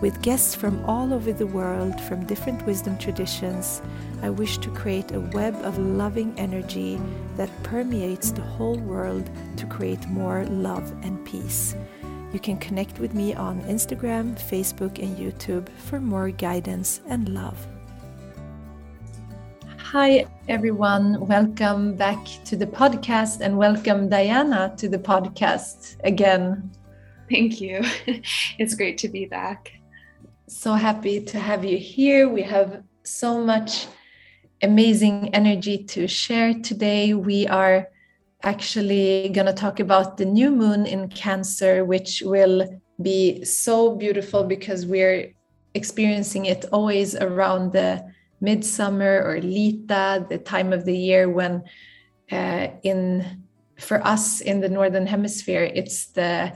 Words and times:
With 0.00 0.22
guests 0.22 0.54
from 0.54 0.84
all 0.84 1.12
over 1.12 1.32
the 1.32 1.48
world, 1.48 2.00
from 2.02 2.24
different 2.24 2.64
wisdom 2.64 2.96
traditions, 2.98 3.82
I 4.22 4.30
wish 4.30 4.58
to 4.58 4.70
create 4.70 5.10
a 5.10 5.18
web 5.18 5.56
of 5.64 5.76
loving 5.76 6.38
energy 6.38 7.00
that 7.36 7.50
permeates 7.64 8.30
the 8.30 8.42
whole 8.42 8.78
world 8.78 9.28
to 9.56 9.66
create 9.66 10.06
more 10.06 10.44
love 10.44 10.88
and 11.02 11.24
peace. 11.26 11.74
You 12.32 12.38
can 12.38 12.58
connect 12.58 13.00
with 13.00 13.12
me 13.12 13.34
on 13.34 13.60
Instagram, 13.62 14.38
Facebook, 14.38 15.02
and 15.02 15.16
YouTube 15.16 15.68
for 15.68 15.98
more 15.98 16.30
guidance 16.30 17.00
and 17.08 17.30
love. 17.30 17.66
Hi, 19.78 20.26
everyone. 20.46 21.26
Welcome 21.26 21.96
back 21.96 22.24
to 22.44 22.54
the 22.54 22.68
podcast 22.68 23.40
and 23.40 23.58
welcome 23.58 24.08
Diana 24.08 24.72
to 24.76 24.88
the 24.88 24.98
podcast 24.98 25.96
again. 26.04 26.70
Thank 27.28 27.60
you. 27.60 27.82
It's 28.60 28.74
great 28.74 28.98
to 28.98 29.08
be 29.08 29.26
back 29.26 29.77
so 30.48 30.74
happy 30.74 31.20
to 31.20 31.38
have 31.38 31.64
you 31.64 31.78
here. 31.78 32.28
We 32.28 32.42
have 32.42 32.82
so 33.04 33.44
much 33.44 33.86
amazing 34.62 35.34
energy 35.34 35.84
to 35.84 36.08
share 36.08 36.54
today. 36.54 37.14
We 37.14 37.46
are 37.46 37.88
actually 38.42 39.28
going 39.30 39.46
to 39.46 39.52
talk 39.52 39.80
about 39.80 40.16
the 40.16 40.24
new 40.24 40.50
moon 40.50 40.86
in 40.86 41.08
Cancer, 41.08 41.84
which 41.84 42.22
will 42.24 42.80
be 43.00 43.44
so 43.44 43.94
beautiful 43.94 44.44
because 44.44 44.86
we're 44.86 45.34
experiencing 45.74 46.46
it 46.46 46.64
always 46.72 47.14
around 47.14 47.72
the 47.72 48.04
midsummer 48.40 49.22
or 49.24 49.40
Litha, 49.40 50.26
the 50.28 50.38
time 50.38 50.72
of 50.72 50.84
the 50.84 50.96
year 50.96 51.28
when 51.28 51.64
uh, 52.32 52.68
in 52.82 53.44
for 53.78 54.04
us 54.06 54.40
in 54.40 54.60
the 54.60 54.68
northern 54.68 55.06
hemisphere 55.06 55.70
it's 55.72 56.06
the 56.08 56.52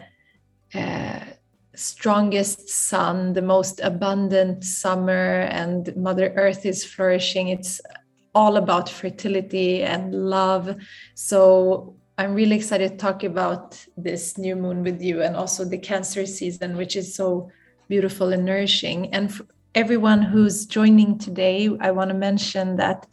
uh, 0.75 1.21
strongest 1.75 2.69
sun, 2.69 3.33
the 3.33 3.43
most 3.43 3.81
abundant 3.81 4.65
summer, 4.65 5.41
and 5.51 5.95
Mother 5.97 6.33
Earth 6.37 6.67
is 6.67 6.85
flourishing. 6.85 7.49
It's 7.49 7.81
all 8.35 8.57
about 8.57 8.89
fertility 8.89 9.83
and 9.83 10.15
love. 10.15 10.75
So 11.15 11.97
I'm 12.19 12.35
really 12.35 12.57
excited 12.57 12.93
to 12.93 12.97
talk 12.97 13.25
about 13.25 13.85
this 13.97 14.39
new 14.39 14.57
moon 14.57 14.83
with 14.83 15.03
you 15.03 15.23
and 15.23 15.37
also 15.37 15.65
the 15.65 15.79
Cancer 15.79 16.27
season, 16.27 16.77
which 16.77 16.97
is 16.97 17.15
so 17.15 17.51
beautiful 17.89 18.33
and 18.33 18.45
nourishing. 18.45 19.13
And 19.13 19.33
for 19.33 19.47
everyone 19.75 20.23
who's 20.23 20.67
joining 20.67 21.19
today, 21.19 21.71
I 21.81 21.91
want 21.91 22.09
to 22.11 22.15
mention 22.15 22.77
that 22.77 23.07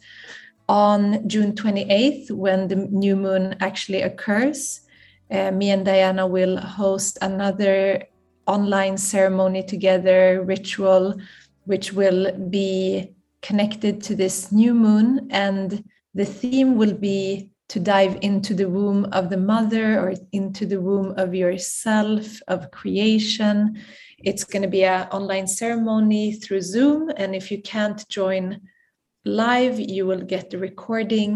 on 0.68 1.28
June 1.28 1.52
28th, 1.52 2.30
when 2.30 2.68
the 2.68 2.76
new 2.76 3.16
moon 3.16 3.56
actually 3.60 4.02
occurs, 4.02 4.82
uh, 5.30 5.50
me 5.50 5.70
and 5.70 5.84
Diana 5.84 6.26
will 6.26 6.58
host 6.58 7.18
another 7.22 8.04
online 8.50 8.98
ceremony 8.98 9.62
together, 9.62 10.42
ritual, 10.42 11.14
which 11.64 11.92
will 11.92 12.32
be 12.50 13.14
connected 13.42 14.02
to 14.02 14.14
this 14.16 14.50
new 14.50 14.74
moon. 14.74 15.28
And 15.30 15.84
the 16.14 16.24
theme 16.24 16.76
will 16.76 16.94
be 16.94 17.50
to 17.68 17.78
dive 17.78 18.18
into 18.22 18.52
the 18.52 18.68
womb 18.68 19.04
of 19.12 19.30
the 19.30 19.36
mother 19.36 20.00
or 20.00 20.14
into 20.32 20.66
the 20.66 20.80
womb 20.80 21.14
of 21.16 21.34
yourself, 21.34 22.26
of 22.48 22.72
creation. 22.72 23.80
It's 24.18 24.42
going 24.42 24.62
to 24.62 24.68
be 24.68 24.84
an 24.84 25.06
online 25.10 25.46
ceremony 25.46 26.32
through 26.32 26.62
Zoom. 26.62 27.10
And 27.16 27.34
if 27.34 27.52
you 27.52 27.62
can't 27.62 28.06
join 28.08 28.60
live, 29.24 29.78
you 29.78 30.04
will 30.06 30.22
get 30.22 30.50
the 30.50 30.58
recording. 30.58 31.32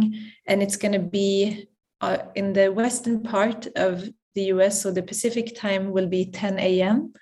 And 0.47 0.61
it's 0.61 0.77
going 0.77 0.93
to 1.01 1.07
be 1.21 1.69
uh, 2.01 2.19
in 2.35 2.53
the 2.53 2.73
western 2.73 3.23
part 3.23 3.69
of 3.77 4.09
the 4.35 4.45
US, 4.55 4.83
so 4.83 4.91
the 4.91 5.03
Pacific 5.03 5.55
time 5.55 5.91
will 5.91 6.07
be 6.07 6.27
10 6.27 6.59
a.m. 6.59 7.13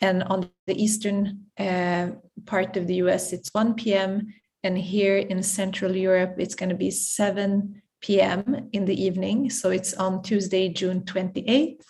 And 0.00 0.22
on 0.24 0.50
the 0.66 0.82
eastern 0.82 1.46
uh, 1.58 2.10
part 2.44 2.76
of 2.76 2.86
the 2.86 2.96
US, 2.96 3.32
it's 3.32 3.50
1 3.52 3.74
p.m. 3.74 4.34
And 4.62 4.76
here 4.76 5.18
in 5.18 5.42
Central 5.42 5.94
Europe, 5.94 6.36
it's 6.38 6.54
going 6.54 6.68
to 6.70 6.74
be 6.74 6.90
7 6.90 7.82
p.m. 8.00 8.68
in 8.72 8.84
the 8.84 9.00
evening. 9.00 9.50
So 9.50 9.70
it's 9.70 9.94
on 9.94 10.22
Tuesday, 10.22 10.68
June 10.68 11.02
28th. 11.02 11.82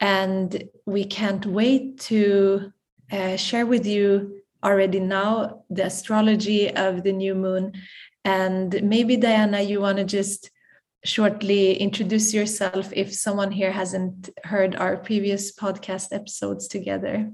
And 0.00 0.64
we 0.86 1.04
can't 1.04 1.46
wait 1.46 2.00
to 2.00 2.72
uh, 3.10 3.36
share 3.36 3.64
with 3.64 3.86
you 3.86 4.42
already 4.62 5.00
now 5.00 5.64
the 5.70 5.86
astrology 5.86 6.74
of 6.74 7.02
the 7.04 7.12
new 7.12 7.34
moon. 7.34 7.72
And 8.24 8.82
maybe, 8.82 9.16
Diana, 9.16 9.60
you 9.60 9.80
want 9.80 9.98
to 9.98 10.04
just 10.04 10.50
shortly 11.04 11.74
introduce 11.74 12.32
yourself 12.32 12.90
if 12.92 13.14
someone 13.14 13.52
here 13.52 13.70
hasn't 13.70 14.30
heard 14.44 14.74
our 14.74 14.96
previous 14.96 15.54
podcast 15.54 16.12
episodes 16.12 16.66
together? 16.66 17.30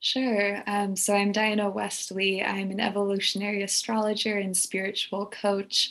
Sure. 0.00 0.62
Um, 0.66 0.94
so 0.94 1.14
I'm 1.14 1.32
Diana 1.32 1.68
Westley. 1.68 2.42
I'm 2.42 2.70
an 2.70 2.80
evolutionary 2.80 3.62
astrologer 3.62 4.38
and 4.38 4.56
spiritual 4.56 5.26
coach. 5.26 5.90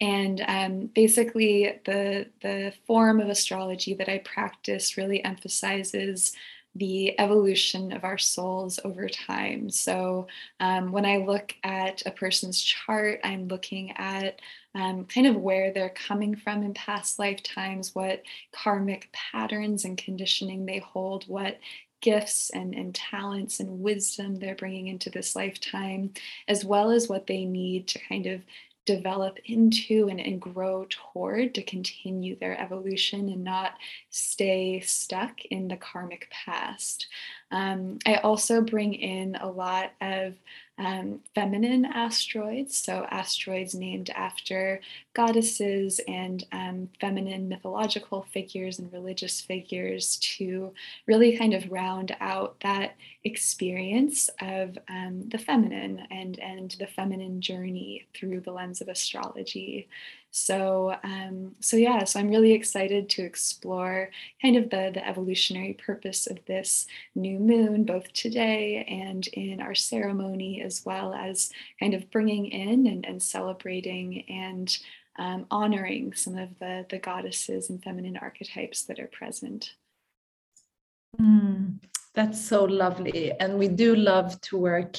And 0.00 0.44
um, 0.46 0.90
basically, 0.94 1.80
the, 1.84 2.26
the 2.42 2.72
form 2.86 3.18
of 3.20 3.28
astrology 3.28 3.94
that 3.94 4.08
I 4.08 4.18
practice 4.18 4.96
really 4.96 5.24
emphasizes 5.24 6.32
the 6.74 7.18
evolution 7.18 7.92
of 7.92 8.04
our 8.04 8.18
souls 8.18 8.78
over 8.84 9.08
time. 9.08 9.70
So, 9.70 10.26
um, 10.60 10.92
when 10.92 11.06
I 11.06 11.16
look 11.16 11.54
at 11.64 12.02
a 12.04 12.10
person's 12.10 12.60
chart, 12.60 13.20
I'm 13.24 13.48
looking 13.48 13.92
at 13.92 14.40
um, 14.76 15.06
kind 15.06 15.26
of 15.26 15.36
where 15.36 15.72
they're 15.72 15.88
coming 15.88 16.36
from 16.36 16.62
in 16.62 16.74
past 16.74 17.18
lifetimes, 17.18 17.94
what 17.94 18.22
karmic 18.52 19.08
patterns 19.12 19.86
and 19.86 19.96
conditioning 19.96 20.66
they 20.66 20.80
hold, 20.80 21.24
what 21.28 21.58
gifts 22.02 22.50
and, 22.50 22.74
and 22.74 22.94
talents 22.94 23.58
and 23.58 23.80
wisdom 23.80 24.36
they're 24.36 24.54
bringing 24.54 24.88
into 24.88 25.08
this 25.08 25.34
lifetime, 25.34 26.12
as 26.46 26.62
well 26.62 26.90
as 26.90 27.08
what 27.08 27.26
they 27.26 27.46
need 27.46 27.88
to 27.88 27.98
kind 27.98 28.26
of 28.26 28.42
develop 28.84 29.38
into 29.46 30.08
and, 30.08 30.20
and 30.20 30.40
grow 30.40 30.86
toward 30.90 31.54
to 31.54 31.62
continue 31.62 32.38
their 32.38 32.60
evolution 32.60 33.30
and 33.30 33.42
not 33.42 33.72
stay 34.10 34.78
stuck 34.80 35.44
in 35.46 35.68
the 35.68 35.76
karmic 35.76 36.30
past. 36.30 37.06
Um, 37.50 37.98
I 38.06 38.16
also 38.16 38.60
bring 38.60 38.94
in 38.94 39.36
a 39.36 39.48
lot 39.48 39.92
of 40.00 40.34
um, 40.78 41.20
feminine 41.34 41.86
asteroids, 41.86 42.76
so 42.76 43.06
asteroids 43.10 43.74
named 43.74 44.10
after 44.10 44.80
goddesses 45.14 46.00
and 46.06 46.44
um, 46.52 46.90
feminine 47.00 47.48
mythological 47.48 48.26
figures 48.30 48.78
and 48.78 48.92
religious 48.92 49.40
figures 49.40 50.16
to 50.16 50.74
really 51.06 51.38
kind 51.38 51.54
of 51.54 51.70
round 51.70 52.14
out 52.20 52.60
that 52.60 52.96
experience 53.24 54.28
of 54.40 54.76
um, 54.88 55.26
the 55.28 55.38
feminine 55.38 56.06
and, 56.10 56.38
and 56.40 56.76
the 56.78 56.86
feminine 56.86 57.40
journey 57.40 58.06
through 58.14 58.40
the 58.40 58.52
lens 58.52 58.82
of 58.82 58.88
astrology. 58.88 59.88
So, 60.30 60.94
um, 61.02 61.54
so 61.60 61.76
yeah, 61.76 62.04
so 62.04 62.20
I'm 62.20 62.28
really 62.28 62.52
excited 62.52 63.08
to 63.10 63.22
explore 63.22 64.10
kind 64.42 64.56
of 64.56 64.68
the, 64.68 64.90
the 64.92 65.06
evolutionary 65.06 65.72
purpose 65.72 66.26
of 66.26 66.44
this 66.46 66.86
new 67.14 67.38
moon, 67.38 67.84
both 67.84 68.12
today 68.12 68.84
and 68.86 69.26
in 69.28 69.60
our 69.62 69.74
ceremony, 69.74 70.60
as 70.60 70.82
well 70.84 71.14
as 71.14 71.50
kind 71.80 71.94
of 71.94 72.10
bringing 72.10 72.46
in 72.46 72.86
and, 72.86 73.06
and 73.06 73.22
celebrating 73.22 74.24
and 74.28 74.78
um, 75.18 75.46
honoring 75.50 76.12
some 76.12 76.36
of 76.36 76.50
the, 76.58 76.84
the 76.90 76.98
goddesses 76.98 77.70
and 77.70 77.82
feminine 77.82 78.18
archetypes 78.18 78.82
that 78.82 79.00
are 79.00 79.08
present. 79.08 79.72
Mm, 81.18 81.78
that's 82.14 82.40
so 82.40 82.64
lovely. 82.64 83.32
And 83.40 83.58
we 83.58 83.68
do 83.68 83.96
love 83.96 84.38
to 84.42 84.58
work 84.58 84.98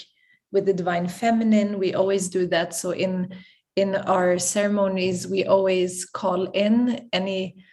with 0.52 0.66
the 0.66 0.74
divine 0.74 1.08
feminine. 1.08 1.78
We 1.78 1.94
always 1.94 2.28
do 2.30 2.48
that. 2.48 2.74
So 2.74 2.92
in 2.92 3.34
in 3.78 3.96
our 3.96 4.40
ceremonies, 4.40 5.28
we 5.28 5.46
always 5.46 6.04
call 6.04 6.46
in 6.46 7.08
any 7.14 7.64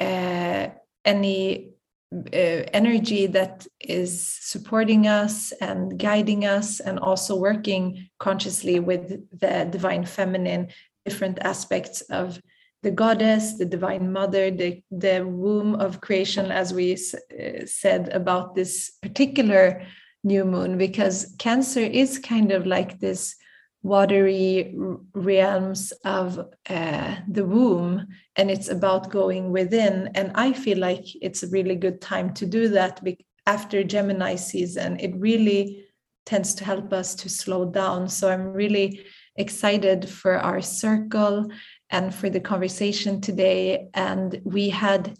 uh, 0.00 0.66
any 1.04 1.70
uh, 2.12 2.62
energy 2.80 3.26
that 3.26 3.66
is 3.80 4.10
supporting 4.28 5.06
us 5.06 5.52
and 5.60 5.98
guiding 5.98 6.44
us, 6.44 6.80
and 6.80 6.98
also 6.98 7.36
working 7.36 8.08
consciously 8.18 8.80
with 8.80 9.04
the 9.40 9.68
divine 9.70 10.04
feminine, 10.04 10.68
different 11.06 11.38
aspects 11.40 12.00
of 12.02 12.40
the 12.82 12.90
goddess, 12.90 13.58
the 13.58 13.64
divine 13.64 14.12
mother, 14.12 14.50
the, 14.50 14.82
the 14.90 15.24
womb 15.24 15.76
of 15.76 16.00
creation, 16.00 16.50
as 16.50 16.74
we 16.74 16.94
uh, 16.94 17.64
said 17.64 18.08
about 18.08 18.54
this 18.54 18.90
particular 19.00 19.86
new 20.24 20.44
moon, 20.44 20.76
because 20.76 21.34
Cancer 21.38 21.80
is 21.80 22.18
kind 22.18 22.50
of 22.50 22.66
like 22.66 22.98
this 22.98 23.36
watery 23.82 24.74
realms 25.12 25.92
of 26.04 26.38
uh, 26.70 27.16
the 27.28 27.44
womb 27.44 28.06
and 28.36 28.50
it's 28.50 28.68
about 28.68 29.10
going 29.10 29.50
within. 29.50 30.08
And 30.14 30.32
i 30.34 30.52
feel 30.52 30.78
like 30.78 31.04
it's 31.20 31.42
a 31.42 31.48
really 31.48 31.74
good 31.74 32.00
time 32.00 32.32
to 32.34 32.46
do 32.46 32.68
that 32.68 33.00
after 33.46 33.82
gemini 33.82 34.36
season. 34.36 34.98
It 35.00 35.14
really 35.16 35.84
tends 36.24 36.54
to 36.54 36.64
help 36.64 36.92
us 36.92 37.14
to 37.16 37.28
slow 37.28 37.70
down. 37.70 38.08
So 38.08 38.30
i'm 38.30 38.52
really 38.52 39.04
excited 39.36 40.08
for 40.08 40.36
our 40.38 40.60
circle 40.60 41.48
and 41.90 42.14
for 42.14 42.30
the 42.30 42.40
conversation 42.40 43.20
today. 43.20 43.88
And 43.94 44.40
we 44.44 44.68
had 44.68 45.16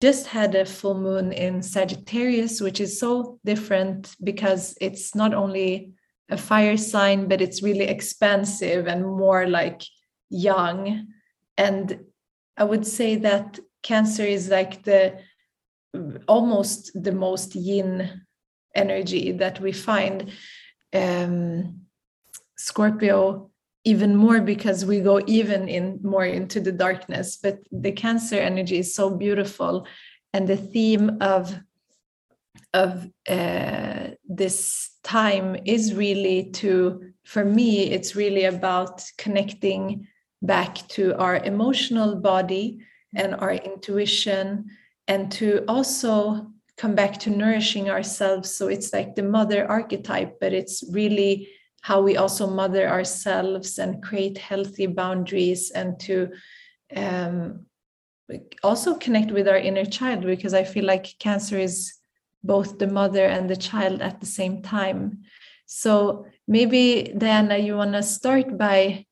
just 0.00 0.26
had 0.26 0.54
a 0.54 0.66
full 0.66 1.00
moon 1.00 1.32
in 1.32 1.62
sagittarius 1.62 2.60
which 2.60 2.80
is 2.80 3.00
so 3.00 3.38
different 3.44 4.14
because 4.22 4.76
it's 4.80 5.14
not 5.14 5.32
only 5.32 5.94
a 6.30 6.36
fire 6.36 6.76
sign, 6.76 7.28
but 7.28 7.40
it's 7.40 7.62
really 7.62 7.84
expansive 7.84 8.86
and 8.86 9.04
more 9.04 9.46
like 9.46 9.82
yang. 10.30 11.08
And 11.58 12.00
I 12.56 12.64
would 12.64 12.86
say 12.86 13.16
that 13.16 13.58
Cancer 13.82 14.24
is 14.24 14.48
like 14.48 14.82
the 14.84 15.18
almost 16.26 16.90
the 17.00 17.12
most 17.12 17.54
yin 17.54 18.22
energy 18.74 19.32
that 19.32 19.60
we 19.60 19.72
find. 19.72 20.32
Um, 20.92 21.82
Scorpio 22.56 23.50
even 23.84 24.16
more 24.16 24.40
because 24.40 24.84
we 24.86 25.00
go 25.00 25.20
even 25.26 25.68
in 25.68 26.00
more 26.02 26.24
into 26.24 26.60
the 26.60 26.72
darkness 26.72 27.36
but 27.36 27.58
the 27.70 27.92
cancer 27.92 28.36
energy 28.36 28.78
is 28.78 28.94
so 28.94 29.10
beautiful 29.10 29.86
and 30.32 30.48
the 30.48 30.56
theme 30.56 31.18
of 31.20 31.54
of 32.74 33.08
uh, 33.28 34.08
this 34.28 34.90
time 35.04 35.56
is 35.64 35.94
really 35.94 36.50
to 36.50 37.00
for 37.24 37.44
me 37.44 37.84
it's 37.84 38.16
really 38.16 38.44
about 38.44 39.02
connecting 39.16 40.06
back 40.42 40.76
to 40.88 41.16
our 41.18 41.36
emotional 41.36 42.16
body 42.16 42.80
and 43.14 43.34
our 43.36 43.52
intuition 43.52 44.66
and 45.08 45.30
to 45.30 45.64
also 45.68 46.50
come 46.76 46.94
back 46.96 47.18
to 47.20 47.30
nourishing 47.30 47.88
ourselves. 47.88 48.50
So 48.50 48.66
it's 48.66 48.92
like 48.92 49.14
the 49.14 49.22
mother 49.22 49.66
archetype 49.70 50.40
but 50.40 50.52
it's 50.52 50.82
really 50.90 51.48
how 51.82 52.02
we 52.02 52.16
also 52.16 52.46
mother 52.46 52.88
ourselves 52.88 53.78
and 53.78 54.02
create 54.02 54.38
healthy 54.38 54.86
boundaries 54.86 55.70
and 55.70 56.00
to 56.00 56.30
um, 56.96 57.66
also 58.62 58.96
connect 58.96 59.30
with 59.30 59.46
our 59.46 59.58
inner 59.58 59.84
child 59.84 60.24
because 60.24 60.54
i 60.54 60.64
feel 60.64 60.86
like 60.86 61.14
cancer 61.18 61.58
is 61.58 61.92
both 62.44 62.78
the 62.78 62.86
mother 62.86 63.24
and 63.24 63.48
the 63.48 63.56
child 63.56 64.00
at 64.02 64.20
the 64.20 64.26
same 64.26 64.62
time. 64.62 65.22
So 65.66 66.26
maybe 66.46 67.12
Diana, 67.16 67.58
you 67.58 67.76
want 67.76 67.94
to 67.94 68.02
start 68.02 68.58
by 68.58 69.06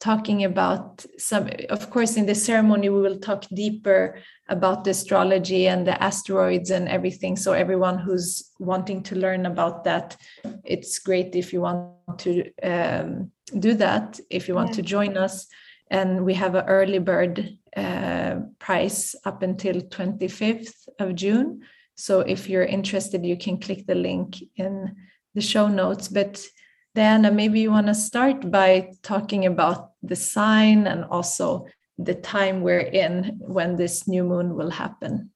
talking 0.00 0.44
about 0.44 1.04
some 1.18 1.50
of 1.70 1.90
course 1.90 2.16
in 2.16 2.26
the 2.26 2.34
ceremony 2.34 2.88
we 2.88 3.00
will 3.00 3.18
talk 3.18 3.44
deeper 3.52 4.18
about 4.48 4.84
the 4.84 4.90
astrology 4.90 5.66
and 5.66 5.86
the 5.86 6.02
asteroids 6.02 6.70
and 6.70 6.88
everything 6.88 7.36
so 7.36 7.52
everyone 7.52 7.98
who's 7.98 8.50
wanting 8.60 9.02
to 9.02 9.16
learn 9.16 9.46
about 9.46 9.82
that 9.84 10.16
it's 10.64 11.00
great 11.00 11.34
if 11.34 11.52
you 11.52 11.60
want 11.60 11.90
to 12.16 12.48
um, 12.62 13.30
do 13.58 13.74
that 13.74 14.20
if 14.30 14.46
you 14.46 14.54
want 14.54 14.70
yeah. 14.70 14.76
to 14.76 14.82
join 14.82 15.16
us 15.16 15.46
and 15.90 16.24
we 16.24 16.34
have 16.34 16.54
an 16.54 16.64
early 16.66 17.00
bird 17.00 17.58
uh, 17.76 18.36
price 18.60 19.16
up 19.24 19.42
until 19.42 19.80
25th 19.80 20.74
of 21.00 21.16
june 21.16 21.60
so 21.98 22.20
if 22.20 22.48
you're 22.48 22.64
interested, 22.64 23.26
you 23.26 23.36
can 23.36 23.58
click 23.58 23.84
the 23.84 23.96
link 23.96 24.36
in 24.54 24.94
the 25.34 25.40
show 25.40 25.66
notes. 25.66 26.06
But 26.06 26.40
Diana, 26.94 27.32
maybe 27.32 27.58
you 27.58 27.72
want 27.72 27.88
to 27.88 27.94
start 27.94 28.52
by 28.52 28.92
talking 29.02 29.46
about 29.46 29.90
the 30.04 30.14
sign 30.14 30.86
and 30.86 31.04
also 31.04 31.66
the 31.98 32.14
time 32.14 32.62
we're 32.62 32.78
in 32.78 33.38
when 33.40 33.74
this 33.74 34.06
new 34.06 34.22
moon 34.22 34.54
will 34.54 34.70
happen. 34.70 35.30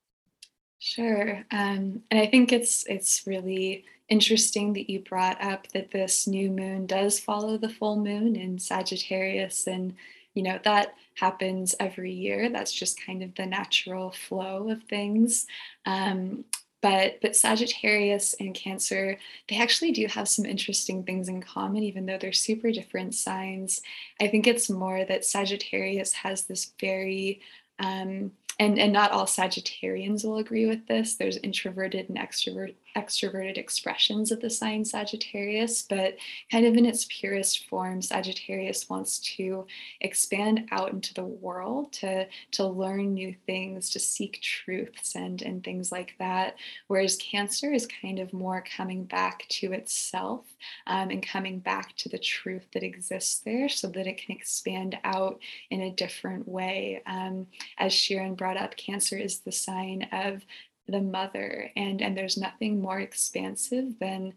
Sure, 0.79 1.45
um, 1.51 2.03
and 2.11 2.21
I 2.21 2.27
think 2.27 2.53
it's 2.53 2.87
it's 2.87 3.27
really 3.27 3.85
interesting 4.09 4.73
that 4.75 4.89
you 4.89 5.01
brought 5.01 5.43
up 5.43 5.67
that 5.73 5.91
this 5.91 6.29
new 6.29 6.49
moon 6.49 6.87
does 6.87 7.19
follow 7.19 7.59
the 7.59 7.69
full 7.69 7.97
moon 7.97 8.37
in 8.37 8.61
Sagittarius, 8.61 9.67
and 9.67 9.95
you 10.35 10.45
know 10.45 10.61
that 10.63 10.95
happens 11.15 11.75
every 11.81 12.13
year. 12.13 12.49
That's 12.49 12.73
just 12.73 13.01
kind 13.05 13.23
of 13.23 13.35
the 13.35 13.47
natural 13.47 14.13
flow 14.13 14.71
of 14.71 14.83
things. 14.85 15.47
Um, 15.87 16.45
but 16.81 17.21
but 17.23 17.37
Sagittarius 17.37 18.35
and 18.41 18.55
Cancer, 18.55 19.17
they 19.49 19.57
actually 19.57 19.93
do 19.93 20.07
have 20.09 20.29
some 20.29 20.45
interesting 20.45 21.05
things 21.05 21.29
in 21.29 21.41
common, 21.41 21.85
even 21.85 22.07
though 22.07 22.19
they're 22.19 22.33
super 22.33 22.73
different 22.73 23.15
signs. 23.15 23.81
I 24.21 24.27
think 24.27 24.47
it's 24.47 24.69
more 24.69 25.05
that 25.05 25.25
Sagittarius 25.25 26.13
has 26.13 26.43
this 26.43 26.73
very 26.81 27.41
um, 27.79 28.33
and 28.59 28.79
and 28.79 28.93
not 28.93 29.13
all 29.13 29.27
Sagittarians 29.27 30.25
will 30.25 30.39
agree 30.39 30.67
with 30.67 30.87
this. 30.87 31.15
There's 31.15 31.37
introverted 31.39 32.09
and 32.09 32.19
extrovert 32.19 32.75
extroverted 32.97 33.59
expressions 33.59 34.31
of 34.31 34.41
the 34.41 34.51
sign 34.51 34.85
Sagittarius, 34.85 35.83
but 35.83 36.17
kind 36.51 36.67
of 36.67 36.77
in 36.77 36.87
its 36.87 37.07
purest 37.09 37.69
form, 37.69 38.03
Sagittarius 38.03 38.89
wants 38.89 39.19
to 39.37 39.67
expand 40.01 40.69
out 40.71 40.93
into 40.93 41.15
the 41.15 41.25
world, 41.25 41.93
to, 41.95 42.27
to 42.53 42.67
learn 42.67 43.15
new 43.15 43.35
things, 43.47 43.91
to 43.91 43.99
seek 43.99 44.41
truths 44.41 45.15
and, 45.15 45.43
and 45.43 45.65
things 45.65 45.93
like 45.93 46.15
that. 46.19 46.57
Whereas 46.89 47.17
Cancer 47.17 47.73
is 47.73 47.87
kind 48.01 48.19
of 48.19 48.33
more 48.33 48.65
coming 48.77 49.05
back 49.05 49.47
to 49.49 49.73
itself 49.73 50.45
um, 50.87 51.11
and 51.11 51.27
coming 51.27 51.59
back 51.59 51.97
to 51.97 52.09
the 52.09 52.19
truth 52.19 52.67
that 52.75 52.83
exists 52.83 53.41
there 53.41 53.69
so 53.69 53.89
that 53.89 54.07
it 54.07 54.19
can 54.19 54.37
expand 54.37 54.99
out 55.05 55.41
in 55.71 55.83
a 55.83 55.93
different 55.93 56.47
way. 56.49 57.03
Um, 57.07 57.47
as 57.79 57.93
Sharon 57.93 58.35
brought 58.35 58.57
up, 58.57 58.77
Cancer 58.77 59.17
is 59.17 59.41
the 59.41 59.53
sign 59.53 60.09
of 60.13 60.43
the 60.89 61.01
mother 61.01 61.71
and 61.77 62.03
and 62.03 62.17
there's 62.17 62.37
nothing 62.37 62.81
more 62.81 63.01
expansive 63.01 63.99
than 64.01 64.35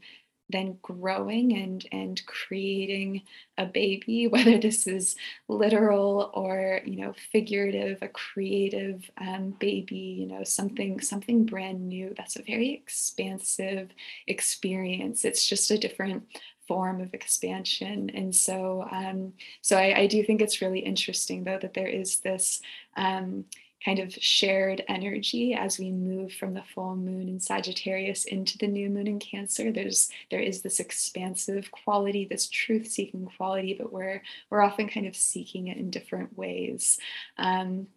than 0.50 0.78
growing 0.82 1.58
and 1.58 1.86
and 1.92 2.24
creating 2.26 3.24
a 3.58 3.66
baby 3.66 4.28
whether 4.32 4.58
this 4.58 4.88
is 4.88 5.16
literal 5.48 6.32
or 6.34 6.82
you 6.86 6.98
know 6.98 7.14
figurative 7.32 7.98
a 8.02 8.08
creative 8.08 9.10
um, 9.18 9.56
baby 9.60 9.96
you 10.20 10.28
know 10.28 10.44
something 10.44 11.00
something 11.00 11.46
brand 11.46 11.88
new. 11.88 12.14
That's 12.16 12.36
a 12.36 12.44
very 12.44 12.72
expansive 12.74 13.90
experience. 14.28 15.26
It's 15.26 15.48
just 15.48 15.72
a 15.72 15.78
different 15.78 16.24
form 16.68 17.00
of 17.00 17.14
expansion. 17.14 18.10
And 18.14 18.36
so 18.36 18.88
um, 18.92 19.34
so 19.62 19.78
I, 19.78 20.02
I 20.02 20.08
do 20.08 20.24
think 20.24 20.42
it's 20.42 20.62
really 20.62 20.80
interesting 20.80 21.44
though 21.44 21.60
that 21.62 21.74
there 21.74 21.88
is 21.88 22.20
this 22.20 22.62
um, 22.98 23.46
kind 23.86 24.00
of 24.00 24.12
shared 24.14 24.84
energy 24.88 25.54
as 25.54 25.78
we 25.78 25.92
move 25.92 26.34
from 26.34 26.56
the 26.56 26.64
full 26.74 26.96
moon 26.96 27.30
in 27.30 27.40
Sagittarius 27.40 28.26
into 28.26 28.58
the 28.58 28.68
new 28.68 28.90
moon 28.90 29.06
in 29.06 29.20
Cancer. 29.20 29.72
There's 29.72 30.10
there 30.32 30.40
is 30.40 30.62
this 30.62 30.80
expansive 30.80 31.70
quality, 31.72 32.26
this 32.26 32.50
truth-seeking 32.50 33.30
quality, 33.38 33.76
but 33.80 33.94
we're 33.94 34.24
we're 34.50 34.64
often 34.64 34.90
kind 34.90 35.06
of 35.06 35.16
seeking 35.16 35.68
it 35.68 35.78
in 35.78 35.92
different 35.92 36.36
ways. 36.36 37.00
Um, 37.38 37.88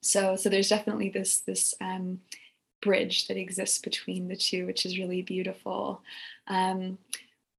so 0.00 0.36
so 0.36 0.48
there's 0.48 0.70
definitely 0.70 1.10
this 1.10 1.40
this 1.40 1.74
um, 1.80 2.20
bridge 2.80 3.28
that 3.28 3.36
exists 3.36 3.78
between 3.78 4.28
the 4.28 4.36
two, 4.36 4.66
which 4.66 4.86
is 4.86 4.98
really 4.98 5.22
beautiful. 5.22 6.02
Um, 6.46 6.98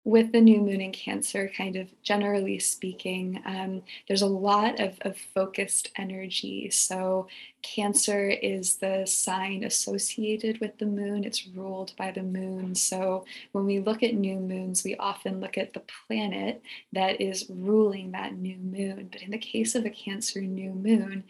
with 0.05 0.31
the 0.31 0.39
new 0.39 0.62
moon 0.62 0.81
in 0.81 0.91
Cancer, 0.91 1.51
kind 1.57 1.75
of 1.75 1.89
generally 2.03 2.59
speaking, 2.59 3.41
um, 3.43 3.81
there's 4.07 4.21
a 4.21 4.27
lot 4.27 4.79
of, 4.79 4.97
of, 5.01 5.17
focused 5.17 5.89
energy. 5.97 6.69
So, 6.69 7.27
Cancer 7.63 8.29
is 8.29 8.75
the 8.75 9.07
sign 9.07 9.63
associated 9.63 10.62
with 10.62 10.77
the 10.77 10.85
moon, 10.85 11.24
it's 11.24 11.47
ruled 11.47 11.93
by 11.97 12.12
the 12.12 12.21
moon. 12.21 12.75
So, 12.75 13.25
when 13.51 13.65
we 13.65 13.79
look 13.79 14.03
at 14.03 14.13
new 14.13 14.39
moons, 14.39 14.83
we 14.83 14.95
often 14.97 15.39
look 15.39 15.57
at 15.57 15.74
the 15.74 15.81
planet 16.07 16.62
that 16.93 17.19
is 17.19 17.47
ruling 17.50 18.12
that 18.12 18.38
new 18.38 18.57
moon. 18.57 19.09
But 19.12 19.24
in 19.24 19.31
the 19.31 19.39
case 19.39 19.74
of 19.74 19.85
a 19.85 19.89
Cancer 19.89 20.41
new 20.41 20.71
moon, 20.71 21.24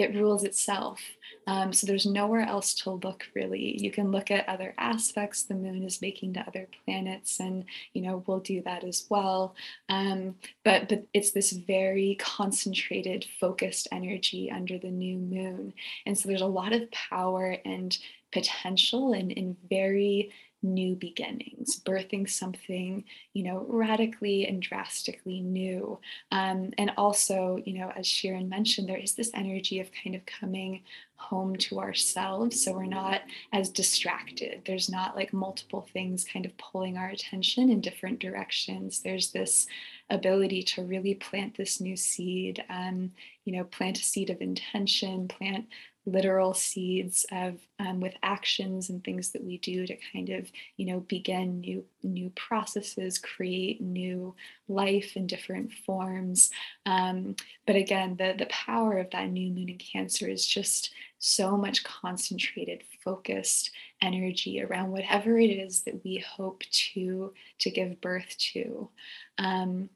it 0.00 0.14
rules 0.14 0.44
itself. 0.44 1.00
Um, 1.46 1.72
so 1.72 1.86
there's 1.86 2.06
nowhere 2.06 2.42
else 2.42 2.74
to 2.74 2.90
look 2.90 3.24
really. 3.34 3.80
You 3.80 3.90
can 3.90 4.10
look 4.10 4.30
at 4.30 4.48
other 4.48 4.74
aspects 4.78 5.42
the 5.42 5.54
moon 5.54 5.82
is 5.82 6.02
making 6.02 6.34
to 6.34 6.40
other 6.40 6.68
planets, 6.84 7.40
and 7.40 7.64
you 7.92 8.02
know 8.02 8.22
we'll 8.26 8.40
do 8.40 8.62
that 8.62 8.84
as 8.84 9.06
well. 9.08 9.54
Um, 9.88 10.36
but 10.64 10.88
but 10.88 11.06
it's 11.12 11.32
this 11.32 11.52
very 11.52 12.16
concentrated, 12.20 13.26
focused 13.40 13.88
energy 13.90 14.50
under 14.50 14.78
the 14.78 14.90
new 14.90 15.16
moon, 15.18 15.72
and 16.06 16.16
so 16.16 16.28
there's 16.28 16.40
a 16.40 16.46
lot 16.46 16.72
of 16.72 16.90
power 16.90 17.56
and 17.64 17.96
potential 18.32 19.12
and 19.12 19.32
in 19.32 19.56
very 19.68 20.30
new 20.62 20.94
beginnings, 20.94 21.80
birthing 21.84 22.28
something, 22.28 23.04
you 23.32 23.42
know, 23.42 23.64
radically 23.68 24.46
and 24.46 24.62
drastically 24.62 25.40
new. 25.40 25.98
Um, 26.30 26.72
and 26.78 26.92
also, 26.96 27.60
you 27.64 27.78
know, 27.78 27.92
as 27.96 28.06
Sharon 28.06 28.48
mentioned, 28.48 28.88
there 28.88 28.96
is 28.96 29.14
this 29.14 29.30
energy 29.34 29.80
of 29.80 29.90
kind 29.92 30.14
of 30.14 30.26
coming 30.26 30.82
home 31.16 31.54
to 31.54 31.78
ourselves. 31.80 32.64
So 32.64 32.72
we're 32.72 32.86
not 32.86 33.22
as 33.52 33.68
distracted. 33.68 34.62
There's 34.66 34.90
not 34.90 35.16
like 35.16 35.32
multiple 35.32 35.86
things 35.92 36.24
kind 36.24 36.46
of 36.46 36.56
pulling 36.56 36.96
our 36.96 37.08
attention 37.08 37.68
in 37.70 37.80
different 37.80 38.20
directions. 38.20 39.00
There's 39.00 39.30
this 39.30 39.66
ability 40.08 40.62
to 40.62 40.82
really 40.82 41.14
plant 41.14 41.56
this 41.56 41.80
new 41.80 41.96
seed 41.96 42.64
um, 42.68 43.12
you 43.44 43.56
know 43.56 43.64
plant 43.64 43.98
a 43.98 44.02
seed 44.02 44.30
of 44.30 44.40
intention 44.40 45.28
plant 45.28 45.66
literal 46.06 46.54
seeds 46.54 47.26
of 47.30 47.58
um, 47.78 48.00
with 48.00 48.14
actions 48.22 48.88
and 48.88 49.04
things 49.04 49.30
that 49.30 49.44
we 49.44 49.58
do 49.58 49.86
to 49.86 49.96
kind 50.12 50.30
of 50.30 50.50
you 50.76 50.86
know 50.86 51.00
begin 51.00 51.60
new 51.60 51.84
new 52.02 52.30
processes 52.30 53.18
create 53.18 53.80
new 53.80 54.34
life 54.68 55.16
in 55.16 55.26
different 55.26 55.72
forms. 55.72 56.50
Um, 56.86 57.36
but 57.66 57.76
again 57.76 58.16
the 58.16 58.34
the 58.38 58.46
power 58.46 58.98
of 58.98 59.10
that 59.10 59.30
new 59.30 59.50
moon 59.50 59.68
in 59.68 59.78
cancer 59.78 60.28
is 60.28 60.46
just 60.46 60.92
so 61.18 61.56
much 61.56 61.84
concentrated 61.84 62.82
focused 63.04 63.70
energy 64.00 64.62
around 64.62 64.90
whatever 64.90 65.38
it 65.38 65.50
is 65.50 65.82
that 65.82 66.02
we 66.02 66.16
hope 66.18 66.62
to 66.70 67.32
to 67.58 67.70
give 67.70 68.00
birth 68.00 68.36
to. 68.38 68.88
Um, 69.38 69.90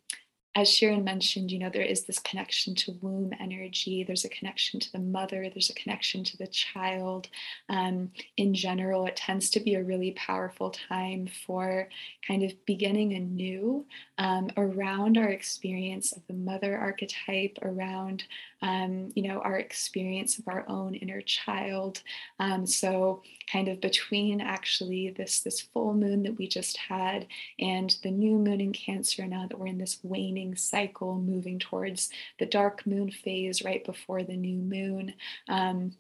as 0.56 0.70
Sharon 0.70 1.02
mentioned, 1.02 1.50
you 1.50 1.58
know, 1.58 1.70
there 1.70 1.82
is 1.82 2.04
this 2.04 2.20
connection 2.20 2.74
to 2.76 2.96
womb 3.00 3.32
energy. 3.40 4.04
There's 4.04 4.24
a 4.24 4.28
connection 4.28 4.78
to 4.80 4.92
the 4.92 5.00
mother. 5.00 5.50
There's 5.50 5.70
a 5.70 5.74
connection 5.74 6.22
to 6.24 6.36
the 6.36 6.46
child. 6.46 7.28
Um, 7.68 8.10
in 8.36 8.54
general, 8.54 9.06
it 9.06 9.16
tends 9.16 9.50
to 9.50 9.60
be 9.60 9.74
a 9.74 9.82
really 9.82 10.12
powerful 10.12 10.70
time 10.70 11.28
for 11.46 11.88
kind 12.26 12.44
of 12.44 12.52
beginning 12.66 13.14
anew 13.14 13.84
um, 14.18 14.50
around 14.56 15.18
our 15.18 15.28
experience 15.28 16.12
of 16.12 16.22
the 16.28 16.34
mother 16.34 16.78
archetype, 16.78 17.58
around 17.62 18.24
um, 18.64 19.12
you 19.14 19.28
know, 19.28 19.40
our 19.40 19.58
experience 19.58 20.38
of 20.38 20.48
our 20.48 20.64
own 20.68 20.94
inner 20.94 21.20
child. 21.20 22.00
Um, 22.40 22.66
so 22.66 23.22
kind 23.52 23.68
of 23.68 23.80
between 23.82 24.40
actually 24.40 25.10
this 25.10 25.40
this 25.40 25.60
full 25.60 25.92
moon 25.92 26.22
that 26.22 26.38
we 26.38 26.48
just 26.48 26.78
had 26.78 27.26
and 27.58 27.94
the 28.02 28.10
new 28.10 28.38
moon 28.38 28.62
in 28.62 28.72
Cancer, 28.72 29.26
now 29.26 29.46
that 29.46 29.58
we're 29.58 29.66
in 29.66 29.76
this 29.76 29.98
waning 30.02 30.43
cycle, 30.56 31.14
moving 31.14 31.58
towards 31.58 32.10
the 32.38 32.46
dark 32.46 32.86
moon 32.86 33.10
phase 33.10 33.64
right 33.64 33.84
before 33.84 34.22
the 34.22 34.36
new 34.36 34.58
moon. 34.58 35.14
Um, 35.48 35.92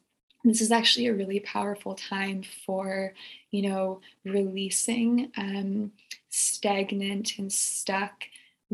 this 0.44 0.60
is 0.60 0.70
actually 0.70 1.06
a 1.06 1.14
really 1.14 1.40
powerful 1.40 1.94
time 1.94 2.42
for 2.66 3.14
you 3.50 3.62
know 3.62 4.00
releasing 4.24 5.32
um, 5.36 5.92
stagnant 6.30 7.38
and 7.38 7.52
stuck 7.52 8.24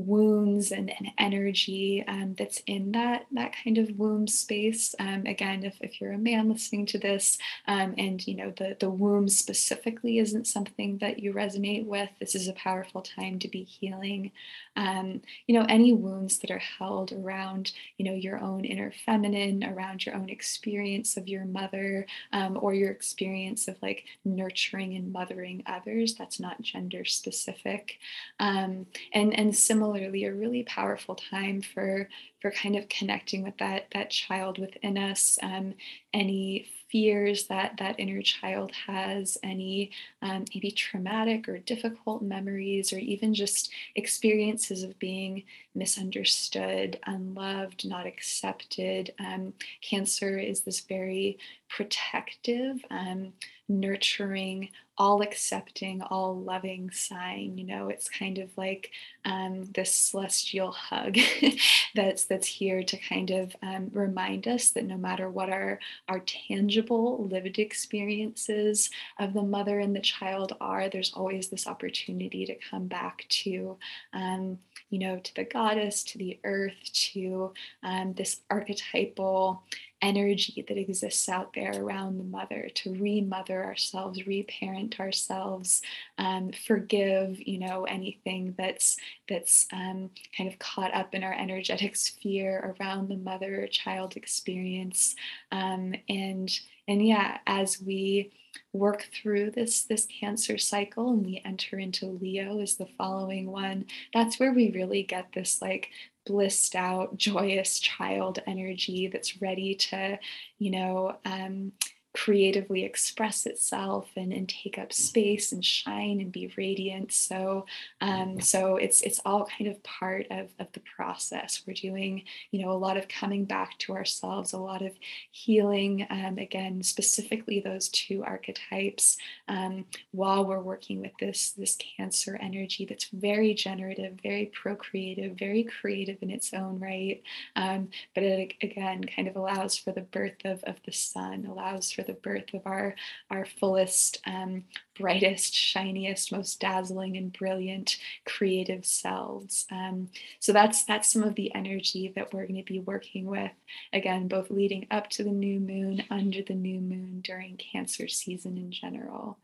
wounds 0.01 0.73
and, 0.73 0.91
and 0.91 1.09
energy 1.19 2.05
um, 2.07 2.35
that's 2.39 2.63
in 2.67 2.93
that 2.93 3.27
that 3.33 3.55
kind 3.65 3.79
of 3.79 3.99
womb 3.99 4.27
space. 4.27 4.95
Um, 4.99 5.27
again 5.27 5.65
if, 5.65 5.77
if 5.81 6.01
you're 6.01 6.13
a 6.13 6.19
man 6.19 6.49
listening 6.49 6.87
to 6.87 6.99
this 6.99 7.39
um, 7.67 7.95
and 7.99 8.27
you 8.27 8.37
know 8.37 8.53
the 8.57 8.77
the 8.79 8.91
womb 8.91 9.29
specifically 9.29 10.19
isn't 10.19 10.47
something 10.47 10.99
that 10.99 11.19
you 11.19 11.33
resonate 11.33 11.87
with 11.87 12.11
this 12.21 12.35
is 12.35 12.49
a 12.49 12.53
powerful 12.55 13.03
time 13.03 13.39
to 13.41 13.49
be 13.49 13.63
healing. 13.63 14.33
Um, 14.77 15.23
you 15.47 15.59
know 15.59 15.67
any 15.69 15.93
wounds 15.93 16.39
that 16.39 16.51
are 16.51 16.59
held 16.59 17.13
around 17.13 17.73
you 17.99 18.05
know 18.05 18.15
your 18.15 18.39
own 18.39 18.65
inner 18.65 18.93
feminine 19.05 19.65
around 19.65 20.07
your 20.07 20.15
own 20.15 20.29
experience 20.29 21.17
of 21.17 21.29
your 21.29 21.45
mother 21.45 22.07
um, 22.33 22.59
or 22.61 22.75
your 22.75 22.91
experience 22.91 23.69
of 23.69 23.77
like 23.83 24.05
nurturing 24.25 24.95
and 24.95 25.13
mothering 25.13 25.63
others 25.67 26.15
that's 26.15 26.41
not 26.41 26.63
gender 26.63 27.05
specific. 27.05 27.99
Um, 28.39 28.87
and 29.13 29.39
and 29.39 29.57
similar 29.57 29.90
similarly 29.91 30.25
a 30.25 30.33
really 30.33 30.63
powerful 30.65 31.15
time 31.15 31.63
for 31.63 32.09
for 32.41 32.51
kind 32.51 32.77
of 32.77 32.89
connecting 32.89 33.43
with 33.43 33.57
that 33.59 33.87
that 33.93 34.11
child 34.11 34.59
within 34.59 34.97
us 34.97 35.39
um, 35.43 35.75
any 36.15 36.67
fears 36.91 37.47
that 37.47 37.77
that 37.79 37.99
inner 37.99 38.21
child 38.23 38.73
has 38.87 39.39
any 39.43 39.91
um, 40.23 40.45
maybe 40.55 40.71
traumatic 40.71 41.49
or 41.49 41.59
difficult 41.59 42.23
memories 42.23 42.93
or 42.93 42.99
even 42.99 43.33
just 43.33 43.71
experiences 43.95 44.83
of 44.83 44.99
being 44.99 45.43
misunderstood 45.75 46.99
unloved 47.07 47.89
not 47.89 48.07
accepted. 48.07 49.13
Um, 49.21 49.53
cancer 49.83 50.39
is 50.39 50.63
this 50.63 50.81
very 50.81 51.39
protective 51.69 52.85
um, 52.91 53.33
nurturing 53.71 54.69
all 54.99 55.23
accepting, 55.23 56.03
all 56.03 56.39
loving 56.39 56.91
sign. 56.91 57.57
You 57.57 57.65
know, 57.65 57.89
it's 57.89 58.07
kind 58.11 58.37
of 58.37 58.51
like 58.59 58.91
um, 59.25 59.65
this 59.75 59.95
celestial 59.95 60.73
hug 60.73 61.17
that's 61.95 62.27
that's 62.27 62.47
here 62.47 62.83
to 62.83 62.97
kind 62.99 63.31
of 63.31 63.57
um, 63.63 63.89
remind 63.95 64.47
us 64.47 64.71
that 64.73 64.85
no 64.85 64.99
matter 64.99 65.31
what 65.31 65.49
our 65.49 65.79
our 66.09 66.21
tangible 66.21 67.27
lived 67.29 67.59
experiences 67.59 68.91
of 69.19 69.33
the 69.33 69.43
mother 69.43 69.79
and 69.79 69.97
the 69.97 70.01
child 70.01 70.55
are, 70.61 70.91
there's 70.91 71.15
always 71.15 71.49
this 71.49 71.67
opportunity 71.67 72.45
to 72.45 72.57
come 72.71 72.87
back 72.87 73.25
to, 73.31 73.79
um, 74.13 74.59
you 74.91 74.99
know, 74.99 75.19
to 75.19 75.35
the 75.35 75.45
goddess, 75.45 76.05
to 76.05 76.19
the 76.19 76.39
earth, 76.45 76.75
to 76.93 77.55
um, 77.83 78.13
this 78.13 78.41
archetypal 78.51 79.63
energy 80.03 80.65
that 80.67 80.79
exists 80.79 81.29
out 81.29 81.53
there 81.55 81.73
around 81.83 82.19
the 82.19 82.25
mother 82.25 82.69
to 82.75 82.95
remother 82.95 83.65
ourselves 83.65 84.27
reparent 84.27 84.99
ourselves 84.99 85.83
um, 86.19 86.51
forgive 86.67 87.39
you 87.47 87.59
know 87.59 87.85
anything 87.85 88.55
that's 88.57 88.97
that's 89.29 89.67
um, 89.73 90.11
kind 90.37 90.51
of 90.51 90.59
caught 90.59 90.95
up 90.95 91.15
in 91.15 91.23
our 91.23 91.35
energetic 91.35 91.97
sphere 91.97 92.75
around 92.81 93.09
the 93.09 93.17
mother 93.17 93.67
child 93.71 94.17
experience. 94.17 95.15
Um, 95.53 95.95
and 96.09 96.51
and 96.89 97.07
yeah 97.07 97.39
as 97.47 97.81
we 97.81 98.33
work 98.73 99.09
through 99.13 99.51
this 99.51 99.83
this 99.83 100.07
cancer 100.21 100.59
cycle 100.59 101.11
and 101.11 101.25
we 101.25 101.41
enter 101.45 101.79
into 101.79 102.07
leo 102.07 102.61
is 102.61 102.77
the 102.77 102.89
following 102.99 103.51
one 103.51 103.85
that's 104.13 104.39
where 104.39 104.53
we 104.53 104.71
really 104.73 105.03
get 105.03 105.27
this 105.33 105.61
like 105.63 105.89
blissed 106.31 106.77
out, 106.77 107.17
joyous 107.17 107.81
child 107.81 108.39
energy 108.47 109.09
that's 109.09 109.43
ready 109.43 109.75
to, 109.75 110.17
you 110.59 110.71
know, 110.71 111.17
um, 111.25 111.73
creatively 112.13 112.85
express 112.85 113.47
itself 113.47 114.09
and, 114.17 114.33
and 114.33 114.49
take 114.49 114.79
up 114.79 114.93
space 114.93 115.53
and 115.53 115.65
shine 115.65 116.21
and 116.21 116.33
be 116.33 116.53
radiant. 116.57 117.13
So 117.13 117.67
um, 118.01 118.41
so 118.41 118.77
it's 118.77 119.01
it's 119.03 119.21
all 119.25 119.47
kind 119.47 119.71
of 119.71 119.83
part 119.83 120.27
of, 120.31 120.49
of 120.59 120.67
the 120.73 120.83
process. 120.97 121.63
We're 121.67 121.75
doing 121.75 122.25
you 122.51 122.63
know 122.65 122.73
a 122.73 122.75
lot 122.75 122.97
of 122.97 123.09
coming 123.09 123.45
back 123.45 123.79
to 123.79 123.93
ourselves 123.93 124.53
a 124.53 124.59
lot 124.59 124.83
of 124.83 124.93
healing 125.31 126.07
um, 126.11 126.39
again 126.39 126.83
specifically 126.83 127.61
those 127.61 127.89
two 127.89 128.25
archetypes 128.25 129.17
um, 129.49 129.85
while 130.13 130.45
we're 130.45 130.61
working 130.61 131.01
with 131.01 131.13
this 131.21 131.51
this 131.53 131.77
cancer 131.97 132.39
energy 132.41 132.85
that's 132.85 133.09
very 133.13 133.55
generative 133.55 134.19
very 134.23 134.47
procreative 134.47 135.39
very 135.39 135.65
creative 135.65 136.19
in 136.23 136.31
its 136.31 136.53
own 136.55 136.79
right. 136.81 137.23
Um, 137.57 137.89
but 138.15 138.25
it 138.25 138.55
again 138.63 139.05
kind 139.05 139.29
of 139.29 139.37
allows 139.37 139.77
for 139.77 139.93
the 139.93 140.01
birth 140.01 140.45
of, 140.45 140.63
of 140.65 140.77
the 140.85 140.93
sun 140.93 141.47
allows 141.47 141.93
for 141.93 142.00
for 142.01 142.13
the 142.13 142.19
birth 142.19 142.55
of 142.55 142.63
our, 142.67 142.95
our 143.31 143.45
fullest, 143.45 144.21
um, 144.27 144.65
brightest, 144.99 145.55
shiniest, 145.55 146.33
most 146.33 146.61
dazzling 146.61 147.17
and 147.17 147.33
brilliant 147.33 147.99
creative 148.25 148.85
selves. 148.85 149.67
Um, 149.71 150.09
so 150.39 150.53
that's 150.53 150.85
that's 150.85 151.13
some 151.13 151.23
of 151.23 151.35
the 151.35 151.55
energy 151.55 152.13
that 152.17 152.33
we're 152.33 152.47
going 152.47 152.63
to 152.63 152.73
be 152.73 152.81
working 152.81 153.27
with. 153.27 153.53
Again, 153.93 154.29
both 154.29 154.51
leading 154.51 154.87
up 154.91 155.09
to 155.11 155.25
the 155.25 155.31
new 155.31 155.61
moon, 155.61 156.03
under 156.11 156.43
the 156.43 156.55
new 156.55 156.81
moon, 156.81 157.21
during 157.23 157.57
Cancer 157.57 158.09
season 158.09 158.57
in 158.57 158.71
general. 158.71 159.39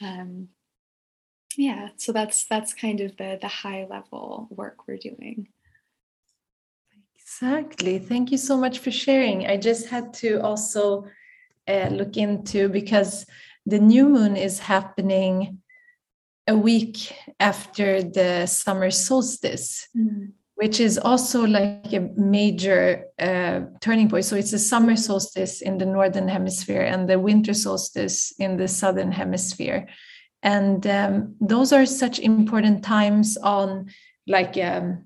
Um, 0.00 0.48
yeah, 1.56 1.90
so 1.96 2.12
that's 2.12 2.44
that's 2.44 2.74
kind 2.74 3.00
of 3.00 3.16
the 3.16 3.38
the 3.40 3.48
high 3.48 3.86
level 3.88 4.48
work 4.50 4.88
we're 4.88 4.96
doing. 4.96 5.48
Exactly. 7.14 7.98
Thank 7.98 8.30
you 8.30 8.38
so 8.38 8.56
much 8.56 8.80
for 8.80 8.90
sharing. 8.90 9.46
I 9.46 9.56
just 9.56 9.88
had 9.88 10.12
to 10.14 10.42
also 10.42 11.06
uh, 11.68 11.88
look 11.90 12.16
into 12.16 12.68
because 12.68 13.26
the 13.66 13.78
new 13.78 14.08
moon 14.08 14.36
is 14.36 14.58
happening 14.58 15.58
a 16.48 16.56
week 16.56 17.14
after 17.38 18.02
the 18.02 18.46
summer 18.46 18.90
solstice, 18.90 19.88
mm. 19.96 20.32
which 20.56 20.80
is 20.80 20.98
also 20.98 21.46
like 21.46 21.92
a 21.92 22.10
major 22.16 23.04
uh, 23.18 23.60
turning 23.80 24.08
point. 24.08 24.24
So 24.24 24.36
it's 24.36 24.52
a 24.52 24.58
summer 24.58 24.96
solstice 24.96 25.62
in 25.62 25.78
the 25.78 25.86
northern 25.86 26.28
hemisphere 26.28 26.82
and 26.82 27.08
the 27.08 27.18
winter 27.18 27.54
solstice 27.54 28.32
in 28.38 28.56
the 28.56 28.68
southern 28.68 29.12
hemisphere. 29.12 29.86
And 30.42 30.84
um, 30.86 31.36
those 31.40 31.72
are 31.72 31.86
such 31.86 32.18
important 32.18 32.82
times 32.82 33.36
on 33.36 33.90
like 34.26 34.56
um, 34.58 35.04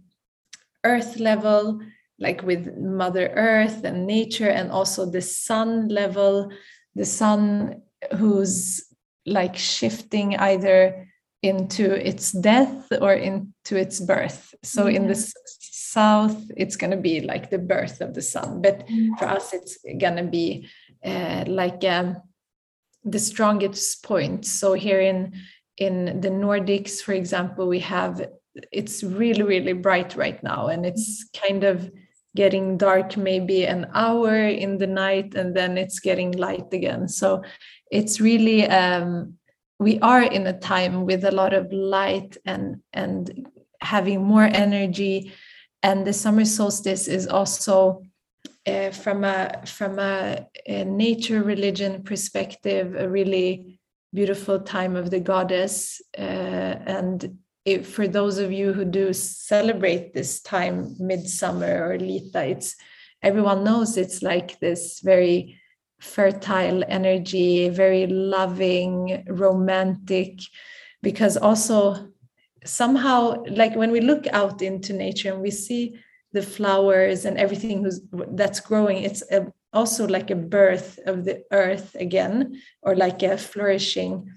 earth 0.85 1.19
level 1.19 1.81
like 2.19 2.43
with 2.43 2.77
mother 2.77 3.29
earth 3.35 3.85
and 3.85 4.07
nature 4.07 4.49
and 4.49 4.71
also 4.71 5.05
the 5.05 5.21
sun 5.21 5.89
level 5.89 6.51
the 6.95 7.05
sun 7.05 7.83
who's 8.17 8.85
like 9.27 9.57
shifting 9.57 10.37
either 10.37 11.07
into 11.43 11.95
its 11.95 12.33
death 12.33 12.91
or 13.01 13.13
into 13.13 13.77
its 13.77 14.01
birth. 14.01 14.55
So 14.63 14.87
in 14.87 15.07
the 15.07 15.33
south 15.61 16.51
it's 16.57 16.77
going 16.77 16.91
to 16.91 16.97
be 16.97 17.21
like 17.21 17.51
the 17.51 17.59
birth 17.59 18.01
of 18.01 18.15
the 18.15 18.23
sun 18.23 18.63
but 18.63 18.87
mm. 18.89 19.17
for 19.19 19.27
us 19.27 19.53
it's 19.53 19.79
going 19.99 20.17
to 20.17 20.25
be 20.25 20.69
uh, 21.05 21.45
like 21.47 21.85
um, 21.85 22.17
the 23.05 23.19
strongest 23.19 24.03
point. 24.03 24.47
So 24.47 24.73
here 24.73 25.01
in 25.01 25.35
in 25.77 26.21
the 26.23 26.31
nordics 26.31 27.03
for 27.03 27.13
example 27.13 27.69
we 27.69 27.81
have 27.81 28.27
it's 28.73 29.05
really 29.05 29.43
really 29.43 29.75
bright 29.75 30.17
right 30.17 30.43
now 30.43 30.69
and 30.69 30.87
it's 30.87 31.29
kind 31.37 31.65
of 31.65 31.91
getting 32.37 32.79
dark 32.79 33.17
maybe 33.17 33.67
an 33.67 33.91
hour 33.95 34.37
in 34.37 34.79
the 34.79 34.87
night 34.87 35.35
and 35.35 35.57
then 35.57 35.77
it's 35.77 35.99
getting 35.99 36.33
light 36.33 36.73
again. 36.73 37.09
So 37.09 37.43
it's 37.91 38.21
really 38.21 38.67
um, 38.69 39.35
we 39.79 39.99
are 40.01 40.23
in 40.23 40.47
a 40.47 40.59
time 40.59 41.05
with 41.05 41.25
a 41.25 41.33
lot 41.33 41.53
of 41.53 41.73
light 41.73 42.37
and 42.45 42.83
and 42.93 43.49
having 43.81 44.25
more 44.25 44.45
energy. 44.45 45.33
And 45.83 46.07
the 46.07 46.13
summer 46.13 46.45
solstice 46.45 47.09
is 47.09 47.27
also 47.27 48.03
uh, 48.67 48.91
from 48.91 49.25
a 49.25 49.63
from 49.67 49.99
a, 49.99 50.47
a, 50.67 50.85
nature 50.85 51.43
religion 51.43 52.03
perspective 52.03 52.95
a 52.97 53.09
really 53.09 53.79
beautiful 54.13 54.61
time 54.61 54.97
of 54.97 55.11
the 55.11 55.21
goddess 55.21 56.01
uh, 56.19 56.23
and 56.23 57.39
for 57.83 58.07
those 58.07 58.39
of 58.39 58.53
you 58.53 58.73
who 58.73 58.85
do 58.85 59.13
celebrate 59.13 60.15
this 60.15 60.41
time 60.41 60.95
midsummer 60.99 61.89
or 61.89 61.99
Litha 61.99 62.51
it's 62.51 62.77
everyone 63.23 63.65
knows 63.65 63.97
it's 63.97 64.23
like 64.23 64.59
this 64.61 65.01
very 65.01 65.59
fertile 65.99 66.85
energy, 66.89 67.69
very 67.69 68.07
loving, 68.07 69.25
romantic, 69.29 70.41
because 71.03 71.37
also 71.37 72.09
somehow, 72.65 73.43
like 73.49 73.75
when 73.77 73.91
we 73.91 74.01
look 74.01 74.27
out 74.29 74.63
into 74.63 74.93
nature 74.93 75.33
and 75.33 75.43
we 75.43 75.51
see 75.51 75.99
the 76.33 76.43
flowers 76.43 77.25
and 77.25 77.39
everything 77.39 77.89
that's 78.33 78.61
growing, 78.61 78.99
it's 79.03 79.23
a, 79.31 79.53
also 79.73 80.07
like 80.07 80.31
a 80.31 80.37
birth 80.37 80.99
of 81.07 81.25
the 81.25 81.43
earth 81.53 81.95
again, 81.99 82.61
or 82.83 82.95
like 82.95 83.23
a 83.23 83.39
flourishing. 83.39 84.31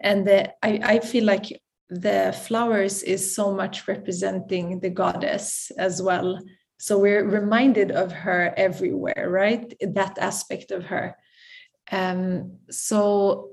And 0.00 0.26
the, 0.26 0.52
I, 0.62 0.80
I 0.82 0.98
feel 0.98 1.24
like 1.24 1.60
the 2.00 2.34
flowers 2.46 3.02
is 3.02 3.34
so 3.34 3.52
much 3.52 3.86
representing 3.86 4.80
the 4.80 4.90
goddess 4.90 5.70
as 5.78 6.00
well 6.00 6.38
so 6.82 6.98
we're 6.98 7.22
reminded 7.22 7.92
of 7.92 8.10
her 8.10 8.52
everywhere, 8.56 9.28
right? 9.30 9.72
That 9.80 10.18
aspect 10.18 10.72
of 10.72 10.86
her. 10.86 11.16
Um, 11.92 12.58
so, 12.70 13.50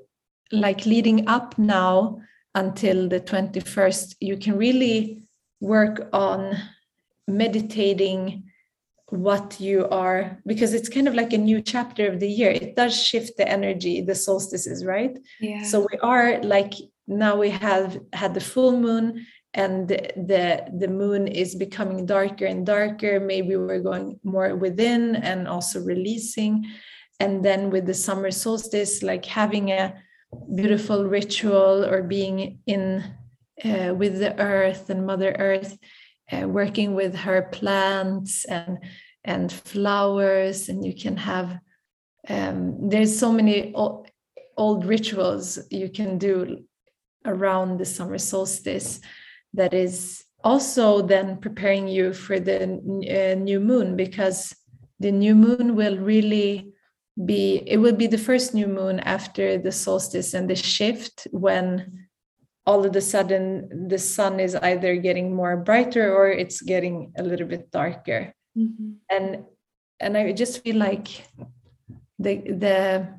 like 0.52 0.88
leading 0.88 1.28
up 1.28 1.56
now 1.60 2.22
until 2.56 3.08
the 3.08 3.20
21st, 3.20 4.16
you 4.20 4.36
can 4.36 4.58
really 4.58 5.22
work 5.62 6.10
on 6.12 6.58
meditating 7.28 8.46
what 9.10 9.60
you 9.60 9.88
are 9.90 10.40
because 10.48 10.74
it's 10.74 10.90
kind 10.90 11.08
of 11.08 11.14
like 11.14 11.32
a 11.32 11.38
new 11.38 11.62
chapter 11.62 12.08
of 12.08 12.20
the 12.20 12.30
year 12.30 12.52
it 12.52 12.76
does 12.76 12.96
shift 12.96 13.36
the 13.38 13.48
energy 13.48 14.02
the 14.02 14.14
solstices 14.14 14.86
right 14.86 15.18
yeah 15.40 15.64
so 15.64 15.80
we 15.92 15.98
are 16.04 16.40
like 16.44 16.76
now 17.10 17.36
we 17.36 17.50
have 17.50 18.00
had 18.14 18.34
the 18.34 18.40
full 18.40 18.80
moon 18.80 19.26
and 19.56 19.88
the 19.88 20.64
the 20.78 20.88
moon 20.88 21.28
is 21.28 21.56
becoming 21.56 22.06
darker 22.06 22.46
and 22.46 22.66
darker. 22.66 23.20
Maybe 23.20 23.56
we're 23.56 23.82
going 23.82 24.20
more 24.24 24.56
within 24.56 25.16
and 25.16 25.48
also 25.48 25.82
releasing. 25.82 26.68
And 27.20 27.44
then 27.44 27.72
with 27.72 27.86
the 27.88 27.96
summer 27.96 28.32
solstice 28.32 29.02
like 29.02 29.26
having 29.26 29.72
a 29.72 29.96
beautiful 30.56 31.06
ritual 31.06 31.84
or 31.84 32.04
being 32.04 32.60
in 32.68 33.04
uh, 33.66 33.94
with 33.96 34.20
the 34.20 34.40
earth 34.40 34.90
and 34.90 35.06
mother 35.06 35.36
earth 35.40 35.78
uh, 36.32 36.48
working 36.48 36.94
with 36.94 37.16
her 37.16 37.50
plants 37.52 38.46
and 38.46 38.78
and 39.26 39.52
flowers 39.52 40.70
and 40.70 40.86
you 40.86 40.94
can 40.96 41.18
have 41.18 41.60
um, 42.30 42.90
there's 42.90 43.18
so 43.18 43.32
many 43.32 43.74
old, 43.74 44.08
old 44.56 44.86
rituals 44.86 45.58
you 45.72 45.90
can 45.90 46.18
do 46.18 46.64
around 47.26 47.78
the 47.78 47.86
summer 47.86 48.18
solstice 48.18 49.00
that 49.54 49.74
is 49.74 50.24
also 50.44 51.02
then 51.02 51.38
preparing 51.38 51.88
you 51.88 52.14
for 52.14 52.40
the 52.40 52.64
uh, 52.64 53.36
new 53.36 53.60
moon 53.60 53.96
because 53.96 54.56
the 55.00 55.12
new 55.12 55.36
moon 55.36 55.76
will 55.76 55.98
really 55.98 56.74
be 57.26 57.62
it 57.68 57.78
will 57.78 57.96
be 57.96 58.08
the 58.08 58.18
first 58.18 58.54
new 58.54 58.68
moon 58.68 59.00
after 59.02 59.58
the 59.58 59.72
solstice 59.72 60.34
and 60.34 60.50
the 60.50 60.56
shift 60.56 61.28
when 61.32 62.08
all 62.66 62.86
of 62.86 62.96
a 62.96 63.02
sudden 63.02 63.88
the 63.90 63.98
sun 63.98 64.40
is 64.40 64.56
either 64.56 64.96
getting 64.96 65.36
more 65.36 65.58
brighter 65.58 66.16
or 66.16 66.30
it's 66.30 66.62
getting 66.62 67.12
a 67.18 67.24
little 67.24 67.48
bit 67.48 67.70
darker 67.72 68.34
mm-hmm. 68.58 68.92
and 69.10 69.44
and 70.00 70.18
i 70.18 70.32
just 70.32 70.64
feel 70.64 70.78
like 70.78 71.28
the 72.20 72.38
the 72.38 73.19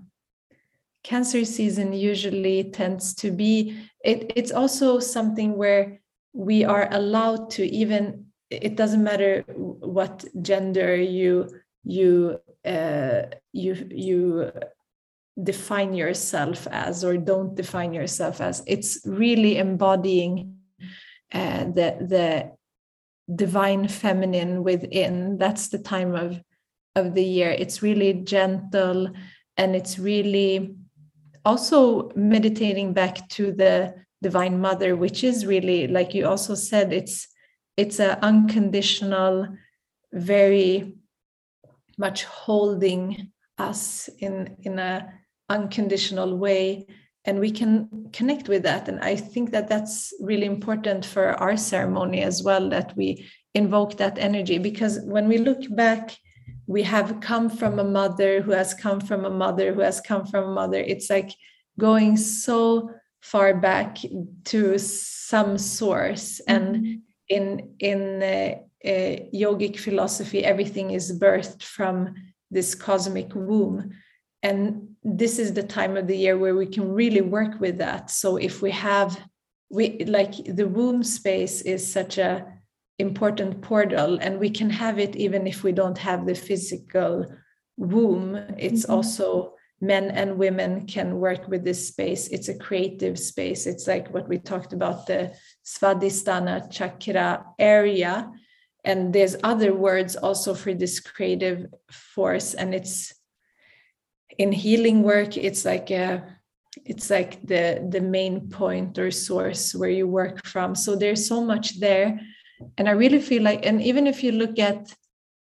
cancer 1.02 1.44
season 1.44 1.92
usually 1.92 2.70
tends 2.70 3.14
to 3.14 3.30
be. 3.30 3.76
It, 4.04 4.32
it's 4.36 4.52
also 4.52 4.98
something 4.98 5.56
where 5.56 6.00
we 6.32 6.64
are 6.64 6.88
allowed 6.92 7.50
to 7.50 7.66
even 7.66 8.26
it 8.50 8.76
doesn't 8.76 9.02
matter 9.02 9.44
what 9.46 10.24
gender 10.42 10.96
you 10.96 11.48
you 11.84 12.40
uh, 12.64 13.22
you 13.52 13.88
you 13.90 14.52
define 15.42 15.94
yourself 15.94 16.66
as 16.70 17.04
or 17.04 17.16
don't 17.16 17.54
define 17.54 17.94
yourself 17.94 18.40
as. 18.40 18.62
It's 18.66 19.00
really 19.06 19.56
embodying 19.56 20.58
uh, 21.32 21.64
the 21.64 21.96
the 22.00 22.52
divine 23.34 23.88
feminine 23.88 24.64
within. 24.64 25.38
That's 25.38 25.68
the 25.68 25.78
time 25.78 26.14
of 26.14 26.40
of 26.96 27.14
the 27.14 27.24
year. 27.24 27.50
It's 27.50 27.82
really 27.82 28.12
gentle 28.14 29.10
and 29.56 29.76
it's 29.76 29.98
really 29.98 30.74
also 31.44 32.11
meditating 32.14 32.92
back 32.92 33.29
to 33.31 33.53
the 33.53 33.94
divine 34.22 34.61
mother 34.61 34.96
which 34.96 35.24
is 35.24 35.46
really 35.46 35.87
like 35.87 36.12
you 36.12 36.26
also 36.26 36.55
said 36.55 36.92
it's 36.92 37.26
it's 37.76 37.98
an 37.98 38.18
unconditional 38.20 39.48
very 40.12 40.94
much 41.96 42.24
holding 42.24 43.31
us 43.59 44.09
in 44.18 44.57
in 44.62 44.79
a 44.79 45.20
unconditional 45.50 46.38
way. 46.38 46.87
And 47.26 47.38
we 47.38 47.50
can 47.50 48.09
connect 48.12 48.48
with 48.48 48.62
that. 48.62 48.88
And 48.88 48.98
i 49.00 49.14
think 49.14 49.50
that 49.50 49.68
that's 49.68 50.12
really 50.20 50.46
important 50.46 51.05
for 51.05 51.26
our 51.42 51.57
ceremony 51.57 52.22
as 52.22 52.42
well 52.42 52.70
that 52.70 52.96
we 52.96 53.29
invoke 53.55 53.96
that 53.98 54.18
energy. 54.18 54.59
Because 54.59 55.00
when 55.05 55.29
we 55.29 55.38
look 55.38 55.62
back 55.76 56.16
we 56.70 56.83
have 56.85 57.20
come 57.20 57.50
from 57.50 57.80
a 57.80 57.90
mother 57.98 58.40
who 58.42 58.52
has 58.52 58.74
come 58.74 59.00
from 59.00 59.24
a 59.24 59.37
mother 59.44 59.74
who 59.74 59.80
has 59.80 60.00
come 60.00 60.24
from 60.24 60.44
a 60.44 60.54
mother. 60.54 60.78
It's 60.78 61.11
like 61.11 61.33
going 61.80 62.16
so 62.16 62.90
far 63.20 63.54
back 63.54 63.98
to 64.44 64.78
some 64.78 65.59
source. 65.59 66.40
Mm-hmm. 66.40 66.54
and 66.54 67.02
in 67.37 67.44
in 67.90 68.00
uh, 68.22 68.54
uh, 68.92 69.16
yogic 69.44 69.76
philosophy 69.87 70.40
everything 70.52 70.92
is 70.98 71.18
birthed 71.22 71.62
from 71.76 72.14
this 72.56 72.74
cosmic 72.74 73.30
womb. 73.35 73.76
And 74.42 74.61
this 75.20 75.38
is 75.38 75.52
the 75.52 75.66
time 75.78 75.96
of 75.96 76.06
the 76.06 76.20
year 76.24 76.37
where 76.38 76.56
we 76.62 76.66
can 76.76 76.87
really 77.02 77.24
work 77.38 77.61
with 77.61 77.78
that. 77.78 78.11
So 78.11 78.28
if 78.37 78.62
we 78.62 78.70
have 78.70 79.11
we 79.76 79.85
like 80.18 80.35
the 80.61 80.68
womb 80.76 81.02
space 81.02 81.56
is 81.62 81.92
such 81.98 82.18
a 82.18 82.30
important 83.00 83.60
portal 83.62 84.18
and 84.20 84.38
we 84.38 84.50
can 84.50 84.70
have 84.70 84.98
it 84.98 85.16
even 85.16 85.46
if 85.46 85.62
we 85.62 85.72
don't 85.72 85.98
have 85.98 86.26
the 86.26 86.34
physical 86.34 87.26
womb 87.76 88.36
it's 88.58 88.82
mm-hmm. 88.82 88.92
also 88.92 89.54
men 89.80 90.10
and 90.10 90.36
women 90.36 90.86
can 90.86 91.18
work 91.18 91.48
with 91.48 91.64
this 91.64 91.88
space. 91.88 92.28
It's 92.28 92.48
a 92.48 92.58
creative 92.58 93.18
space. 93.18 93.66
It's 93.66 93.86
like 93.86 94.12
what 94.12 94.28
we 94.28 94.38
talked 94.38 94.72
about 94.72 95.06
the 95.06 95.34
Svadhisthana 95.64 96.70
chakra 96.70 97.46
area. 97.58 98.30
And 98.84 99.12
there's 99.12 99.36
other 99.42 99.74
words 99.74 100.16
also 100.16 100.54
for 100.54 100.74
this 100.74 101.00
creative 101.00 101.66
force. 101.90 102.54
And 102.54 102.74
it's 102.74 103.14
in 104.38 104.52
healing 104.52 105.02
work, 105.02 105.36
it's 105.36 105.64
like 105.64 105.90
a 105.90 106.36
it's 106.84 107.10
like 107.10 107.44
the 107.44 107.84
the 107.90 108.00
main 108.00 108.48
point 108.48 108.96
or 108.96 109.10
source 109.10 109.74
where 109.74 109.90
you 109.90 110.06
work 110.06 110.46
from. 110.46 110.74
So 110.74 110.94
there's 110.94 111.26
so 111.26 111.42
much 111.42 111.80
there. 111.80 112.20
And 112.79 112.88
I 112.88 112.92
really 112.92 113.20
feel 113.20 113.42
like, 113.42 113.66
and 113.66 113.83
even 113.83 114.07
if 114.07 114.23
you 114.23 114.33
look 114.33 114.59
at 114.59 114.94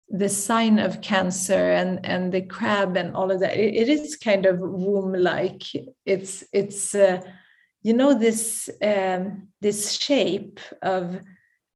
the 0.08 0.28
sign 0.28 0.78
of 0.78 1.00
cancer 1.00 1.72
and 1.72 2.04
and 2.06 2.32
the 2.32 2.42
crab 2.42 2.96
and 2.96 3.16
all 3.16 3.32
of 3.32 3.40
that 3.40 3.56
it, 3.56 3.74
it 3.74 3.88
is 3.88 4.14
kind 4.14 4.46
of 4.46 4.60
womb 4.60 5.12
like 5.12 5.64
it's 6.04 6.44
it's 6.52 6.94
uh, 6.94 7.20
you 7.82 7.92
know 7.92 8.16
this 8.16 8.70
um, 8.82 9.48
this 9.60 9.94
shape 9.94 10.60
of 10.82 11.20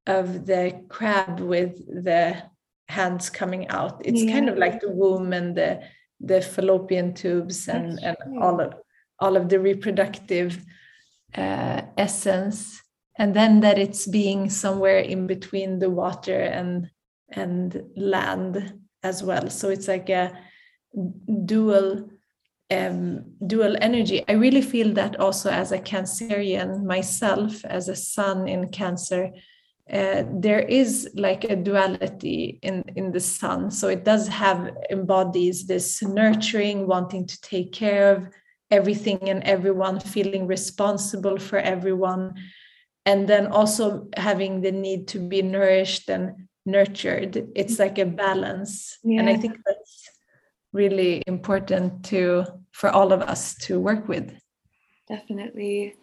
of 0.07 0.45
the 0.45 0.83
crab 0.89 1.39
with 1.39 1.77
the 2.03 2.41
hands 2.87 3.29
coming 3.29 3.67
out. 3.69 4.01
It's 4.05 4.23
yeah. 4.23 4.33
kind 4.33 4.49
of 4.49 4.57
like 4.57 4.81
the 4.81 4.91
womb 4.91 5.33
and 5.33 5.55
the 5.55 5.81
the 6.19 6.41
fallopian 6.41 7.13
tubes 7.13 7.67
and 7.67 7.99
and 8.03 8.17
all 8.39 8.59
of 8.61 8.73
all 9.19 9.35
of 9.35 9.49
the 9.49 9.59
reproductive 9.59 10.63
uh, 11.35 11.81
essence 11.97 12.80
and 13.17 13.35
then 13.35 13.59
that 13.61 13.77
it's 13.77 14.07
being 14.07 14.49
somewhere 14.49 14.99
in 14.99 15.27
between 15.27 15.79
the 15.79 15.89
water 15.89 16.39
and 16.39 16.89
and 17.33 17.83
land 17.95 18.73
as 19.03 19.23
well. 19.23 19.49
So 19.49 19.69
it's 19.69 19.87
like 19.87 20.09
a 20.09 20.37
dual 21.45 22.09
um, 22.69 23.25
dual 23.45 23.75
energy. 23.81 24.23
I 24.27 24.33
really 24.33 24.61
feel 24.61 24.93
that 24.93 25.19
also 25.19 25.49
as 25.49 25.71
a 25.71 25.79
cancerian 25.79 26.83
myself 26.85 27.65
as 27.65 27.89
a 27.89 27.95
sun 27.95 28.47
in 28.47 28.69
cancer 28.69 29.31
uh, 29.91 30.23
there 30.31 30.59
is 30.59 31.09
like 31.15 31.43
a 31.43 31.55
duality 31.55 32.59
in 32.61 32.83
in 32.95 33.11
the 33.11 33.19
sun. 33.19 33.69
So 33.71 33.89
it 33.89 34.05
does 34.05 34.27
have 34.27 34.71
embodies 34.89 35.67
this 35.67 36.01
nurturing 36.01 36.87
wanting 36.87 37.27
to 37.27 37.41
take 37.41 37.73
care 37.73 38.15
of 38.15 38.29
everything 38.69 39.29
and 39.29 39.43
everyone 39.43 39.99
feeling 39.99 40.47
responsible 40.47 41.37
for 41.37 41.59
everyone 41.59 42.35
and 43.05 43.27
then 43.27 43.47
also 43.47 44.07
having 44.15 44.61
the 44.61 44.71
need 44.71 45.07
to 45.09 45.19
be 45.19 45.41
nourished 45.41 46.09
and 46.09 46.47
nurtured. 46.65 47.49
It's 47.55 47.79
like 47.79 47.97
a 47.97 48.05
balance. 48.05 48.99
Yeah. 49.03 49.19
and 49.19 49.29
i 49.29 49.35
think 49.35 49.57
that's 49.65 50.09
really 50.73 51.21
important 51.27 52.05
to 52.05 52.45
for 52.71 52.89
all 52.89 53.11
of 53.11 53.21
us 53.21 53.55
to 53.55 53.79
work 53.79 54.07
with. 54.07 54.39
Definitely. 55.07 55.95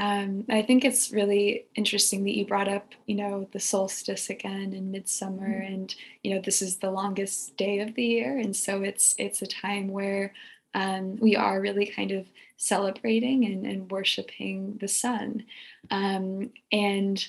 Um, 0.00 0.44
I 0.48 0.62
think 0.62 0.84
it's 0.84 1.12
really 1.12 1.66
interesting 1.74 2.24
that 2.24 2.36
you 2.36 2.46
brought 2.46 2.68
up, 2.68 2.94
you 3.06 3.16
know, 3.16 3.48
the 3.52 3.58
solstice 3.60 4.30
again 4.30 4.72
in 4.72 4.92
midsummer, 4.92 5.48
mm-hmm. 5.48 5.72
and 5.72 5.94
you 6.22 6.34
know, 6.34 6.40
this 6.40 6.62
is 6.62 6.76
the 6.76 6.90
longest 6.90 7.56
day 7.56 7.80
of 7.80 7.94
the 7.94 8.04
year, 8.04 8.38
and 8.38 8.54
so 8.54 8.82
it's 8.82 9.14
it's 9.18 9.42
a 9.42 9.46
time 9.46 9.88
where 9.88 10.34
um, 10.74 11.16
we 11.16 11.34
are 11.34 11.60
really 11.60 11.86
kind 11.86 12.12
of 12.12 12.26
celebrating 12.58 13.46
and, 13.46 13.64
and 13.64 13.90
worshiping 13.90 14.76
the 14.80 14.88
sun, 14.88 15.46
um, 15.90 16.50
and 16.70 17.26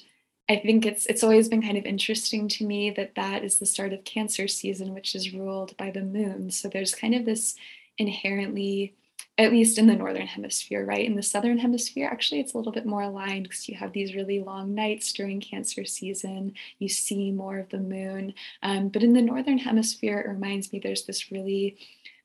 I 0.50 0.58
think 0.58 0.86
it's 0.86 1.06
it's 1.06 1.24
always 1.24 1.48
been 1.48 1.62
kind 1.62 1.78
of 1.78 1.86
interesting 1.86 2.48
to 2.50 2.66
me 2.66 2.90
that 2.92 3.16
that 3.16 3.44
is 3.44 3.60
the 3.60 3.66
start 3.68 3.94
of 3.94 4.04
Cancer 4.04 4.48
season, 4.48 4.94
which 4.94 5.16
is 5.16 5.34
ruled 5.34 5.78
by 5.78 5.92
the 5.92 6.02
moon. 6.02 6.50
So 6.52 6.68
there's 6.68 6.94
kind 6.94 7.16
of 7.16 7.26
this 7.26 7.56
inherently 7.98 8.96
at 9.40 9.54
least 9.54 9.78
in 9.78 9.88
the 9.88 9.96
northern 9.96 10.28
hemisphere, 10.28 10.84
right? 10.84 11.06
In 11.06 11.16
the 11.16 11.24
southern 11.24 11.58
hemisphere, 11.58 12.10
actually, 12.12 12.42
it's 12.42 12.54
a 12.54 12.58
little 12.58 12.74
bit 12.74 12.86
more 12.86 13.04
aligned 13.04 13.44
because 13.44 13.70
you 13.70 13.76
have 13.78 13.94
these 13.94 14.14
really 14.14 14.42
long 14.42 14.76
nights 14.76 15.14
during 15.14 15.40
Cancer 15.40 15.86
season. 15.86 16.54
You 16.78 16.90
see 16.90 17.32
more 17.32 17.58
of 17.58 17.70
the 17.70 17.78
moon. 17.78 18.34
Um, 18.64 18.90
but 18.90 19.02
in 19.02 19.14
the 19.14 19.22
northern 19.22 19.58
hemisphere, 19.58 20.20
it 20.20 20.28
reminds 20.28 20.74
me 20.74 20.80
there's 20.80 21.06
this 21.06 21.32
really 21.32 21.78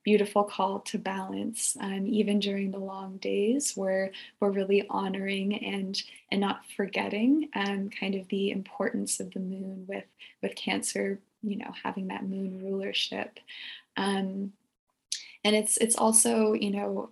beautiful 0.04 0.44
call 0.44 0.80
to 0.80 0.98
balance 0.98 1.76
um, 1.80 2.06
even 2.06 2.38
during 2.38 2.70
the 2.70 2.78
long 2.78 3.16
days 3.16 3.72
where 3.74 4.12
we're 4.38 4.50
really 4.50 4.86
honoring 4.88 5.64
and 5.64 6.02
and 6.30 6.40
not 6.40 6.60
forgetting 6.76 7.48
um, 7.54 7.90
kind 7.90 8.14
of 8.14 8.28
the 8.28 8.50
importance 8.50 9.18
of 9.18 9.32
the 9.32 9.40
moon 9.40 9.84
with 9.88 10.04
with 10.42 10.54
cancer 10.54 11.18
you 11.42 11.56
know 11.56 11.72
having 11.82 12.08
that 12.08 12.26
moon 12.26 12.62
rulership. 12.62 13.38
Um, 13.96 14.52
and 15.44 15.54
it's 15.54 15.76
it's 15.78 15.96
also 15.96 16.52
you 16.52 16.70
know 16.70 17.10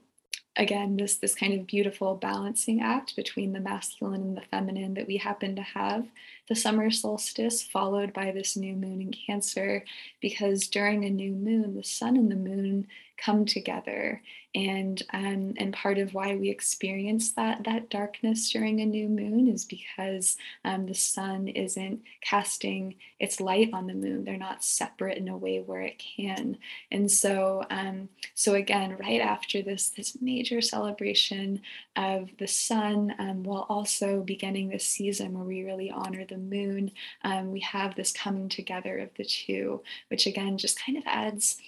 again 0.56 0.96
this 0.96 1.16
this 1.16 1.34
kind 1.34 1.54
of 1.54 1.66
beautiful 1.66 2.14
balancing 2.14 2.82
act 2.82 3.16
between 3.16 3.52
the 3.52 3.60
masculine 3.60 4.22
and 4.22 4.36
the 4.36 4.42
feminine 4.50 4.94
that 4.94 5.06
we 5.06 5.16
happen 5.16 5.56
to 5.56 5.62
have 5.62 6.06
the 6.48 6.54
summer 6.54 6.90
solstice 6.90 7.62
followed 7.62 8.12
by 8.12 8.30
this 8.30 8.56
new 8.56 8.74
moon 8.74 9.00
in 9.00 9.12
cancer 9.12 9.84
because 10.20 10.68
during 10.68 11.04
a 11.04 11.10
new 11.10 11.32
moon 11.32 11.74
the 11.74 11.84
sun 11.84 12.16
and 12.16 12.30
the 12.30 12.36
moon 12.36 12.86
come 13.22 13.44
together. 13.44 14.22
And 14.54 15.02
um, 15.14 15.54
and 15.56 15.72
part 15.72 15.96
of 15.96 16.12
why 16.12 16.36
we 16.36 16.50
experience 16.50 17.32
that 17.32 17.64
that 17.64 17.88
darkness 17.88 18.50
during 18.50 18.80
a 18.80 18.86
new 18.86 19.08
moon 19.08 19.48
is 19.48 19.64
because 19.64 20.36
um, 20.62 20.84
the 20.84 20.94
sun 20.94 21.48
isn't 21.48 22.02
casting 22.20 22.96
its 23.18 23.40
light 23.40 23.70
on 23.72 23.86
the 23.86 23.94
moon. 23.94 24.24
They're 24.24 24.36
not 24.36 24.62
separate 24.62 25.16
in 25.16 25.28
a 25.28 25.38
way 25.38 25.60
where 25.60 25.80
it 25.80 25.98
can. 25.98 26.58
And 26.90 27.10
so 27.10 27.64
um, 27.70 28.10
so 28.34 28.52
again 28.52 28.98
right 29.00 29.22
after 29.22 29.62
this 29.62 29.88
this 29.88 30.20
major 30.20 30.60
celebration 30.60 31.62
of 31.96 32.28
the 32.38 32.48
sun 32.48 33.14
um, 33.18 33.44
while 33.44 33.64
also 33.70 34.20
beginning 34.20 34.68
this 34.68 34.86
season 34.86 35.32
where 35.32 35.44
we 35.44 35.62
really 35.62 35.90
honor 35.90 36.26
the 36.32 36.38
moon 36.38 36.90
um, 37.24 37.52
we 37.52 37.60
have 37.60 37.94
this 37.94 38.12
coming 38.12 38.48
together 38.48 38.98
of 38.98 39.10
the 39.16 39.24
two 39.24 39.82
which 40.08 40.26
again 40.26 40.56
just 40.56 40.82
kind 40.84 40.96
of 40.96 41.04
adds 41.06 41.58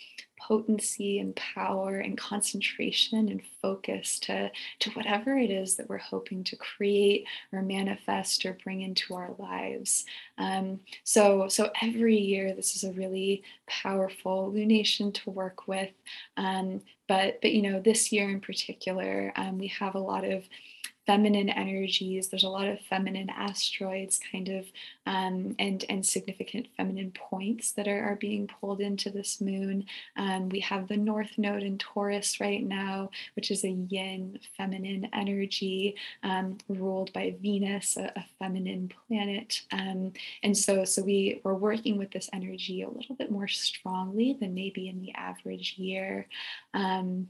potency 0.47 1.19
and 1.19 1.35
power 1.37 1.99
and 1.99 2.19
concentration 2.19 3.29
and 3.29 3.43
focus 3.63 4.19
to, 4.19 4.51
to 4.79 4.91
whatever 4.91 5.39
it 5.39 5.51
is 5.51 5.77
that 5.77 5.89
we're 5.89 5.97
hoping 5.99 6.45
to 6.45 6.57
create 6.57 7.27
or 7.53 7.63
manifest 7.63 8.45
or 8.45 8.59
bring 8.65 8.83
into 8.83 9.15
our 9.15 9.31
lives. 9.39 10.05
Um, 10.37 10.81
so, 11.03 11.49
so 11.49 11.71
every 11.81 12.19
year, 12.19 12.53
this 12.53 12.77
is 12.77 12.85
a 12.85 12.93
really 12.93 13.43
powerful 13.67 14.53
lunation 14.55 15.15
to 15.15 15.31
work 15.31 15.67
with. 15.67 15.93
Um, 16.37 16.83
but, 17.09 17.41
but 17.41 17.53
you 17.53 17.63
know, 17.63 17.81
this 17.81 18.13
year 18.13 18.29
in 18.29 18.41
particular, 18.41 19.33
um, 19.37 19.59
we 19.59 19.69
have 19.69 19.95
a 19.95 20.01
lot 20.01 20.25
of 20.25 20.45
feminine 21.07 21.49
energies. 21.49 22.29
There's 22.29 22.45
a 22.45 22.49
lot 22.49 22.67
of 22.67 22.81
feminine 22.81 23.31
asteroids, 23.31 24.21
kind 24.33 24.49
of, 24.49 24.67
um, 25.07 25.55
and 25.59 25.85
and 25.89 26.05
significant 26.05 26.69
feminine 26.77 27.13
points 27.13 27.73
that 27.73 27.89
are, 27.89 28.03
are 28.05 28.17
being 28.17 28.49
pulled 28.61 28.81
into 28.81 29.11
this 29.11 29.41
moon. 29.41 29.85
Um, 30.17 30.49
we 30.49 30.61
have 30.61 30.89
the 30.89 30.97
North 30.97 31.37
Node 31.37 31.63
in 31.63 31.79
Taurus 31.79 32.41
right 32.41 32.65
now, 32.65 33.11
which 33.37 33.51
is 33.51 33.65
a 33.65 33.71
Yin 33.71 34.39
feminine 34.57 35.09
energy 35.13 35.97
um, 36.23 36.59
ruled 36.69 37.13
by 37.13 37.35
Venus, 37.43 37.97
a, 37.97 38.13
a 38.17 38.25
feminine 38.39 38.91
planet. 39.07 39.63
Um, 39.73 40.13
and 40.43 40.57
so, 40.57 40.85
so 40.85 41.03
we 41.03 41.41
we're 41.45 41.55
working 41.55 41.99
with 41.99 42.11
this 42.11 42.31
energy 42.33 42.83
a 42.83 42.89
little 42.89 43.15
bit 43.15 43.31
more 43.31 43.49
strongly 43.49 44.37
than 44.41 44.55
maybe 44.55 44.89
in 44.89 45.01
the 45.01 45.13
average 45.15 45.75
year. 45.77 46.27
Um, 46.73 47.29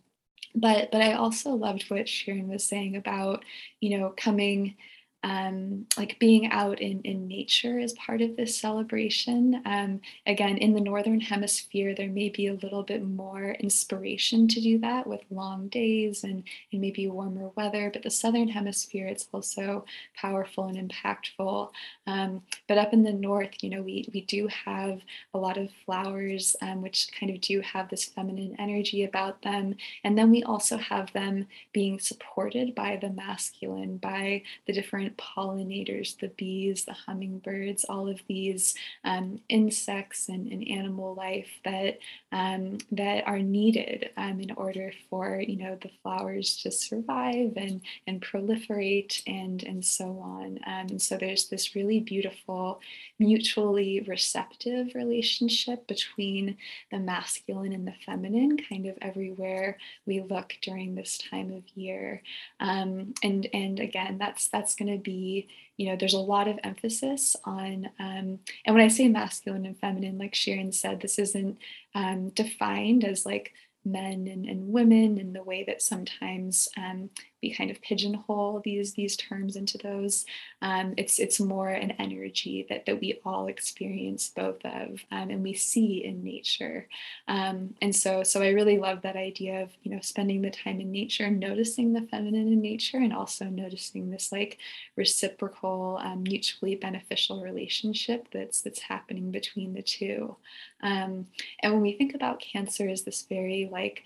but 0.55 0.91
but 0.93 1.01
I 1.03 1.15
also 1.15 1.51
loved 1.51 1.91
what 1.91 2.09
Sharon 2.09 2.49
was 2.49 2.65
saying 2.65 2.97
about 2.97 3.45
you 3.81 3.99
know 3.99 4.15
coming 4.17 4.77
um, 5.25 5.87
like 5.97 6.19
being 6.19 6.51
out 6.53 6.83
in, 6.83 7.01
in 7.01 7.27
nature 7.27 7.79
is 7.79 7.95
part 7.95 8.21
of 8.21 8.37
this 8.37 8.57
celebration. 8.57 9.63
Um, 9.65 10.03
again, 10.27 10.59
in 10.59 10.75
the 10.75 10.83
Northern 10.83 11.21
Hemisphere, 11.21 11.95
there 11.95 12.11
may 12.11 12.29
be 12.29 12.49
a 12.49 12.53
little 12.53 12.83
bit 12.83 13.03
more 13.03 13.53
inspiration 13.53 14.47
to 14.49 14.61
do 14.61 14.79
that 14.81 15.07
with 15.07 15.23
long 15.31 15.69
days 15.69 16.25
and, 16.25 16.45
and 16.71 16.81
maybe 16.81 17.09
warmer 17.09 17.49
weather, 17.57 17.89
but 17.91 18.03
the 18.03 18.11
Southern 18.11 18.49
Hemisphere, 18.49 19.07
it's 19.07 19.27
also 19.33 19.87
powerful 20.15 20.67
and 20.67 20.91
impactful. 20.91 21.71
Um, 22.07 22.43
but 22.69 22.77
up 22.77 22.93
in 22.93 23.03
the 23.03 23.13
North, 23.13 23.63
you 23.63 23.71
know, 23.71 23.81
we, 23.81 24.07
we 24.13 24.21
do 24.21 24.47
have 24.67 25.01
a 25.33 25.39
lot 25.39 25.57
of 25.57 25.71
flowers, 25.87 26.55
um, 26.61 26.83
which 26.83 27.09
kind 27.19 27.33
of 27.33 27.41
do 27.41 27.63
have 27.63 27.89
this 27.89 28.05
feminine 28.05 28.57
energy 28.59 29.05
about 29.05 29.41
them. 29.41 29.77
And 30.05 30.19
then 30.19 30.31
we 30.31 30.43
also 30.43 30.77
have 30.77 31.11
them 31.15 31.47
being 31.73 31.99
supported 31.99 32.75
by 32.75 32.99
the 33.01 33.09
masculine, 33.09 33.97
by 33.97 34.43
the 34.67 34.75
different 34.75 35.14
pollinators, 35.17 36.19
the 36.19 36.29
bees, 36.29 36.85
the 36.85 36.93
hummingbirds, 36.93 37.85
all 37.85 38.09
of 38.09 38.21
these 38.29 38.75
um, 39.05 39.41
insects 39.49 40.29
and, 40.29 40.51
and, 40.51 40.65
animal 40.65 41.15
life 41.15 41.61
that 41.65 41.99
um, 42.33 42.79
that 42.91 43.27
are 43.29 43.39
needed 43.39 44.11
um, 44.17 44.41
in 44.41 44.51
order 44.53 44.93
for 45.11 45.41
you 45.41 45.57
know 45.57 45.79
the 45.83 45.91
flowers 46.03 46.57
to 46.63 46.71
survive 46.71 47.53
and 47.57 47.83
and 48.07 48.23
proliferate 48.23 49.23
and 49.27 49.63
and 49.65 49.85
so 49.85 50.19
on. 50.21 50.59
Um, 50.67 50.87
and 50.91 51.03
so 51.03 51.17
there's 51.17 51.49
this 51.49 51.75
really 51.75 52.01
beautiful, 52.01 52.81
mutually 53.19 54.01
receptive 54.07 54.95
relationship 54.95 55.87
between 55.87 56.57
the 56.91 56.99
masculine 56.99 57.73
and 57.73 57.87
the 57.87 57.95
feminine, 58.07 58.59
kind 58.59 58.87
of 58.87 58.97
everywhere 59.03 59.79
we 60.07 60.21
look 60.21 60.55
during 60.63 60.95
this 60.95 61.19
time 61.19 61.53
of 61.53 61.63
year. 61.75 62.23
Um, 62.61 63.15
and 63.23 63.49
and 63.53 63.81
again, 63.81 64.19
that's 64.19 64.49
that's 64.49 64.75
going 64.75 64.93
to 64.93 64.99
be 65.05 65.49
you 65.77 65.89
know 65.89 65.97
there's 65.97 66.15
a 66.15 66.19
lot 66.19 66.49
of 66.49 66.59
emphasis 66.65 67.37
on 67.45 67.91
um, 67.99 68.39
and 68.65 68.75
when 68.75 68.81
i 68.81 68.89
say 68.89 69.09
masculine 69.09 69.67
and 69.67 69.79
feminine 69.79 70.19
like 70.19 70.35
sharon 70.35 70.73
said 70.73 71.01
this 71.01 71.19
isn't 71.19 71.59
um, 71.95 72.31
defined 72.31 73.05
as 73.05 73.25
like 73.25 73.53
men 73.85 74.27
and, 74.29 74.47
and 74.47 74.69
women 74.69 75.19
and 75.19 75.35
the 75.35 75.43
way 75.43 75.63
that 75.65 75.83
sometimes 75.83 76.69
um, 76.77 77.11
we 77.45 77.53
kind 77.53 77.71
of 77.71 77.83
pigeonhole 77.83 78.63
these 78.65 78.95
these 78.95 79.17
terms 79.17 79.55
into 79.55 79.77
those. 79.77 80.25
Um, 80.63 80.95
it's 80.97 81.19
it's 81.19 81.39
more 81.39 81.69
an 81.69 81.91
energy 81.93 82.65
that 82.71 82.87
that 82.87 83.01
we 83.03 83.21
all 83.23 83.49
experience 83.49 84.31
both 84.35 84.65
of 84.65 85.05
um, 85.13 85.29
and 85.29 85.43
we 85.43 85.53
see 85.53 86.03
in 86.03 86.25
nature. 86.25 86.89
Um, 87.29 87.75
and 87.83 87.95
so 87.95 88.23
so 88.23 88.41
I 88.41 88.49
really 88.49 88.79
love 88.79 89.03
that 89.03 89.17
idea 89.17 89.63
of 89.63 89.71
you 89.83 89.91
know 89.91 90.01
spending 90.01 90.41
the 90.41 90.51
time 90.51 90.81
in 90.81 90.91
nature, 90.91 91.29
noticing 91.31 91.93
the 91.93 92.09
feminine 92.11 92.51
in 92.51 92.63
nature, 92.63 92.97
and 92.97 93.13
also 93.13 93.45
noticing 93.45 94.11
this 94.11 94.33
like 94.33 94.57
reciprocal, 94.97 96.01
um, 96.03 96.23
mutually 96.23 96.77
beneficial 96.77 97.43
relationship 97.43 98.29
that's 98.33 98.63
that's 98.63 98.81
happening 98.81 99.31
between 99.31 99.75
the 99.75 99.83
two. 99.83 100.35
Um, 100.83 101.27
and 101.63 101.75
when 101.75 101.83
we 101.83 101.93
think 101.93 102.15
about 102.15 102.41
cancer 102.41 102.89
as 102.89 103.03
this 103.03 103.27
very 103.29 103.69
like 103.71 104.03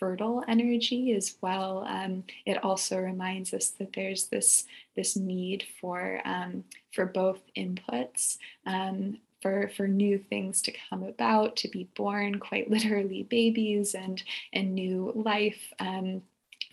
fertile 0.00 0.42
energy 0.48 1.12
as 1.12 1.36
well. 1.40 1.84
Um, 1.86 2.24
it 2.46 2.64
also 2.64 2.98
reminds 2.98 3.54
us 3.54 3.68
that 3.78 3.92
there's 3.92 4.26
this 4.26 4.64
this 4.96 5.14
need 5.14 5.64
for 5.80 6.20
um, 6.24 6.64
for 6.92 7.06
both 7.06 7.40
inputs. 7.56 8.38
Um, 8.66 9.18
for, 9.42 9.70
for 9.74 9.88
new 9.88 10.18
things 10.18 10.60
to 10.60 10.72
come 10.90 11.02
about, 11.02 11.56
to 11.56 11.68
be 11.68 11.88
born, 11.96 12.38
quite 12.38 12.70
literally 12.70 13.22
babies 13.22 13.94
and, 13.94 14.22
and 14.52 14.74
new 14.74 15.12
life 15.14 15.72
um, 15.78 16.20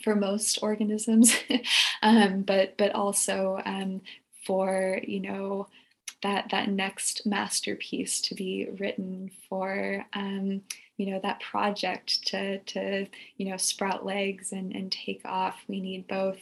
for 0.03 0.15
most 0.15 0.59
organisms, 0.61 1.33
um, 2.03 2.41
but, 2.41 2.77
but 2.77 2.91
also 2.93 3.61
for, 4.45 4.99
you 5.07 5.21
know, 5.21 5.67
that 6.27 6.49
that 6.51 6.69
next 6.69 7.25
masterpiece 7.25 8.19
to 8.19 8.35
be 8.35 8.67
written 8.79 9.31
for 9.47 10.05
um, 10.13 10.61
you 10.97 11.09
know 11.09 11.19
that 11.23 11.39
project 11.39 12.27
to 12.27 12.59
to 12.59 13.07
you 13.37 13.49
know 13.49 13.55
sprout 13.55 14.05
legs 14.05 14.51
and 14.51 14.75
and 14.75 14.91
take 14.91 15.21
off 15.23 15.55
we 15.69 15.79
need 15.79 16.05
both 16.07 16.39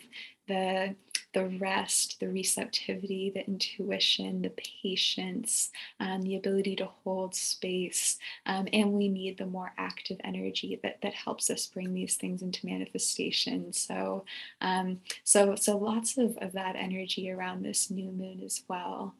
the 0.48 0.96
the 1.34 1.46
rest, 1.60 2.22
the 2.22 2.30
receptivity, 2.30 3.30
the 3.30 3.46
intuition, 3.46 4.42
the 4.42 4.54
patience, 4.82 5.70
um, 6.00 6.22
the 6.22 6.38
ability 6.38 6.78
to 6.78 6.86
hold 7.04 7.36
space. 7.36 8.18
Um, 8.46 8.70
and 8.72 8.94
we 8.94 9.10
need 9.10 9.38
the 9.38 9.46
more 9.46 9.74
active 9.78 10.18
energy 10.24 10.80
that, 10.82 11.02
that 11.02 11.14
helps 11.14 11.50
us 11.50 11.68
bring 11.68 11.94
these 11.94 12.16
things 12.16 12.42
into 12.42 12.66
manifestation. 12.66 13.74
So, 13.74 14.24
um, 14.62 15.02
so, 15.26 15.56
so 15.56 15.76
lots 15.78 16.18
of, 16.18 16.38
of 16.38 16.54
that 16.54 16.78
energy 16.78 17.30
around 17.30 17.64
this 17.64 17.92
new 17.92 18.14
moon 18.14 18.42
as 18.42 18.64
well. 18.70 19.14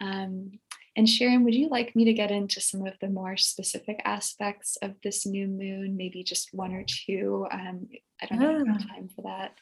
Um, 0.00 0.58
and 0.96 1.08
Sharon, 1.08 1.44
would 1.44 1.54
you 1.54 1.68
like 1.68 1.94
me 1.94 2.04
to 2.06 2.12
get 2.12 2.30
into 2.30 2.60
some 2.60 2.86
of 2.86 2.94
the 3.00 3.08
more 3.08 3.36
specific 3.36 4.00
aspects 4.04 4.76
of 4.82 4.94
this 5.02 5.26
new 5.26 5.46
moon? 5.46 5.96
Maybe 5.96 6.24
just 6.24 6.52
one 6.52 6.72
or 6.72 6.84
two. 6.84 7.46
Um, 7.52 7.88
I 8.20 8.26
don't 8.26 8.66
yeah. 8.66 8.72
have 8.72 8.88
time 8.88 9.08
for 9.14 9.22
that. 9.22 9.54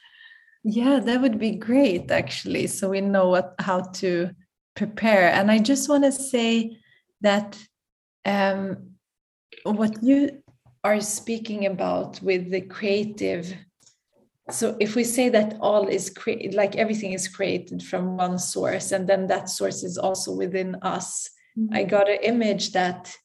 Yeah, 0.64 0.98
that 1.00 1.20
would 1.20 1.38
be 1.38 1.52
great, 1.52 2.10
actually. 2.10 2.66
So 2.68 2.88
we 2.88 3.00
know 3.00 3.28
what 3.28 3.54
how 3.58 3.80
to 4.00 4.30
prepare. 4.74 5.30
And 5.30 5.50
I 5.50 5.58
just 5.58 5.88
want 5.88 6.04
to 6.04 6.12
say 6.12 6.78
that 7.20 7.58
um, 8.24 8.92
what 9.64 10.02
you 10.02 10.42
are 10.84 11.00
speaking 11.00 11.66
about 11.66 12.22
with 12.22 12.50
the 12.50 12.62
creative 12.62 13.54
so 14.50 14.76
if 14.78 14.94
we 14.94 15.02
say 15.02 15.28
that 15.28 15.56
all 15.60 15.88
is 15.88 16.10
created 16.10 16.54
like 16.54 16.76
everything 16.76 17.12
is 17.12 17.28
created 17.28 17.82
from 17.82 18.16
one 18.16 18.38
source 18.38 18.92
and 18.92 19.08
then 19.08 19.26
that 19.26 19.48
source 19.48 19.82
is 19.82 19.98
also 19.98 20.32
within 20.32 20.76
us 20.82 21.30
mm-hmm. 21.58 21.74
i 21.74 21.82
got 21.82 22.08
an 22.08 22.18
image 22.22 22.72
that 22.72 23.16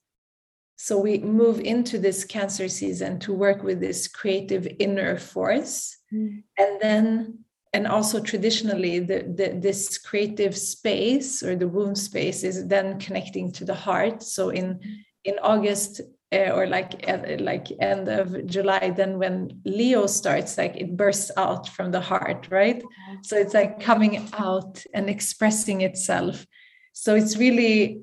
so 0.77 0.97
we 0.97 1.19
move 1.19 1.59
into 1.59 1.99
this 1.99 2.23
cancer 2.23 2.67
season 2.67 3.19
to 3.19 3.33
work 3.33 3.61
with 3.61 3.79
this 3.79 4.07
creative 4.07 4.67
inner 4.79 5.17
force 5.17 5.95
mm-hmm. 6.11 6.39
and 6.57 6.81
then 6.81 7.37
and 7.73 7.87
also 7.87 8.19
traditionally 8.19 8.99
the, 8.99 9.23
the, 9.33 9.57
this 9.57 9.97
creative 9.97 10.57
space 10.57 11.41
or 11.41 11.55
the 11.55 11.67
womb 11.67 11.95
space 11.95 12.43
is 12.43 12.67
then 12.67 12.99
connecting 12.99 13.51
to 13.51 13.63
the 13.63 13.75
heart 13.75 14.23
so 14.23 14.49
in 14.49 14.73
mm-hmm. 14.75 14.89
in 15.25 15.37
august 15.43 16.01
uh, 16.33 16.51
or 16.51 16.65
like 16.65 17.03
uh, 17.07 17.37
like 17.39 17.67
end 17.79 18.07
of 18.07 18.45
July, 18.45 18.89
then 18.89 19.19
when 19.19 19.61
Leo 19.65 20.07
starts, 20.07 20.57
like 20.57 20.75
it 20.77 20.95
bursts 20.95 21.31
out 21.35 21.67
from 21.67 21.91
the 21.91 21.99
heart, 21.99 22.47
right? 22.49 22.81
So 23.23 23.35
it's 23.35 23.53
like 23.53 23.79
coming 23.79 24.29
out 24.33 24.83
and 24.93 25.09
expressing 25.09 25.81
itself. 25.81 26.45
So 26.93 27.15
it's 27.15 27.37
really, 27.37 28.01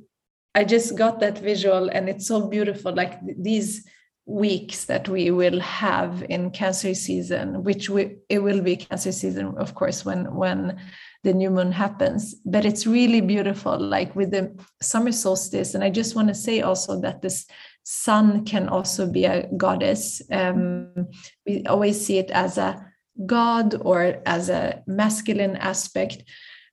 I 0.55 0.65
just 0.65 0.97
got 0.97 1.21
that 1.21 1.39
visual, 1.39 1.89
and 1.89 2.09
it's 2.09 2.27
so 2.27 2.49
beautiful. 2.49 2.95
Like 2.95 3.19
these 3.25 3.87
weeks 4.27 4.85
that 4.85 5.09
we 5.09 5.31
will 5.31 5.61
have 5.61 6.23
in 6.29 6.51
Cancer 6.51 6.95
season, 6.95 7.65
which 7.65 7.89
we, 7.89 8.17
it 8.29 8.41
will 8.41 8.61
be 8.61 8.77
Cancer 8.77 9.13
season, 9.13 9.55
of 9.57 9.75
course, 9.75 10.05
when 10.05 10.35
when 10.35 10.79
the 11.25 11.33
new 11.33 11.51
moon 11.51 11.73
happens. 11.73 12.35
But 12.45 12.65
it's 12.65 12.87
really 12.87 13.23
beautiful, 13.23 13.79
like 13.79 14.15
with 14.15 14.31
the 14.31 14.55
summer 14.83 15.13
solstice. 15.13 15.75
And 15.75 15.83
I 15.83 15.91
just 15.91 16.15
want 16.15 16.29
to 16.29 16.35
say 16.35 16.61
also 16.61 17.01
that 17.01 17.23
this 17.23 17.47
sun 17.91 18.45
can 18.45 18.69
also 18.69 19.11
be 19.11 19.25
a 19.25 19.49
goddess. 19.57 20.21
Um, 20.31 21.09
we 21.47 21.65
always 21.65 22.05
see 22.05 22.19
it 22.19 22.31
as 22.31 22.59
a 22.59 22.87
god 23.25 23.77
or 23.81 24.21
as 24.27 24.51
a 24.51 24.83
masculine 24.87 25.57
aspect. 25.57 26.23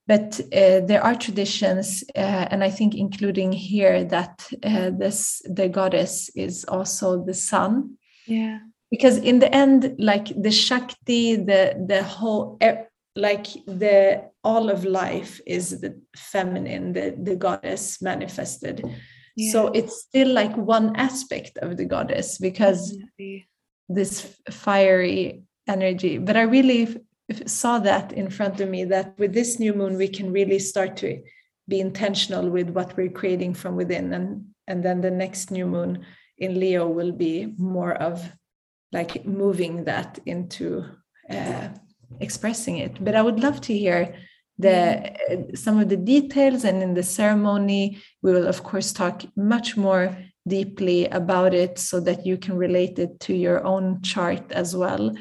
But 0.07 0.41
uh, 0.53 0.81
there 0.81 1.01
are 1.01 1.15
traditions, 1.15 2.03
uh, 2.15 2.47
and 2.51 2.63
I 2.63 2.69
think 2.69 2.95
including 2.95 3.53
here 3.53 4.03
that 4.03 4.45
uh, 4.61 4.91
this 4.91 5.41
the 5.45 5.69
goddess 5.69 6.29
is 6.35 6.65
also 6.65 7.23
the 7.23 7.33
sun. 7.33 7.97
Yeah. 8.27 8.59
Because 8.91 9.17
in 9.17 9.39
the 9.39 9.55
end, 9.55 9.95
like 9.97 10.27
the 10.35 10.51
Shakti, 10.51 11.37
the 11.37 11.81
the 11.87 12.03
whole 12.03 12.59
like 13.15 13.47
the 13.65 14.29
all 14.43 14.69
of 14.69 14.83
life 14.83 15.39
is 15.47 15.79
the 15.79 15.99
feminine, 16.15 16.91
the 16.91 17.15
the 17.17 17.37
goddess 17.37 18.01
manifested 18.01 18.83
so 19.37 19.67
it's 19.67 20.01
still 20.01 20.29
like 20.29 20.55
one 20.55 20.95
aspect 20.95 21.57
of 21.57 21.77
the 21.77 21.85
goddess 21.85 22.37
because 22.37 22.91
Definitely. 22.91 23.47
this 23.89 24.37
fiery 24.49 25.43
energy 25.67 26.17
but 26.17 26.37
i 26.37 26.41
really 26.43 26.95
saw 27.45 27.79
that 27.79 28.13
in 28.13 28.29
front 28.29 28.61
of 28.61 28.69
me 28.69 28.85
that 28.85 29.17
with 29.17 29.33
this 29.33 29.59
new 29.59 29.73
moon 29.73 29.97
we 29.97 30.07
can 30.07 30.31
really 30.31 30.59
start 30.59 30.95
to 30.97 31.21
be 31.67 31.79
intentional 31.79 32.49
with 32.49 32.69
what 32.69 32.95
we're 32.95 33.09
creating 33.09 33.53
from 33.53 33.75
within. 33.75 34.13
And 34.13 34.45
and 34.67 34.83
then 34.83 35.01
the 35.01 35.11
next 35.11 35.51
new 35.51 35.67
moon 35.67 36.05
in 36.37 36.59
leo 36.59 36.87
will 36.87 37.11
be 37.11 37.53
more 37.57 37.93
of 37.93 38.31
like 38.91 39.25
moving 39.25 39.85
that 39.85 40.19
into 40.25 40.85
uh, 41.29 41.69
expressing 42.19 42.77
it. 42.77 43.03
But 43.03 43.15
i 43.15 43.21
would 43.21 43.39
love 43.39 43.61
to 43.61 43.77
hear 43.77 44.15
the 44.57 45.11
uh, 45.31 45.55
some 45.55 45.79
of 45.79 45.89
the 45.89 45.97
details 45.97 46.63
and 46.63 46.81
in 46.81 46.93
the 46.93 47.03
ceremony 47.03 48.01
we 48.21 48.31
will 48.31 48.47
of 48.47 48.63
course 48.63 48.93
talk 48.93 49.23
much 49.35 49.75
more 49.75 50.17
deeply 50.47 51.07
about 51.07 51.53
it 51.53 51.77
so 51.79 51.99
that 51.99 52.25
you 52.25 52.37
can 52.37 52.55
relate 52.55 52.99
it 52.99 53.19
to 53.19 53.33
your 53.33 53.63
own 53.65 54.01
chart 54.01 54.51
as 54.51 54.75
well. 54.75 55.13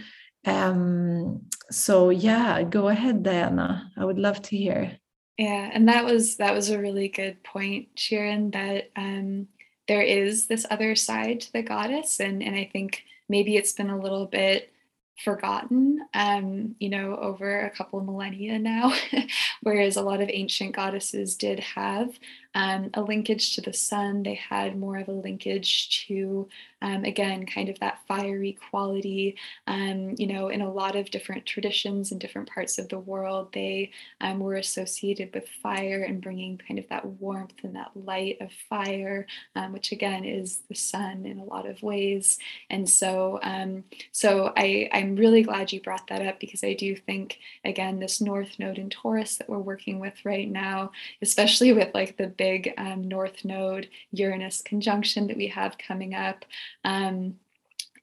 Um, 0.46 1.42
so 1.70 2.10
yeah 2.10 2.62
go 2.62 2.88
ahead 2.88 3.22
diana. 3.22 3.90
I 3.96 4.04
would 4.04 4.18
love 4.18 4.40
to 4.42 4.56
hear. 4.56 4.98
Yeah 5.38 5.70
and 5.72 5.88
that 5.88 6.04
was 6.04 6.36
that 6.36 6.54
was 6.54 6.70
a 6.70 6.78
really 6.78 7.08
good 7.08 7.42
point 7.42 7.88
sharon 7.96 8.50
that 8.52 8.90
um, 8.94 9.48
there 9.88 10.02
is 10.02 10.46
this 10.46 10.66
other 10.70 10.94
side 10.94 11.40
to 11.40 11.52
the 11.52 11.62
goddess 11.62 12.20
and 12.20 12.42
and 12.42 12.54
i 12.56 12.68
think 12.72 13.02
maybe 13.28 13.56
it's 13.56 13.72
been 13.72 13.90
a 13.90 14.00
little 14.00 14.26
bit 14.26 14.72
forgotten, 15.22 16.00
um, 16.14 16.74
you 16.80 16.88
know, 16.88 17.16
over 17.16 17.60
a 17.60 17.70
couple 17.70 17.98
of 17.98 18.04
millennia 18.04 18.58
now, 18.58 18.94
whereas 19.62 19.96
a 19.96 20.02
lot 20.02 20.20
of 20.20 20.28
ancient 20.32 20.74
goddesses 20.74 21.36
did 21.36 21.60
have 21.60 22.18
um, 22.54 22.90
a 22.94 23.02
linkage 23.02 23.54
to 23.54 23.60
the 23.60 23.72
sun. 23.72 24.22
They 24.22 24.34
had 24.34 24.78
more 24.78 24.96
of 24.98 25.08
a 25.08 25.12
linkage 25.12 26.06
to, 26.06 26.48
um, 26.82 27.04
again, 27.04 27.46
kind 27.46 27.68
of 27.68 27.78
that 27.80 28.00
fiery 28.06 28.56
quality. 28.70 29.36
Um, 29.66 30.14
you 30.18 30.26
know, 30.26 30.48
in 30.48 30.60
a 30.60 30.72
lot 30.72 30.96
of 30.96 31.10
different 31.10 31.46
traditions 31.46 32.12
in 32.12 32.18
different 32.18 32.48
parts 32.48 32.78
of 32.78 32.88
the 32.88 32.98
world, 32.98 33.52
they 33.52 33.90
um, 34.20 34.38
were 34.38 34.56
associated 34.56 35.34
with 35.34 35.48
fire 35.62 36.04
and 36.04 36.22
bringing 36.22 36.58
kind 36.58 36.78
of 36.78 36.88
that 36.88 37.04
warmth 37.04 37.54
and 37.62 37.74
that 37.76 37.90
light 37.94 38.38
of 38.40 38.50
fire, 38.68 39.26
um, 39.56 39.72
which 39.72 39.92
again 39.92 40.24
is 40.24 40.62
the 40.68 40.74
sun 40.74 41.26
in 41.26 41.38
a 41.38 41.44
lot 41.44 41.66
of 41.66 41.82
ways. 41.82 42.38
And 42.70 42.88
so, 42.88 43.38
um, 43.42 43.84
so 44.12 44.52
I, 44.56 44.88
I'm 44.92 45.16
really 45.16 45.42
glad 45.42 45.72
you 45.72 45.80
brought 45.80 46.06
that 46.08 46.24
up 46.24 46.40
because 46.40 46.62
I 46.62 46.74
do 46.74 46.96
think, 46.96 47.38
again, 47.64 47.98
this 47.98 48.20
North 48.20 48.58
Node 48.58 48.78
in 48.78 48.90
Taurus 48.90 49.36
that 49.36 49.48
we're 49.48 49.58
working 49.58 49.98
with 49.98 50.14
right 50.24 50.50
now, 50.50 50.92
especially 51.20 51.72
with 51.72 51.92
like 51.94 52.16
the 52.16 52.28
big 52.44 52.74
um, 52.76 53.08
North 53.08 53.42
Node 53.42 53.88
Uranus 54.12 54.60
conjunction 54.60 55.28
that 55.28 55.36
we 55.38 55.46
have 55.48 55.78
coming 55.78 56.14
up 56.14 56.44
um, 56.84 57.36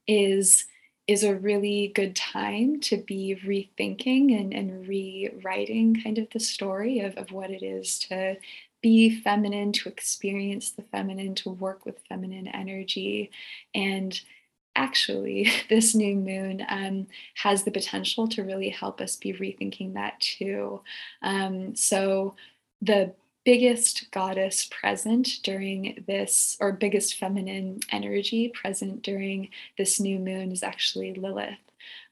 is 0.08 0.66
is 1.06 1.22
a 1.22 1.34
really 1.34 1.92
good 1.94 2.14
time 2.16 2.80
to 2.80 2.96
be 2.96 3.36
rethinking 3.44 4.38
and, 4.38 4.52
and 4.52 4.86
rewriting 4.88 6.00
kind 6.02 6.18
of 6.18 6.28
the 6.30 6.40
story 6.40 7.00
of, 7.00 7.16
of 7.16 7.32
what 7.32 7.50
it 7.50 7.62
is 7.62 7.98
to 7.98 8.36
be 8.82 9.20
feminine, 9.20 9.72
to 9.72 9.88
experience 9.88 10.70
the 10.70 10.82
feminine, 10.82 11.34
to 11.34 11.50
work 11.50 11.84
with 11.84 12.06
feminine 12.08 12.48
energy. 12.48 13.30
And 13.74 14.18
actually, 14.76 15.50
this 15.68 15.94
new 15.94 16.16
moon 16.16 16.64
um, 16.68 17.08
has 17.34 17.64
the 17.64 17.70
potential 17.70 18.26
to 18.28 18.44
really 18.44 18.70
help 18.70 19.00
us 19.00 19.16
be 19.16 19.32
rethinking 19.32 19.94
that 19.94 20.18
too. 20.20 20.82
Um, 21.20 21.74
so, 21.76 22.36
the 22.80 23.14
biggest 23.44 24.10
goddess 24.10 24.68
present 24.70 25.40
during 25.42 26.04
this, 26.06 26.56
or 26.60 26.72
biggest 26.72 27.16
feminine 27.16 27.80
energy 27.90 28.48
present 28.48 29.02
during 29.02 29.48
this 29.76 29.98
new 29.98 30.18
moon 30.18 30.52
is 30.52 30.62
actually 30.62 31.14
Lilith. 31.14 31.58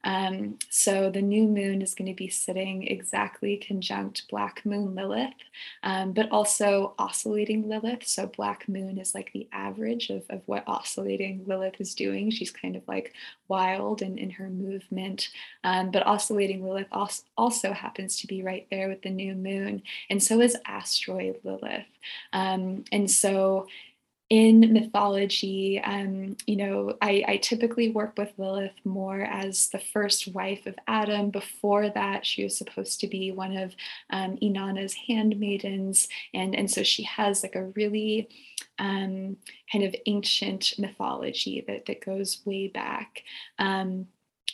Um, 0.05 0.59
so 0.71 1.11
the 1.11 1.23
new 1.23 1.45
moon 1.45 1.83
is 1.83 1.95
going 1.95 2.09
to 2.09 2.15
be 2.15 2.29
sitting 2.29 2.87
exactly 2.87 3.57
conjunct 3.57 4.29
Black 4.31 4.65
Moon 4.65 4.95
Lilith, 4.95 5.35
um, 5.83 6.13
but 6.13 6.31
also 6.31 6.95
oscillating 6.99 7.69
Lilith. 7.69 8.07
So 8.07 8.27
Black 8.27 8.69
Moon 8.69 8.99
is 8.99 9.15
like 9.15 9.33
the 9.33 9.49
average 9.53 10.11
of, 10.11 10.25
of 10.31 10.43
what 10.47 10.65
oscillating 10.67 11.45
Lilith 11.47 11.81
is 11.81 11.95
doing. 11.95 12.31
She's 12.31 12.51
kind 12.51 12.77
of 12.77 12.83
like 12.89 13.15
wild 13.49 14.01
and 14.01 14.19
in 14.19 14.31
her 14.31 14.49
movement, 14.49 15.29
um, 15.65 15.91
but 15.91 16.07
oscillating 16.07 16.65
Lilith 16.65 16.89
also, 16.93 17.23
also 17.37 17.73
happens 17.73 18.21
to 18.21 18.27
be 18.27 18.43
right 18.43 18.67
there 18.71 18.89
with 18.89 19.03
the 19.03 19.11
new 19.11 19.35
moon, 19.35 19.83
and 20.09 20.23
so 20.23 20.41
is 20.41 20.57
asteroid 20.67 21.37
Lilith. 21.45 21.85
Um, 22.33 22.85
and 22.93 23.11
so 23.11 23.67
in 24.31 24.73
mythology, 24.73 25.81
um, 25.81 26.37
you 26.47 26.55
know, 26.55 26.97
I, 27.03 27.25
I, 27.27 27.37
typically 27.39 27.91
work 27.91 28.17
with 28.17 28.33
Lilith 28.39 28.77
more 28.85 29.23
as 29.23 29.69
the 29.71 29.81
first 29.81 30.29
wife 30.29 30.67
of 30.67 30.77
Adam. 30.87 31.31
Before 31.31 31.91
that, 31.91 32.25
she 32.25 32.45
was 32.45 32.57
supposed 32.57 33.01
to 33.01 33.09
be 33.09 33.33
one 33.33 33.57
of 33.57 33.75
um, 34.11 34.39
Inanna's 34.41 34.95
handmaidens. 34.95 36.07
And, 36.33 36.55
and 36.55 36.71
so 36.71 36.85
she 36.85 37.03
has 37.03 37.43
like 37.43 37.57
a 37.57 37.65
really 37.75 38.29
um, 38.79 39.37
kind 39.71 39.85
of 39.85 39.97
ancient 40.07 40.75
mythology 40.79 41.65
that, 41.67 41.87
that 41.87 42.05
goes 42.05 42.41
way 42.45 42.69
back. 42.69 43.25
Um, 43.59 44.07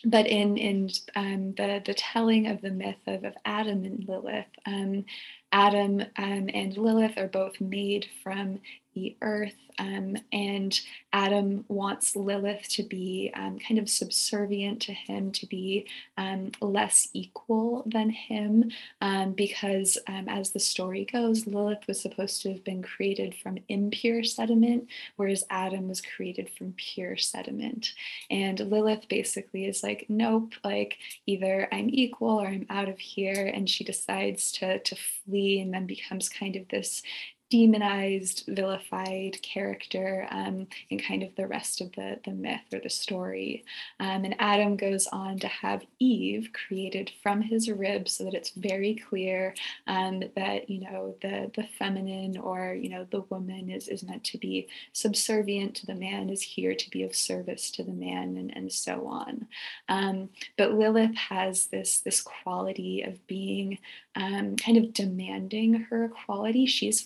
but 0.04 0.26
in 0.26 0.56
in 0.56 0.90
um, 1.16 1.54
the 1.56 1.82
the 1.84 1.94
telling 1.94 2.46
of 2.46 2.60
the 2.60 2.70
myth 2.70 3.00
of, 3.06 3.24
of 3.24 3.34
Adam 3.44 3.84
and 3.84 4.06
Lilith, 4.06 4.44
um, 4.66 5.04
Adam 5.52 6.02
um, 6.16 6.50
and 6.52 6.76
Lilith 6.76 7.16
are 7.16 7.28
both 7.28 7.60
made 7.60 8.06
from 8.22 8.60
the 8.96 9.16
earth. 9.22 9.54
Um, 9.78 10.16
and 10.32 10.80
Adam 11.12 11.66
wants 11.68 12.16
Lilith 12.16 12.66
to 12.70 12.82
be 12.82 13.30
um, 13.35 13.59
kind 13.59 13.78
of 13.78 13.90
subservient 13.90 14.80
to 14.82 14.92
him, 14.94 15.32
to 15.32 15.46
be 15.46 15.87
um, 16.16 16.50
less 16.62 17.09
equal 17.12 17.82
than 17.85 18.09
him, 18.09 18.70
um, 19.02 19.32
because 19.32 19.98
um, 20.09 20.30
as 20.30 20.50
the 20.50 20.61
story 20.61 21.04
goes, 21.04 21.46
Lilith 21.46 21.87
was 21.87 22.00
supposed 22.00 22.40
to 22.42 22.52
have 22.52 22.64
been 22.64 22.82
created 22.82 23.35
from 23.35 23.59
impure 23.68 24.24
sediment, 24.24 24.88
whereas 25.16 25.44
Adam 25.50 25.88
was 25.88 26.00
created 26.00 26.48
from 26.56 26.72
pure 26.78 27.18
sediment. 27.18 27.92
And 28.30 28.59
Lilith 28.59 29.09
basically 29.11 29.66
is 29.66 29.82
like, 29.82 30.06
nope, 30.09 30.54
like 30.64 30.96
either 31.26 31.68
I'm 31.70 31.90
equal 31.90 32.40
or 32.40 32.46
I'm 32.46 32.66
out 32.70 32.88
of 32.88 32.98
here. 32.98 33.52
And 33.52 33.68
she 33.68 33.85
decides 33.85 34.52
to, 34.52 34.78
to 34.78 34.96
flee 34.96 35.61
and 35.61 35.74
then 35.74 35.87
becomes 35.87 36.30
kind 36.30 36.56
of 36.56 36.66
this 36.68 37.02
demonized, 37.48 38.44
vilified 38.48 39.40
character 39.42 40.26
um, 40.30 40.66
in 40.90 40.98
kind 40.98 41.22
of 41.22 41.35
the 41.37 41.46
rest 41.46 41.80
of 41.80 41.92
the, 41.92 42.18
the 42.24 42.32
myth 42.32 42.61
or 42.72 42.80
the 42.80 42.90
story. 42.90 43.64
Um, 44.00 44.24
and 44.24 44.35
Adam 44.38 44.76
goes 44.76 45.06
on 45.06 45.38
to 45.38 45.48
have 45.48 45.85
Eve 45.98 46.50
created 46.52 47.12
from 47.22 47.40
his 47.40 47.70
rib 47.70 48.09
so 48.09 48.24
that 48.24 48.35
it's 48.35 48.50
very 48.50 48.96
clear 49.09 49.54
um, 49.87 50.22
that, 50.35 50.68
you 50.68 50.80
know, 50.80 51.14
the, 51.22 51.50
the 51.54 51.68
feminine 51.78 52.37
or, 52.37 52.74
you 52.74 52.88
know, 52.88 53.06
the 53.11 53.22
woman 53.30 53.70
is, 53.70 53.87
is 53.88 54.02
meant 54.02 54.24
to 54.24 54.38
be 54.38 54.68
subservient 54.92 55.76
to 55.76 55.87
the 55.87 55.94
man, 55.94 56.30
is 56.30 56.42
here 56.42 56.74
to 56.74 56.90
be 56.90 57.04
of 57.04 57.14
service 57.14 57.70
to 57.70 57.85
the 57.85 57.92
man, 57.92 58.37
and, 58.37 58.56
and 58.56 58.72
so 58.72 59.06
on. 59.06 59.46
Um, 59.88 60.30
but 60.59 60.72
Lilith 60.72 61.16
has 61.16 61.66
this, 61.66 62.00
this 62.00 62.20
quality 62.22 63.02
of 63.02 63.24
being 63.26 63.78
um, 64.16 64.56
kind 64.56 64.78
of 64.78 64.92
demanding 64.92 65.74
her 65.74 66.06
equality. 66.06 66.66
She's 66.66 67.02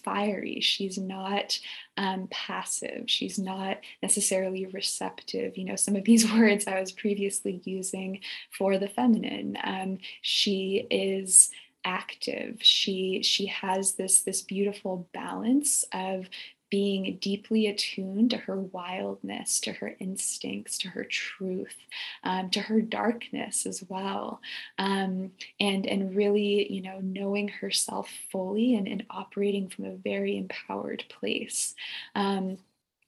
She's 0.60 0.98
not 0.98 1.58
um, 1.96 2.28
passive. 2.30 3.04
She's 3.06 3.38
not 3.38 3.78
necessarily 4.02 4.66
receptive. 4.66 5.56
You 5.56 5.64
know, 5.64 5.76
some 5.76 5.96
of 5.96 6.04
these 6.04 6.30
words 6.32 6.66
I 6.66 6.80
was 6.80 6.92
previously 6.92 7.60
using 7.64 8.20
for 8.50 8.78
the 8.78 8.88
feminine. 8.88 9.56
Um, 9.62 9.98
she 10.22 10.86
is 10.90 11.50
active 11.84 12.58
she 12.60 13.22
she 13.22 13.46
has 13.46 13.94
this 13.94 14.20
this 14.20 14.42
beautiful 14.42 15.08
balance 15.14 15.82
of 15.94 16.28
being 16.70 17.18
deeply 17.20 17.66
attuned 17.66 18.30
to 18.30 18.36
her 18.36 18.56
wildness, 18.56 19.60
to 19.60 19.72
her 19.72 19.96
instincts, 19.98 20.78
to 20.78 20.88
her 20.88 21.04
truth, 21.04 21.76
um, 22.24 22.50
to 22.50 22.60
her 22.60 22.80
darkness 22.80 23.66
as 23.66 23.82
well, 23.88 24.40
um, 24.78 25.32
and 25.58 25.86
and 25.86 26.14
really, 26.14 26.72
you 26.72 26.82
know, 26.82 27.00
knowing 27.02 27.48
herself 27.48 28.08
fully 28.30 28.74
and, 28.74 28.86
and 28.86 29.04
operating 29.10 29.68
from 29.68 29.84
a 29.86 29.96
very 29.96 30.36
empowered 30.36 31.04
place. 31.08 31.74
Um, 32.14 32.58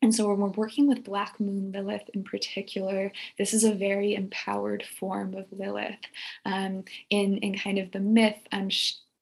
and 0.03 0.12
so, 0.12 0.29
when 0.29 0.38
we're 0.38 0.48
working 0.48 0.88
with 0.88 1.05
Black 1.05 1.38
Moon 1.38 1.70
Lilith 1.70 2.11
in 2.12 2.25
particular, 2.25 3.12
this 3.38 3.55
is 3.55 3.62
a 3.62 3.72
very 3.72 4.16
empowered 4.16 4.85
form 4.98 5.35
of 5.35 5.46
Lilith. 5.53 5.94
Um, 6.44 6.85
in 7.09 7.38
in 7.38 7.57
kind 7.57 7.79
of 7.79 7.92
the 7.92 8.01
myth, 8.01 8.38
um, 8.51 8.68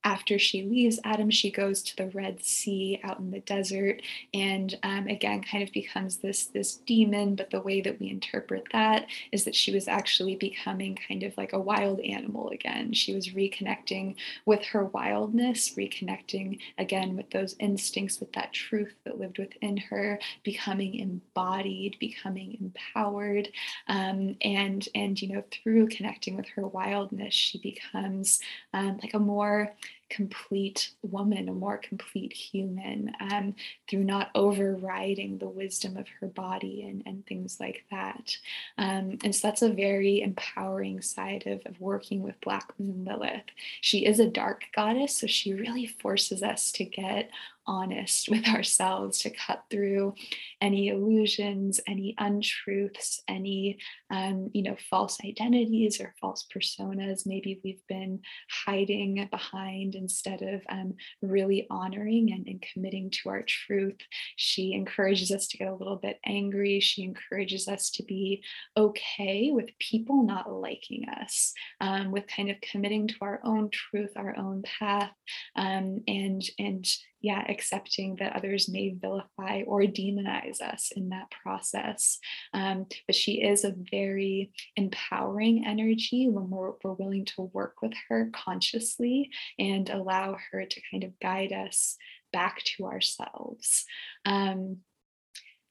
after 0.03 0.39
she 0.39 0.63
leaves 0.63 0.99
Adam, 1.05 1.31
she 1.31 1.51
goes 1.51 1.83
to 1.83 1.97
the 1.97 2.09
Red 2.09 2.43
Sea 2.43 2.99
out 3.03 3.19
in 3.19 3.31
the 3.31 3.41
desert, 3.41 4.01
and 4.33 4.79
um, 4.83 5.07
again, 5.09 5.43
kind 5.43 5.63
of 5.63 5.73
becomes 5.73 6.17
this 6.17 6.47
this 6.47 6.77
demon. 6.77 7.35
But 7.35 7.51
the 7.51 7.61
way 7.61 7.83
that 7.83 8.01
we 8.01 8.09
interpret 8.09 8.65
that 8.73 9.07
is 9.31 9.45
that 9.45 9.55
she 9.55 9.73
was 9.73 9.89
actually 9.89 10.37
becoming 10.37 10.99
kind 11.09 11.23
of 11.23 11.37
like 11.37 11.53
a 11.53 11.61
wild 11.61 12.01
animal 12.01 12.49
again. 12.49 12.95
She 12.95 13.15
was 13.15 13.29
reconnecting 13.29 14.17
with 14.47 14.65
her 14.67 14.87
wildness, 14.87 15.75
reconnecting 15.77 16.61
again 16.79 17.17
with 17.17 17.31
those 17.31 17.57
instincts, 17.61 18.21
with 18.21 18.33
that 18.33 18.55
truth 18.55 18.95
that 19.05 19.19
lived 19.19 19.39
within 19.39 19.77
her, 19.77 20.19
becoming 20.45 20.95
embodied, 20.95 21.97
becoming 22.01 22.57
empowered, 22.59 23.49
um, 23.89 24.37
and 24.41 24.89
and 24.95 25.21
you 25.21 25.29
know 25.35 25.45
through 25.51 25.89
connecting 25.89 26.37
with 26.37 26.49
her 26.49 26.67
wildness, 26.67 27.35
she 27.35 27.59
becomes 27.59 28.41
um, 28.73 28.99
like 29.03 29.13
a 29.13 29.19
more 29.19 29.75
complete 30.11 30.90
woman, 31.03 31.49
a 31.49 31.53
more 31.53 31.79
complete 31.79 32.33
human, 32.33 33.12
um, 33.20 33.55
through 33.88 34.05
not 34.05 34.31
overriding 34.35 35.38
the 35.38 35.49
wisdom 35.49 35.96
of 35.96 36.07
her 36.20 36.27
body 36.27 36.83
and, 36.83 37.03
and 37.07 37.25
things 37.27 37.59
like 37.61 37.85
that. 37.90 38.37
Um, 38.77 39.18
and 39.25 39.35
so 39.35 39.49
that's 39.49 39.62
a 39.62 39.70
very 39.70 40.20
empowering 40.20 41.01
side 41.01 41.46
of, 41.46 41.62
of 41.64 41.81
working 41.81 42.23
with 42.23 42.40
Black 42.40 42.73
Moon 42.79 43.05
Lilith. 43.05 43.44
She 43.81 44.05
is 44.05 44.20
a 44.20 44.27
dark 44.27 44.64
goddess, 44.75 45.16
so 45.16 45.27
she 45.27 45.55
really 45.55 45.87
forces 45.87 46.42
us 46.42 46.73
to 46.73 46.85
get 46.85 47.31
honest 47.71 48.29
with 48.29 48.47
ourselves 48.49 49.21
to 49.21 49.31
cut 49.31 49.63
through 49.71 50.15
any 50.61 50.89
illusions 50.89 51.81
any 51.87 52.15
untruths 52.19 53.23
any 53.29 53.79
um, 54.11 54.51
you 54.53 54.63
know 54.63 54.77
false 54.91 55.19
identities 55.25 56.01
or 56.01 56.15
false 56.21 56.47
personas. 56.55 57.27
Maybe 57.27 57.61
we've 57.63 57.87
been 57.89 58.21
hiding 58.51 59.29
behind 59.31 59.95
instead 59.95 60.43
of 60.43 60.63
um, 60.69 60.95
really 61.23 61.67
honoring 61.71 62.33
and, 62.33 62.47
and 62.47 62.65
committing 62.73 63.11
to 63.11 63.29
our 63.29 63.43
truth. 63.43 63.99
She 64.37 64.73
encourages 64.73 65.31
us 65.31 65.47
to 65.49 65.59
get 65.59 65.69
a 65.69 65.75
little 65.75 65.97
bit 65.97 66.19
angry. 66.25 66.81
She 66.81 67.03
encourages 67.03 67.69
us 67.69 67.91
to 67.91 68.03
be 68.03 68.43
okay 68.77 69.51
with 69.53 69.79
people 69.79 70.25
not 70.25 70.53
liking 70.53 71.09
us 71.09 71.53
um, 71.81 72.11
with 72.11 72.27
kind 72.27 72.51
of 72.51 72.57
committing 72.61 73.09
to 73.09 73.15
our 73.21 73.41
own 73.45 73.71
truth 73.71 74.11
our 74.17 74.37
own 74.37 74.63
path 74.63 75.13
um, 75.57 76.01
and 76.09 76.43
and 76.59 76.87
yeah, 77.21 77.45
accepting 77.49 78.17
that 78.17 78.35
others 78.35 78.69
may 78.69 78.91
vilify 78.91 79.63
or 79.67 79.83
demonize 79.83 80.61
us 80.61 80.93
in 80.95 81.11
that 81.11 81.31
process. 81.31 82.19
Um, 82.53 82.87
but 83.07 83.15
she 83.15 83.43
is 83.43 83.65
a 83.65 83.75
very 83.91 84.53
empowering 84.77 85.67
energy 85.67 86.29
when 86.29 86.51
we're, 86.51 86.73
we're 86.83 86.93
willing 86.93 87.27
to 87.37 87.43
work 87.53 87.83
with 87.83 87.93
her 88.09 88.31
consciously 88.33 89.31
and 89.59 89.89
allow 89.91 90.37
her 90.51 90.65
to 90.65 90.81
kind 90.91 91.05
of 91.05 91.19
guide 91.21 91.53
us 91.53 91.97
back 92.33 92.63
to 92.65 92.87
ourselves. 92.87 93.85
Um, 94.25 94.79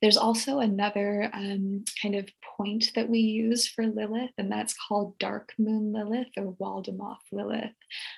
there's 0.02 0.18
also 0.18 0.60
another 0.60 1.30
um, 1.34 1.84
kind 2.02 2.16
of 2.16 2.30
point 2.58 2.92
that 2.96 3.10
we 3.10 3.20
use 3.20 3.68
for 3.68 3.86
Lilith, 3.86 4.32
and 4.38 4.52
that's 4.52 4.76
called 4.88 5.18
Dark 5.20 5.54
Moon 5.58 5.92
Lilith 5.92 6.30
or 6.38 6.54
Waldemath 6.54 7.18
Lilith. 7.32 7.72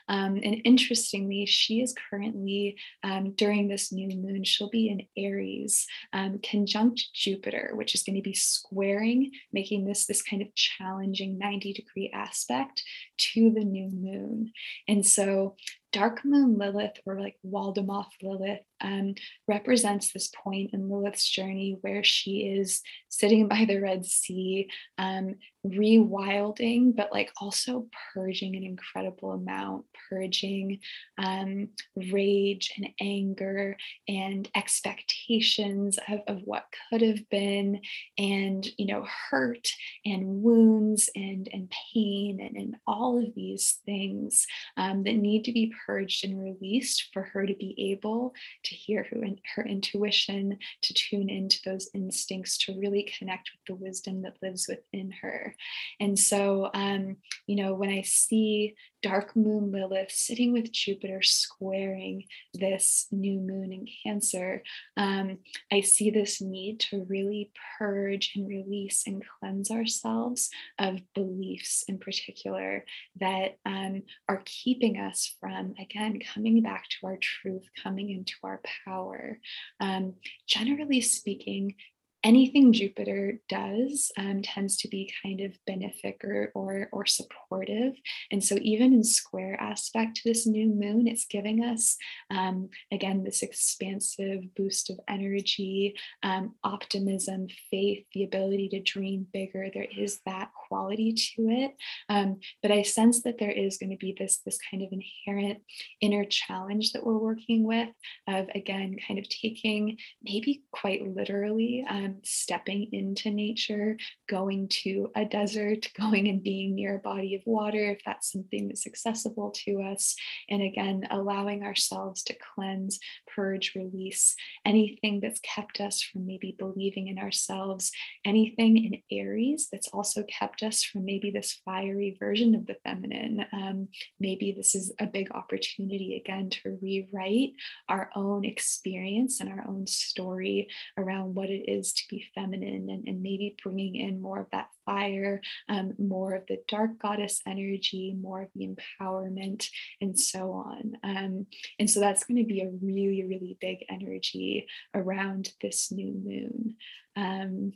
Um, 0.08 0.36
and 0.36 0.62
interestingly, 0.64 1.46
she 1.46 1.82
is 1.82 1.96
currently, 2.10 2.78
um, 3.04 3.32
during 3.32 3.68
this 3.68 3.92
new 3.92 4.16
moon, 4.16 4.44
she'll 4.44 4.70
be 4.70 4.90
in 4.90 5.08
Aries, 5.18 5.88
um, 6.14 6.40
conjunct 6.44 7.14
Jupiter, 7.14 7.72
which 7.74 7.96
is 7.96 8.04
going 8.04 8.16
to 8.16 8.22
be 8.22 8.34
squaring, 8.34 9.32
making 9.52 9.86
this 9.86 10.06
this 10.06 10.22
kind 10.22 10.42
of 10.42 10.54
challenging 10.56 11.38
90 11.38 11.74
degree 11.74 12.12
aspect 12.14 12.84
to 13.18 13.52
the 13.52 13.64
new 13.64 13.90
moon. 13.90 14.52
And 14.88 15.06
so 15.06 15.56
Dark 15.92 16.24
Moon 16.24 16.58
Lilith, 16.58 17.00
or 17.06 17.20
like 17.20 17.36
Waldemath 17.46 18.12
Lilith, 18.22 18.62
um, 18.80 19.16
represents 19.48 20.12
this 20.12 20.30
point 20.30 20.72
in 20.74 20.90
Lilith's 20.90 21.30
journey 21.30 21.78
where 21.82 22.04
she 22.04 22.48
is 22.48 22.82
sitting 23.10 23.48
by 23.48 23.66
the 23.66 23.80
Red 23.80 24.06
Sea, 24.06 24.70
um, 24.98 25.36
rewilding, 25.66 26.96
but 26.96 27.12
like 27.12 27.32
also 27.40 27.88
purging 28.14 28.56
an 28.56 28.64
incredible 28.64 29.32
amount, 29.32 29.86
purging 30.10 30.80
um, 31.18 31.70
rage 32.12 32.74
and 32.78 32.90
anger 33.00 33.78
and 34.08 34.50
expectations 34.56 36.00
of, 36.10 36.22
of 36.28 36.42
what 36.46 36.66
could 36.90 37.02
have 37.02 37.30
been, 37.30 37.80
and 38.18 38.68
you 38.78 38.88
know, 38.88 39.06
hurt 39.30 39.68
and 40.06 40.42
wounds 40.42 41.10
and 41.16 41.48
and 41.54 41.72
pain 41.94 42.40
and, 42.42 42.58
and 42.58 42.76
all 42.88 43.24
of 43.24 43.34
these 43.36 43.80
things 43.86 44.48
um, 44.78 45.04
that 45.04 45.14
need 45.16 45.46
to 45.46 45.52
be 45.52 45.74
purged 45.86 46.26
and 46.26 46.42
released 46.42 47.10
for 47.14 47.24
her 47.24 47.46
to 47.46 47.54
be 47.54 47.92
able 47.92 48.34
to 48.64 48.76
hear 48.76 49.06
her, 49.12 49.18
her 49.56 49.66
intuition, 49.66 50.58
to 50.82 50.94
tune 50.94 51.30
into 51.30 51.60
those 51.66 51.90
instincts, 51.94 52.58
to 52.58 52.80
really 52.80 53.10
connect 53.18 53.52
with 53.54 53.66
the 53.68 53.84
wisdom 53.84 54.22
that 54.24 54.38
lives 54.42 54.68
within 54.68 55.12
her. 55.22 55.51
And 56.00 56.18
so, 56.18 56.70
um, 56.74 57.18
you 57.48 57.56
know, 57.56 57.74
when 57.74 57.90
I 57.90 58.02
see 58.02 58.76
dark 59.02 59.36
moon 59.36 59.72
Lilith 59.72 60.12
sitting 60.12 60.54
with 60.54 60.72
Jupiter 60.72 61.22
squaring 61.24 62.26
this 62.54 63.08
new 63.12 63.40
moon 63.40 63.72
in 63.72 63.88
Cancer, 64.04 64.64
um, 64.96 65.40
I 65.72 65.82
see 65.82 66.12
this 66.12 66.42
need 66.42 66.80
to 66.92 67.06
really 67.10 67.52
purge 67.80 68.34
and 68.36 68.48
release 68.48 69.04
and 69.08 69.24
cleanse 69.40 69.72
ourselves 69.72 70.50
of 70.78 71.02
beliefs 71.16 71.84
in 71.88 71.98
particular 71.98 72.86
that 73.20 73.58
um, 73.66 74.04
are 74.30 74.44
keeping 74.46 74.98
us 74.98 75.36
from, 75.40 75.74
again, 75.80 76.20
coming 76.34 76.62
back 76.62 76.86
to 76.90 77.08
our 77.08 77.18
truth, 77.18 77.68
coming 77.82 78.12
into 78.12 78.36
our 78.44 78.62
power. 78.86 79.40
Um, 79.80 80.14
generally 80.48 81.02
speaking, 81.02 81.76
anything 82.24 82.72
Jupiter 82.72 83.40
does 83.50 84.12
um, 84.18 84.42
tends 84.42 84.78
to 84.78 84.88
be 84.88 85.12
kind 85.24 85.42
of 85.42 85.58
benefic 85.70 86.24
or, 86.24 86.52
or, 86.54 86.90
or 86.92 87.06
supportive. 87.06 87.94
And 88.32 88.44
so, 88.44 88.58
even 88.62 88.94
in 88.94 89.04
square 89.04 89.60
aspect 89.60 90.18
to 90.18 90.22
this 90.26 90.46
new 90.46 90.68
moon, 90.68 91.08
it's 91.08 91.26
giving 91.26 91.64
us, 91.64 91.98
um, 92.30 92.70
again, 92.92 93.24
this 93.24 93.42
expansive 93.42 94.44
boost 94.56 94.90
of 94.90 95.00
energy, 95.08 95.96
um, 96.24 96.56
optimism, 96.64 97.48
faith, 97.70 98.06
the 98.14 98.24
ability 98.24 98.70
to 98.70 98.82
dream 98.82 99.26
bigger. 99.34 99.70
There 99.74 99.88
is 99.98 100.20
that 100.26 100.52
quality 100.68 101.14
to 101.14 101.50
it. 101.50 101.72
Um, 102.10 102.40
but 102.62 102.72
I 102.72 102.84
sense 102.84 103.24
that 103.24 103.40
there 103.40 103.52
is 103.52 103.78
going 103.78 103.92
to 103.92 103.98
be 103.98 104.16
this, 104.18 104.42
this 104.46 104.60
kind 104.70 104.84
of 104.84 104.90
inherent 104.92 105.60
inner 106.02 106.26
challenge 106.26 106.94
that 106.94 107.06
we're 107.06 107.18
working 107.18 107.64
with 107.64 107.90
of, 108.28 108.48
again, 108.54 108.98
kind 109.08 109.20
of 109.20 109.28
taking 109.28 109.98
maybe 110.24 110.64
quite 110.72 111.16
literally 111.16 111.86
stepping 112.24 112.90
into 112.92 113.30
nature, 113.32 113.98
going 114.30 114.68
to 114.70 115.12
a 115.16 115.26
desert, 115.26 115.90
going 116.00 116.28
and 116.28 116.44
being 116.44 116.76
near 116.76 116.96
a 116.96 117.00
body 117.00 117.36
of 117.36 117.42
water, 117.46 117.92
if 117.92 118.02
that's 118.06 118.32
something 118.32 118.68
that's 118.68 118.88
accessible 118.88 119.52
to 119.52 119.82
us. 119.82 120.16
And 120.50 120.62
again, 120.62 121.08
allowing 121.12 121.64
ourselves 121.64 122.24
to 122.24 122.36
cleanse, 122.56 123.00
purge, 123.36 123.74
release 123.76 124.36
anything 124.66 125.20
that's 125.22 125.40
kept 125.42 125.80
us 125.80 126.02
from 126.02 126.26
maybe 126.26 126.56
believing 126.58 127.08
in 127.08 127.18
ourselves, 127.18 127.92
anything 128.26 128.78
in 128.78 129.02
Aries 129.18 129.68
that's 129.72 129.88
also 129.90 130.24
kept 130.24 130.64
us 130.64 130.84
from 130.84 131.06
maybe 131.06 131.32
this 131.32 131.60
fiery 131.66 132.16
version 132.20 132.56
of 132.56 132.66
the 132.66 132.76
feminine. 132.84 133.46
Um, 133.54 133.88
maybe 134.20 134.54
this 134.56 134.76
is 134.76 134.94
a 135.00 135.06
big 135.06 135.32
opportunity 135.32 136.22
again 136.24 136.50
to 136.50 136.78
rewrite 136.82 137.54
our 137.90 138.10
own 138.16 138.46
experience 138.46 139.40
and 139.40 139.50
our 139.50 139.66
own 139.68 139.88
story 139.88 140.70
around 140.98 141.36
what 141.36 141.50
it 141.50 141.70
is 141.70 141.94
to 142.02 142.16
be 142.16 142.26
feminine 142.36 142.90
and, 142.90 143.08
and 143.08 143.22
maybe 143.22 143.56
bringing 143.64 143.96
in 143.96 144.22
more 144.22 144.40
of 144.40 144.48
that 144.52 144.68
fire, 144.86 145.42
um, 145.70 145.94
more 145.98 146.34
of 146.34 146.44
the 146.48 146.60
dark 146.68 147.00
goddess 147.00 147.42
energy, 147.48 148.16
more 148.20 148.42
of 148.44 148.50
the 148.56 148.68
empowerment, 148.68 149.68
and 150.00 150.20
so 150.20 150.52
on. 150.52 150.94
Um, 151.04 151.48
and 151.80 151.90
so 151.90 152.00
that's 152.00 152.24
going 152.24 152.38
to 152.38 152.48
be 152.48 152.62
a 152.62 152.72
really, 152.82 153.24
really 153.24 153.58
big 153.60 153.80
energy 153.90 154.68
around 154.94 155.50
this 155.62 155.92
new 155.92 156.14
moon. 156.14 156.76
Um, 157.16 157.74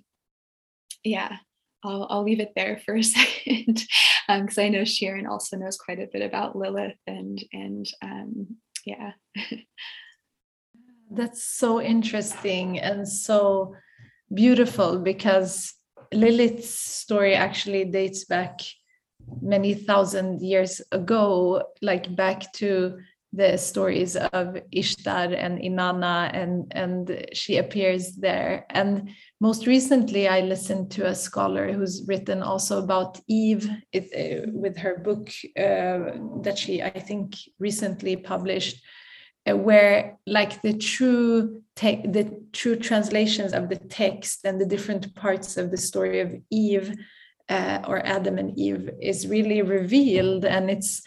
yeah, 1.03 1.37
I'll, 1.83 2.07
I'll 2.09 2.23
leave 2.23 2.39
it 2.39 2.53
there 2.55 2.81
for 2.85 2.95
a 2.95 3.03
second 3.03 3.83
because 4.27 4.57
um, 4.57 4.63
I 4.63 4.69
know 4.69 4.83
Sharon 4.83 5.27
also 5.27 5.57
knows 5.57 5.77
quite 5.77 5.99
a 5.99 6.09
bit 6.11 6.23
about 6.23 6.55
Lilith 6.55 6.97
and 7.07 7.43
and 7.53 7.87
um, 8.01 8.57
yeah. 8.85 9.11
That's 11.11 11.43
so 11.43 11.79
interesting 11.79 12.79
and 12.79 13.07
so 13.07 13.75
beautiful 14.35 14.99
because 14.99 15.73
Lilith's 16.13 16.69
story 16.69 17.33
actually 17.33 17.85
dates 17.85 18.25
back 18.25 18.59
many 19.41 19.73
thousand 19.73 20.41
years 20.41 20.81
ago, 20.91 21.63
like 21.81 22.15
back 22.15 22.51
to 22.53 22.99
the 23.33 23.57
stories 23.57 24.15
of 24.15 24.57
Ishtar 24.71 25.33
and 25.33 25.59
Inanna, 25.59 26.29
and, 26.33 26.71
and 26.71 27.27
she 27.33 27.57
appears 27.57 28.13
there. 28.13 28.65
And 28.69 29.09
most 29.41 29.67
recently, 29.67 30.27
I 30.27 30.39
listened 30.41 30.91
to 30.91 31.07
a 31.07 31.15
scholar 31.15 31.73
who's 31.73 32.05
written 32.07 32.41
also 32.41 32.81
about 32.81 33.19
Eve 33.27 33.69
uh, 33.93 33.99
with 34.47 34.77
her 34.77 34.99
book 34.99 35.29
uh, 35.57 36.15
that 36.43 36.57
she, 36.57 36.81
I 36.81 36.99
think, 36.99 37.35
recently 37.59 38.15
published 38.15 38.81
where 39.53 40.17
like 40.25 40.61
the 40.61 40.73
true 40.73 41.61
te- 41.75 42.05
the 42.07 42.41
true 42.51 42.75
translations 42.75 43.53
of 43.53 43.69
the 43.69 43.75
text 43.75 44.39
and 44.43 44.59
the 44.59 44.65
different 44.65 45.13
parts 45.15 45.57
of 45.57 45.71
the 45.71 45.77
story 45.77 46.19
of 46.19 46.35
Eve 46.49 46.95
uh, 47.49 47.79
or 47.87 48.03
Adam 48.05 48.37
and 48.37 48.57
Eve 48.57 48.89
is 49.01 49.27
really 49.27 49.61
revealed 49.61 50.45
and 50.45 50.69
it's 50.69 51.03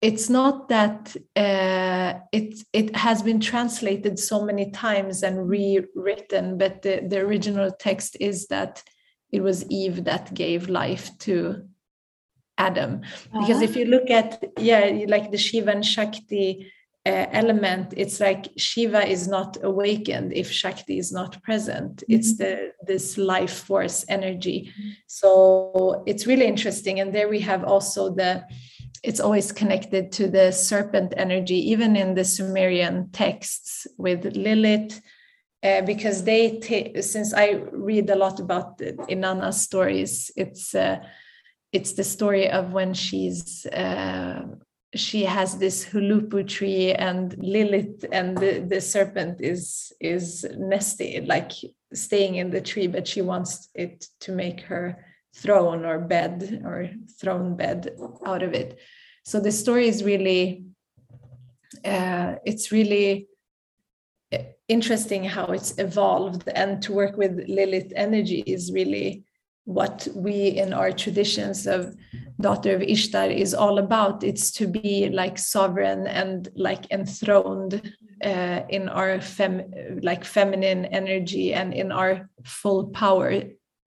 it's 0.00 0.28
not 0.28 0.68
that 0.68 1.14
uh, 1.36 2.14
it 2.32 2.64
it 2.72 2.96
has 2.96 3.22
been 3.22 3.38
translated 3.38 4.18
so 4.18 4.44
many 4.44 4.70
times 4.72 5.22
and 5.22 5.48
rewritten 5.48 6.58
but 6.58 6.82
the, 6.82 7.06
the 7.06 7.18
original 7.18 7.70
text 7.78 8.16
is 8.18 8.48
that 8.48 8.82
it 9.30 9.40
was 9.40 9.64
Eve 9.70 10.04
that 10.04 10.34
gave 10.34 10.68
life 10.68 11.16
to 11.18 11.62
Adam 12.58 13.02
because 13.32 13.56
uh-huh. 13.56 13.64
if 13.64 13.76
you 13.76 13.84
look 13.84 14.10
at 14.10 14.42
yeah 14.58 15.04
like 15.06 15.30
the 15.30 15.38
Shiva 15.38 15.70
and 15.70 15.86
Shakti 15.86 16.72
uh, 17.04 17.26
element 17.32 17.92
it's 17.96 18.20
like 18.20 18.48
shiva 18.56 19.04
is 19.04 19.26
not 19.26 19.56
awakened 19.64 20.32
if 20.32 20.50
shakti 20.50 20.98
is 20.98 21.10
not 21.10 21.42
present 21.42 21.96
mm-hmm. 21.96 22.12
it's 22.12 22.36
the 22.36 22.70
this 22.86 23.18
life 23.18 23.64
force 23.64 24.04
energy 24.08 24.70
mm-hmm. 24.70 24.90
so 25.08 26.04
it's 26.06 26.28
really 26.28 26.46
interesting 26.46 27.00
and 27.00 27.12
there 27.12 27.28
we 27.28 27.40
have 27.40 27.64
also 27.64 28.14
the 28.14 28.44
it's 29.02 29.18
always 29.18 29.50
connected 29.50 30.12
to 30.12 30.28
the 30.28 30.52
serpent 30.52 31.12
energy 31.16 31.56
even 31.56 31.96
in 31.96 32.14
the 32.14 32.24
sumerian 32.24 33.10
texts 33.10 33.84
with 33.98 34.36
lilith 34.36 35.00
uh, 35.64 35.80
because 35.82 36.22
they 36.22 36.58
t- 36.58 37.02
since 37.02 37.34
i 37.34 37.60
read 37.72 38.08
a 38.10 38.16
lot 38.16 38.38
about 38.38 38.78
inanna's 39.08 39.60
stories 39.60 40.30
it's 40.36 40.72
uh, 40.72 40.98
it's 41.72 41.94
the 41.94 42.04
story 42.04 42.48
of 42.48 42.72
when 42.72 42.94
she's 42.94 43.66
uh, 43.66 44.42
she 44.94 45.24
has 45.24 45.56
this 45.56 45.86
huluppu 45.86 46.46
tree 46.46 46.92
and 46.92 47.34
Lilith 47.38 48.04
and 48.12 48.36
the, 48.36 48.60
the 48.60 48.80
serpent 48.80 49.40
is 49.40 49.92
is 50.00 50.44
nesting 50.58 51.26
like 51.26 51.52
staying 51.94 52.34
in 52.36 52.50
the 52.50 52.60
tree 52.60 52.86
but 52.86 53.08
she 53.08 53.22
wants 53.22 53.70
it 53.74 54.06
to 54.20 54.32
make 54.32 54.60
her 54.60 55.04
throne 55.34 55.84
or 55.84 55.98
bed 55.98 56.62
or 56.64 56.90
throne 57.18 57.56
bed 57.56 57.96
out 58.26 58.42
of 58.42 58.52
it. 58.52 58.78
So 59.24 59.40
the 59.40 59.52
story 59.52 59.88
is 59.88 60.04
really 60.04 60.64
uh, 61.84 62.34
it's 62.44 62.70
really 62.70 63.28
interesting 64.68 65.24
how 65.24 65.46
it's 65.46 65.78
evolved 65.78 66.48
and 66.54 66.82
to 66.82 66.92
work 66.92 67.16
with 67.16 67.44
Lilith 67.48 67.92
energy 67.96 68.42
is 68.46 68.72
really 68.72 69.24
what 69.64 70.08
we 70.14 70.48
in 70.48 70.72
our 70.72 70.92
traditions 70.92 71.66
of 71.66 71.94
daughter 72.40 72.74
of 72.74 72.82
Ishtar 72.82 73.30
is 73.30 73.54
all 73.54 73.78
about. 73.78 74.24
It's 74.24 74.50
to 74.52 74.66
be 74.66 75.08
like 75.08 75.38
sovereign 75.38 76.06
and 76.06 76.48
like 76.56 76.90
enthroned 76.90 77.94
uh, 78.24 78.62
in 78.68 78.88
our 78.88 79.20
fem 79.20 79.64
like 80.02 80.24
feminine 80.24 80.86
energy 80.86 81.54
and 81.54 81.72
in 81.74 81.92
our 81.92 82.28
full 82.44 82.88
power 82.88 83.42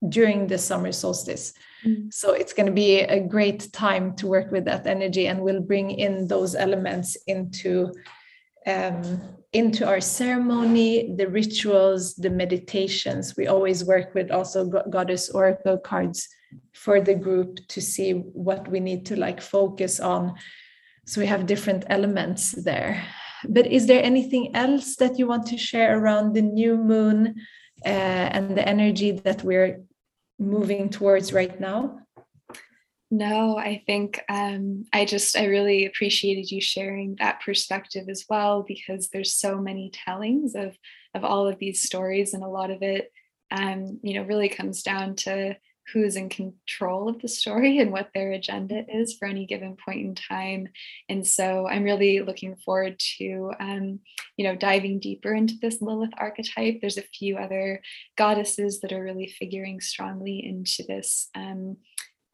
during 0.10 0.48
the 0.48 0.58
summer 0.58 0.92
solstice. 0.92 1.54
Mm. 1.86 2.14
So 2.14 2.34
it's 2.34 2.54
going 2.54 2.68
to 2.68 2.72
be 2.72 3.00
a 3.00 3.20
great 3.20 3.72
time 3.74 4.16
to 4.18 4.28
work 4.28 4.52
with 4.52 4.66
that 4.66 4.88
energy, 4.88 5.28
and 5.28 5.42
we'll 5.42 5.62
bring 5.62 5.92
in 5.92 6.28
those 6.28 6.56
elements 6.56 7.18
into 7.28 7.94
um, 8.68 9.22
into 9.56 9.88
our 9.88 10.01
ceremony, 10.01 11.16
the 11.16 11.30
rituals, 11.30 12.14
the 12.16 12.30
meditations. 12.30 13.38
We 13.38 13.47
always 13.47 13.86
work 13.86 14.14
with 14.14 14.30
also 14.30 14.66
goddess 14.66 15.30
oracle 15.30 15.78
cards 15.78 16.28
for 16.74 16.99
the 16.99 17.16
group 17.16 17.60
to 17.70 17.82
see 17.82 18.12
what 18.12 18.68
we 18.68 18.82
need 18.82 19.06
to 19.06 19.16
like 19.16 19.39
focus 19.39 20.01
on. 20.01 20.36
So 21.06 21.22
we 21.22 21.28
have 21.28 21.45
different 21.45 21.86
elements 21.88 22.51
there. 22.51 23.01
But 23.47 23.68
is 23.68 23.88
there 23.88 24.03
anything 24.03 24.53
else 24.56 24.97
that 24.97 25.18
you 25.18 25.26
want 25.26 25.47
to 25.47 25.58
share 25.58 25.97
around 25.97 26.34
the 26.34 26.41
new 26.41 26.76
moon 26.76 27.36
uh, 27.86 28.28
and 28.36 28.58
the 28.58 28.68
energy 28.68 29.12
that 29.12 29.41
we're 29.43 29.84
moving 30.38 30.89
towards 30.89 31.32
right 31.32 31.58
now? 31.62 32.05
No, 33.16 33.57
I 33.57 33.82
think 33.86 34.22
um, 34.28 34.84
I 34.91 35.05
just, 35.05 35.38
I 35.38 35.45
really 35.45 35.86
appreciated 35.86 36.51
you 36.51 36.59
sharing 36.59 37.16
that 37.20 37.39
perspective 37.39 38.09
as 38.09 38.26
well, 38.30 38.63
because 38.68 39.07
there's 39.07 39.34
so 39.34 39.57
many 39.57 39.89
tellings 39.89 40.53
of, 40.53 40.78
of 41.13 41.24
all 41.24 41.47
of 41.47 41.57
these 41.57 41.82
stories 41.82 42.34
and 42.34 42.43
a 42.43 42.47
lot 42.49 42.72
of 42.72 42.82
it, 42.82 43.13
um, 43.51 44.01
you 44.03 44.16
know, 44.16 44.24
really 44.24 44.49
comes 44.49 44.84
down 44.84 45.16
to 45.16 45.55
who's 45.93 46.18
in 46.18 46.28
control 46.28 47.07
of 47.07 47.22
the 47.22 47.30
story 47.30 47.78
and 47.80 47.93
what 47.93 48.09
their 48.13 48.34
agenda 48.34 48.84
is 48.93 49.13
for 49.13 49.30
any 49.30 49.45
given 49.45 49.78
point 49.78 50.01
in 50.01 50.13
time. 50.13 50.68
And 51.07 51.26
so 51.26 51.70
I'm 51.70 51.84
really 51.84 52.20
looking 52.20 52.57
forward 52.57 52.99
to, 53.18 53.53
um, 53.61 54.01
you 54.36 54.43
know, 54.43 54.57
diving 54.57 54.99
deeper 54.99 55.34
into 55.34 55.53
this 55.61 55.82
Lilith 55.82 56.11
archetype. 56.18 56.82
There's 56.82 56.97
a 56.97 57.03
few 57.18 57.38
other 57.38 57.82
goddesses 58.18 58.82
that 58.82 58.91
are 58.91 59.01
really 59.01 59.34
figuring 59.39 59.80
strongly 59.80 60.45
into 60.45 60.84
this. 60.86 61.30
Um, 61.34 61.78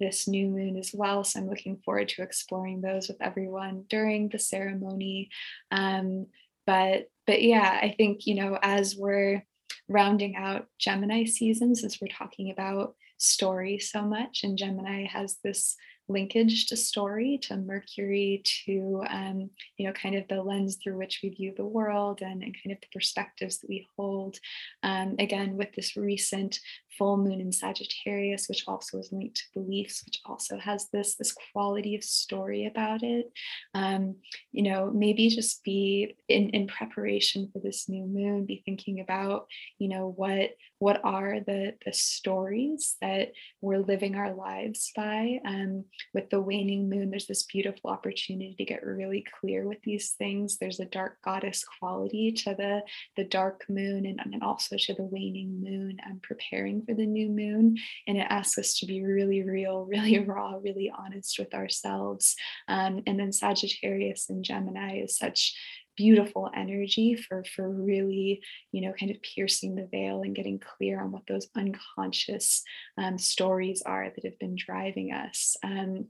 this 0.02 0.28
new 0.28 0.48
moon 0.48 0.76
as 0.76 0.92
well. 0.94 1.24
So 1.24 1.40
I'm 1.40 1.50
looking 1.50 1.78
forward 1.78 2.10
to 2.10 2.24
exploring 2.24 2.82
those 2.82 3.08
with 3.08 3.22
everyone 3.22 3.86
during 3.90 4.28
the 4.28 4.40
ceremony. 4.40 5.30
Um, 5.72 6.28
but 6.66 7.10
but 7.26 7.42
yeah, 7.42 7.80
I 7.82 7.96
think 7.98 8.28
you 8.28 8.36
know 8.36 8.60
as 8.62 8.96
we're 8.98 9.46
rounding 9.88 10.36
out 10.36 10.68
Gemini 10.80 11.26
season, 11.26 11.76
since 11.76 12.02
we're 12.02 12.08
talking 12.08 12.52
about 12.52 12.96
story 13.18 13.80
so 13.80 14.02
much, 14.02 14.44
and 14.44 14.58
Gemini 14.58 15.06
has 15.06 15.38
this 15.44 15.78
linkage 16.12 16.68
to 16.68 16.78
story, 16.78 17.40
to 17.44 17.58
Mercury, 17.58 18.44
to 18.66 19.04
um, 19.10 19.50
you 19.78 19.88
know, 19.88 19.94
kind 19.94 20.16
of 20.16 20.28
the 20.28 20.42
lens 20.42 20.78
through 20.82 20.98
which 20.98 21.20
we 21.24 21.30
view 21.30 21.54
the 21.56 21.66
world 21.66 22.22
and, 22.22 22.44
and 22.44 22.56
kind 22.64 22.74
of 22.74 22.82
the 22.82 22.88
perspectives 22.94 23.60
that 23.60 23.70
we 23.70 23.88
hold. 23.98 24.38
Um, 24.84 25.16
again, 25.20 25.58
with 25.58 25.74
this 25.74 25.96
recent 25.96 26.60
full 26.98 27.18
moon 27.18 27.40
in 27.42 27.52
Sagittarius, 27.52 28.48
which 28.48 28.66
also 28.68 29.00
is 29.00 29.12
linked 29.12 29.38
to 29.38 29.60
beliefs, 29.62 30.04
which 30.06 30.20
also 30.26 30.58
has 30.58 30.88
this 30.92 31.16
this 31.16 31.34
quality 31.52 31.96
of 31.96 32.04
story 32.04 32.66
about 32.66 33.04
it. 33.04 33.32
Um, 33.74 34.18
you 34.52 34.64
know, 34.64 34.92
maybe 34.94 35.30
just 35.30 35.64
be 35.64 36.16
in 36.28 36.50
in 36.50 36.68
preparation 36.68 37.50
for 37.52 37.60
this 37.60 37.88
new 37.90 38.06
moon, 38.06 38.46
be 38.46 38.62
thinking 38.66 39.00
about, 39.00 39.48
you 39.80 39.88
know, 39.88 40.14
what 40.16 40.52
what 40.82 41.00
are 41.04 41.42
the 41.46 41.76
the 41.86 41.94
stories 41.94 42.96
that 43.02 43.34
we're 43.62 43.78
living 43.78 44.16
our 44.16 44.34
lives 44.34 44.92
by. 44.96 45.40
Um, 45.46 45.86
with 46.12 46.32
the 46.32 46.42
waning 46.42 46.90
moon, 46.90 47.12
there's 47.12 47.28
this 47.28 47.44
beautiful 47.44 47.92
opportunity 47.92 48.56
to 48.58 48.66
get 48.66 48.84
really 48.84 49.24
clear 49.40 49.68
with 49.68 49.78
these 49.84 50.14
things. 50.18 50.58
There's 50.58 50.80
a 50.80 50.86
dark 50.86 51.22
goddess 51.24 51.64
quality 51.80 52.32
to 52.32 52.56
the 52.56 52.82
the 53.16 53.26
dark 53.26 53.64
moon 53.70 54.08
and, 54.08 54.20
and 54.24 54.42
also 54.42 54.76
to 54.76 54.94
the 54.96 55.04
waning 55.04 55.62
moon. 55.62 56.00
and 56.04 56.20
preparing 56.24 56.84
for 56.84 56.96
the 56.96 57.06
new 57.06 57.30
moon. 57.30 57.78
And 58.08 58.18
it 58.18 58.26
asks 58.30 58.58
us 58.58 58.80
to 58.80 58.88
be 58.88 59.04
really 59.04 59.44
real, 59.44 59.86
really 59.90 60.18
raw, 60.18 60.56
really 60.60 60.92
honest 60.98 61.38
with 61.38 61.54
ourselves. 61.54 62.36
Um, 62.68 63.04
and 63.06 63.20
then 63.20 63.32
Sagittarius 63.32 64.30
and 64.30 64.44
Gemini 64.44 65.02
is 65.02 65.16
such 65.16 65.54
beautiful 65.98 66.50
energy 66.56 67.16
for 67.16 67.44
for 67.56 67.70
really 67.70 68.42
you 68.72 68.82
know 68.82 68.94
kind 69.00 69.12
of 69.12 69.22
piercing 69.22 69.76
the 69.76 69.88
veil 69.92 70.22
and 70.22 70.36
getting 70.36 70.60
clear 70.60 71.02
on 71.02 71.12
what 71.12 71.24
those 71.28 71.48
unconscious 71.56 72.64
um, 72.98 73.18
stories 73.18 73.82
are 73.86 74.12
that 74.14 74.26
have 74.26 74.40
been 74.40 74.56
driving 74.56 75.12
us. 75.12 75.56
Um, 75.64 76.08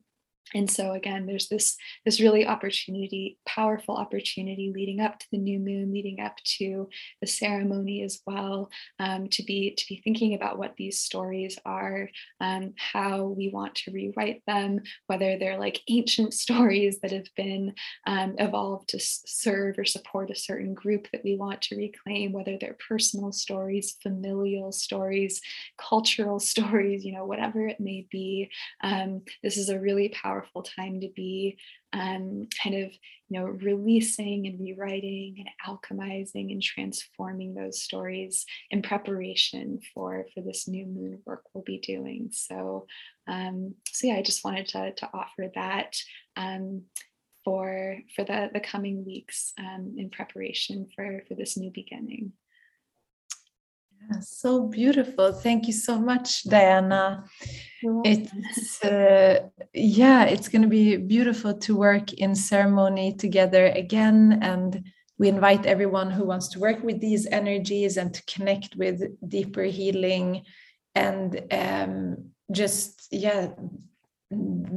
and 0.54 0.70
so 0.70 0.92
again 0.92 1.26
there's 1.26 1.48
this 1.50 1.78
this 2.06 2.20
really 2.20 2.46
opportunity 2.46 3.38
powerful 3.46 3.96
opportunity 3.96 4.72
leading 4.74 5.00
up 5.00 5.20
to 5.20 5.26
the 5.32 5.38
new 5.38 5.60
moon 5.60 5.92
leading 5.92 6.20
up 6.20 6.36
to 6.44 6.90
the 7.22 7.28
ceremony 7.28 8.04
as 8.04 8.22
well 8.26 8.70
um, 9.00 9.28
to 9.30 9.44
be 9.44 9.74
to 9.78 9.86
be 9.88 10.02
thinking 10.04 10.34
about 10.34 10.58
what 10.58 10.76
these 10.78 11.00
stories 11.00 11.58
are 11.66 12.10
um, 12.40 12.74
how 12.78 13.26
we 13.26 13.50
want 13.50 13.76
to 13.76 13.92
rewrite 13.92 14.42
them 14.48 14.80
whether 15.08 15.38
they're 15.38 15.60
like 15.60 15.82
ancient 15.90 16.34
stories 16.42 17.00
that 17.02 17.12
have 17.12 17.28
been 17.36 17.74
um, 18.08 18.36
evolved 18.40 18.90
to 18.90 19.00
serve 19.00 19.78
or 19.78 19.86
support 19.86 20.30
a 20.30 20.36
certain 20.36 20.74
group 20.74 21.08
that 21.12 21.24
we 21.24 21.36
want 21.36 21.62
to 21.62 21.76
reclaim 21.76 22.32
whether 22.32 22.58
they're 22.60 22.78
personal 22.88 23.32
stories 23.32 23.98
familial 24.02 24.72
stories 24.72 25.42
cultural 25.78 26.40
stories 26.52 27.04
you 27.04 27.14
know 27.14 27.26
whatever 27.26 27.68
it 27.68 27.80
may 27.80 28.06
be. 28.12 28.50
Um, 28.84 29.22
this 29.44 29.58
is 29.58 29.70
a 29.70 29.80
really 29.80 30.10
powerful 30.10 30.41
powerful 30.42 30.64
time 30.64 31.02
to 31.02 31.10
be 31.16 31.58
um, 31.94 32.48
kind 32.62 32.76
of 32.76 32.92
you 33.30 33.40
know 33.40 33.46
releasing 33.46 34.48
and 34.48 34.60
rewriting 34.60 35.36
and 35.40 35.50
alchemizing 35.68 36.52
and 36.52 36.62
transforming 36.62 37.54
those 37.54 37.82
stories 37.82 38.46
in 38.70 38.82
preparation 38.82 39.80
for 39.94 40.26
for 40.34 40.42
this 40.42 40.68
new 40.68 40.86
moon 40.86 41.20
work 41.26 41.44
we'll 41.54 41.64
be 41.64 41.80
doing. 41.80 42.30
So 42.32 42.88
um, 43.28 43.76
so 43.88 44.08
yeah 44.08 44.16
i 44.16 44.22
just 44.22 44.44
wanted 44.44 44.68
to, 44.68 44.94
to 44.94 45.10
offer 45.14 45.50
that 45.56 45.96
um, 46.36 46.84
for 47.44 47.98
for 48.16 48.24
the 48.24 48.50
the 48.54 48.60
coming 48.60 49.06
weeks 49.06 49.54
um, 49.60 49.96
in 49.98 50.10
preparation 50.10 50.88
for 50.96 51.24
for 51.28 51.36
this 51.36 51.58
new 51.58 51.72
beginning 51.72 52.34
so 54.22 54.68
beautiful. 54.68 55.32
Thank 55.32 55.68
you 55.68 55.74
so 55.74 56.00
much, 56.00 56.44
Diana. 56.44 57.26
It's 57.84 58.84
uh, 58.84 59.48
yeah, 59.74 60.26
it's 60.26 60.48
going 60.48 60.62
to 60.62 60.68
be 60.68 60.98
beautiful 60.98 61.54
to 61.60 61.76
work 61.76 62.14
in 62.14 62.36
ceremony 62.36 63.14
together 63.14 63.68
again, 63.68 64.40
and 64.42 64.84
we 65.18 65.30
invite 65.30 65.66
everyone 65.66 66.12
who 66.12 66.26
wants 66.26 66.48
to 66.50 66.60
work 66.60 66.84
with 66.84 67.00
these 67.00 67.26
energies 67.28 67.98
and 67.98 68.14
to 68.14 68.24
connect 68.26 68.76
with 68.76 69.02
deeper 69.28 69.64
healing, 69.64 70.44
and 70.96 71.42
um, 71.52 72.32
just 72.52 73.08
yeah, 73.12 73.50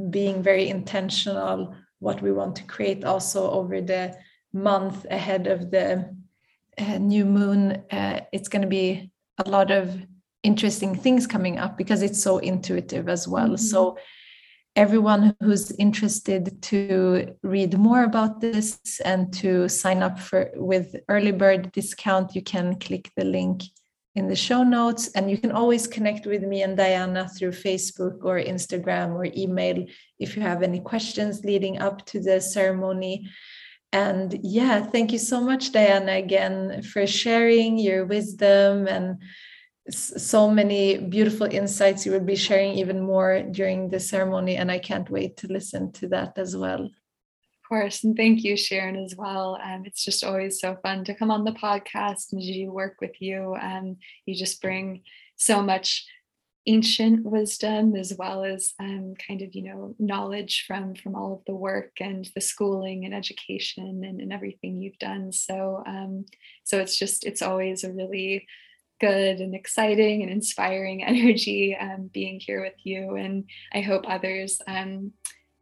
being 0.09 0.41
very 0.41 0.69
intentional 0.69 1.75
what 1.99 2.21
we 2.21 2.31
want 2.31 2.55
to 2.57 2.63
create 2.63 3.03
also 3.03 3.49
over 3.51 3.81
the 3.81 4.15
month 4.53 5.05
ahead 5.09 5.47
of 5.47 5.71
the 5.71 6.15
uh, 6.77 6.97
new 6.97 7.25
moon. 7.25 7.83
Uh, 7.91 8.21
it's 8.31 8.49
going 8.49 8.61
to 8.61 8.67
be 8.67 9.11
a 9.37 9.49
lot 9.49 9.71
of 9.71 9.97
interesting 10.43 10.95
things 10.95 11.25
coming 11.25 11.57
up 11.57 11.77
because 11.77 12.01
it's 12.01 12.21
so 12.21 12.37
intuitive 12.37 13.09
as 13.09 13.27
well. 13.27 13.49
Mm-hmm. 13.49 13.69
So 13.71 13.97
everyone 14.75 15.35
who's 15.39 15.71
interested 15.71 16.61
to 16.61 17.35
read 17.43 17.77
more 17.77 18.03
about 18.03 18.41
this 18.41 18.79
and 19.05 19.33
to 19.33 19.69
sign 19.69 20.03
up 20.03 20.19
for 20.19 20.51
with 20.55 20.95
early 21.07 21.31
bird 21.31 21.71
discount, 21.71 22.35
you 22.35 22.41
can 22.41 22.77
click 22.79 23.09
the 23.15 23.25
link 23.25 23.63
in 24.15 24.27
the 24.27 24.35
show 24.35 24.63
notes 24.63 25.09
and 25.09 25.29
you 25.29 25.37
can 25.37 25.51
always 25.51 25.87
connect 25.87 26.25
with 26.25 26.41
me 26.43 26.63
and 26.63 26.77
Diana 26.77 27.27
through 27.27 27.51
Facebook 27.51 28.23
or 28.23 28.39
Instagram 28.39 29.13
or 29.13 29.25
email 29.25 29.85
if 30.19 30.35
you 30.35 30.41
have 30.41 30.63
any 30.63 30.79
questions 30.79 31.43
leading 31.43 31.79
up 31.79 32.05
to 32.05 32.19
the 32.21 32.39
ceremony. 32.39 33.29
And 33.95 34.37
yeah, 34.43 34.83
thank 34.83 35.13
you 35.13 35.17
so 35.17 35.39
much, 35.39 35.71
Diana, 35.71 36.15
again, 36.17 36.81
for 36.81 37.07
sharing 37.07 37.77
your 37.77 38.03
wisdom 38.05 38.87
and 38.89 39.21
so 39.89 40.51
many 40.51 40.97
beautiful 40.97 41.47
insights. 41.47 42.05
You 42.05 42.11
will 42.11 42.19
be 42.33 42.35
sharing 42.35 42.73
even 42.73 42.99
more 42.99 43.41
during 43.43 43.87
the 43.87 44.01
ceremony, 44.01 44.57
and 44.57 44.69
I 44.69 44.79
can't 44.79 45.09
wait 45.09 45.37
to 45.37 45.47
listen 45.47 45.93
to 45.93 46.09
that 46.09 46.37
as 46.37 46.57
well. 46.57 46.83
Of 46.83 47.69
course, 47.69 48.03
and 48.03 48.17
thank 48.17 48.43
you, 48.43 48.57
Sharon, 48.57 48.97
as 48.97 49.15
well. 49.15 49.57
Um, 49.63 49.83
it's 49.85 50.03
just 50.03 50.25
always 50.25 50.59
so 50.59 50.75
fun 50.83 51.05
to 51.05 51.15
come 51.15 51.31
on 51.31 51.45
the 51.45 51.53
podcast 51.53 52.33
and 52.33 52.41
do 52.41 52.71
work 52.73 52.97
with 52.99 53.21
you. 53.21 53.55
Um, 53.61 53.95
you 54.25 54.35
just 54.35 54.61
bring 54.61 55.03
so 55.37 55.61
much 55.61 56.05
ancient 56.67 57.23
wisdom 57.23 57.95
as 57.95 58.13
well 58.17 58.43
as 58.43 58.73
um, 58.79 59.13
kind 59.27 59.41
of 59.41 59.53
you 59.53 59.63
know 59.63 59.95
knowledge 59.99 60.65
from 60.67 60.95
from 60.95 61.15
all 61.15 61.33
of 61.33 61.45
the 61.45 61.55
work 61.55 61.91
and 61.99 62.29
the 62.33 62.41
schooling 62.41 63.05
and 63.05 63.13
education 63.13 64.03
and, 64.03 64.19
and 64.21 64.33
everything 64.33 64.81
you've 64.81 64.99
done. 64.99 65.31
So 65.31 65.83
um, 65.85 66.25
so 66.63 66.79
it's 66.79 66.97
just 66.97 67.25
it's 67.25 67.41
always 67.41 67.83
a 67.83 67.93
really 67.93 68.47
good 68.99 69.41
and 69.41 69.53
exciting 69.53 70.21
and 70.21 70.31
inspiring 70.31 71.03
energy 71.05 71.75
um, 71.79 72.09
being 72.13 72.39
here 72.39 72.61
with 72.61 72.79
you. 72.83 73.15
And 73.15 73.49
i 73.73 73.81
hope 73.81 74.05
others 74.07 74.61
um, 74.67 75.11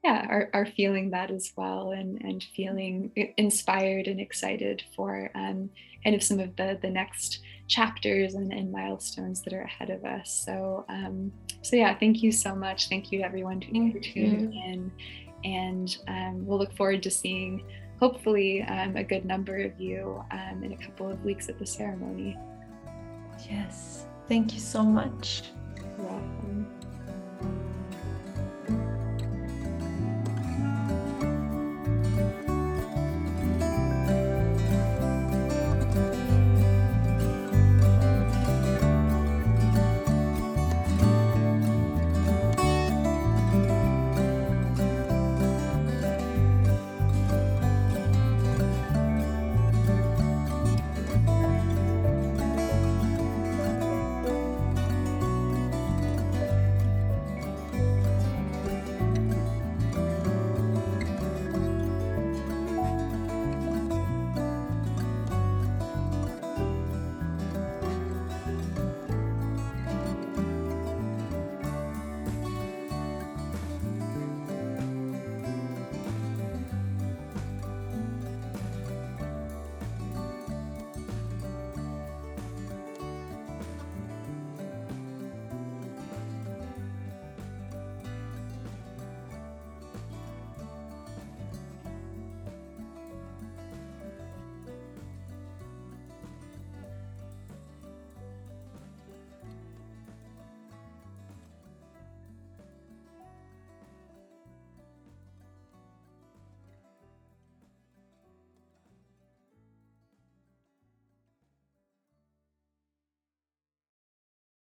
yeah 0.03 0.25
are, 0.29 0.49
are 0.53 0.65
feeling 0.65 1.11
that 1.11 1.31
as 1.31 1.51
well 1.55 1.91
and 1.91 2.21
and 2.21 2.43
feeling 2.55 3.11
inspired 3.37 4.07
and 4.07 4.19
excited 4.19 4.83
for 4.95 5.31
um, 5.35 5.69
kind 6.03 6.15
of 6.15 6.23
some 6.23 6.39
of 6.39 6.55
the 6.55 6.77
the 6.81 6.89
next 6.89 7.39
chapters 7.67 8.35
and, 8.35 8.51
and 8.51 8.71
milestones 8.71 9.41
that 9.41 9.53
are 9.53 9.61
ahead 9.61 9.89
of 9.89 10.03
us. 10.05 10.43
So, 10.45 10.85
um, 10.89 11.31
so 11.61 11.75
yeah, 11.75 11.97
thank 11.97 12.21
you 12.21 12.31
so 12.31 12.55
much. 12.55 12.89
Thank 12.89 13.11
you 13.11 13.21
everyone 13.21 13.61
who 13.61 13.99
tuned 13.99 14.53
in, 14.53 14.91
and 15.43 15.97
um, 16.07 16.45
we'll 16.45 16.59
look 16.59 16.75
forward 16.75 17.03
to 17.03 17.11
seeing 17.11 17.63
hopefully 17.99 18.63
um, 18.63 18.97
a 18.97 19.03
good 19.03 19.25
number 19.25 19.57
of 19.57 19.79
you 19.79 20.23
um, 20.31 20.63
in 20.63 20.73
a 20.73 20.77
couple 20.77 21.09
of 21.09 21.23
weeks 21.23 21.49
at 21.49 21.57
the 21.57 21.65
ceremony. 21.65 22.37
Yes, 23.49 24.05
thank 24.27 24.53
you 24.53 24.59
so 24.59 24.83
much. 24.83 25.43
You're 25.77 26.07
welcome. 26.07 26.82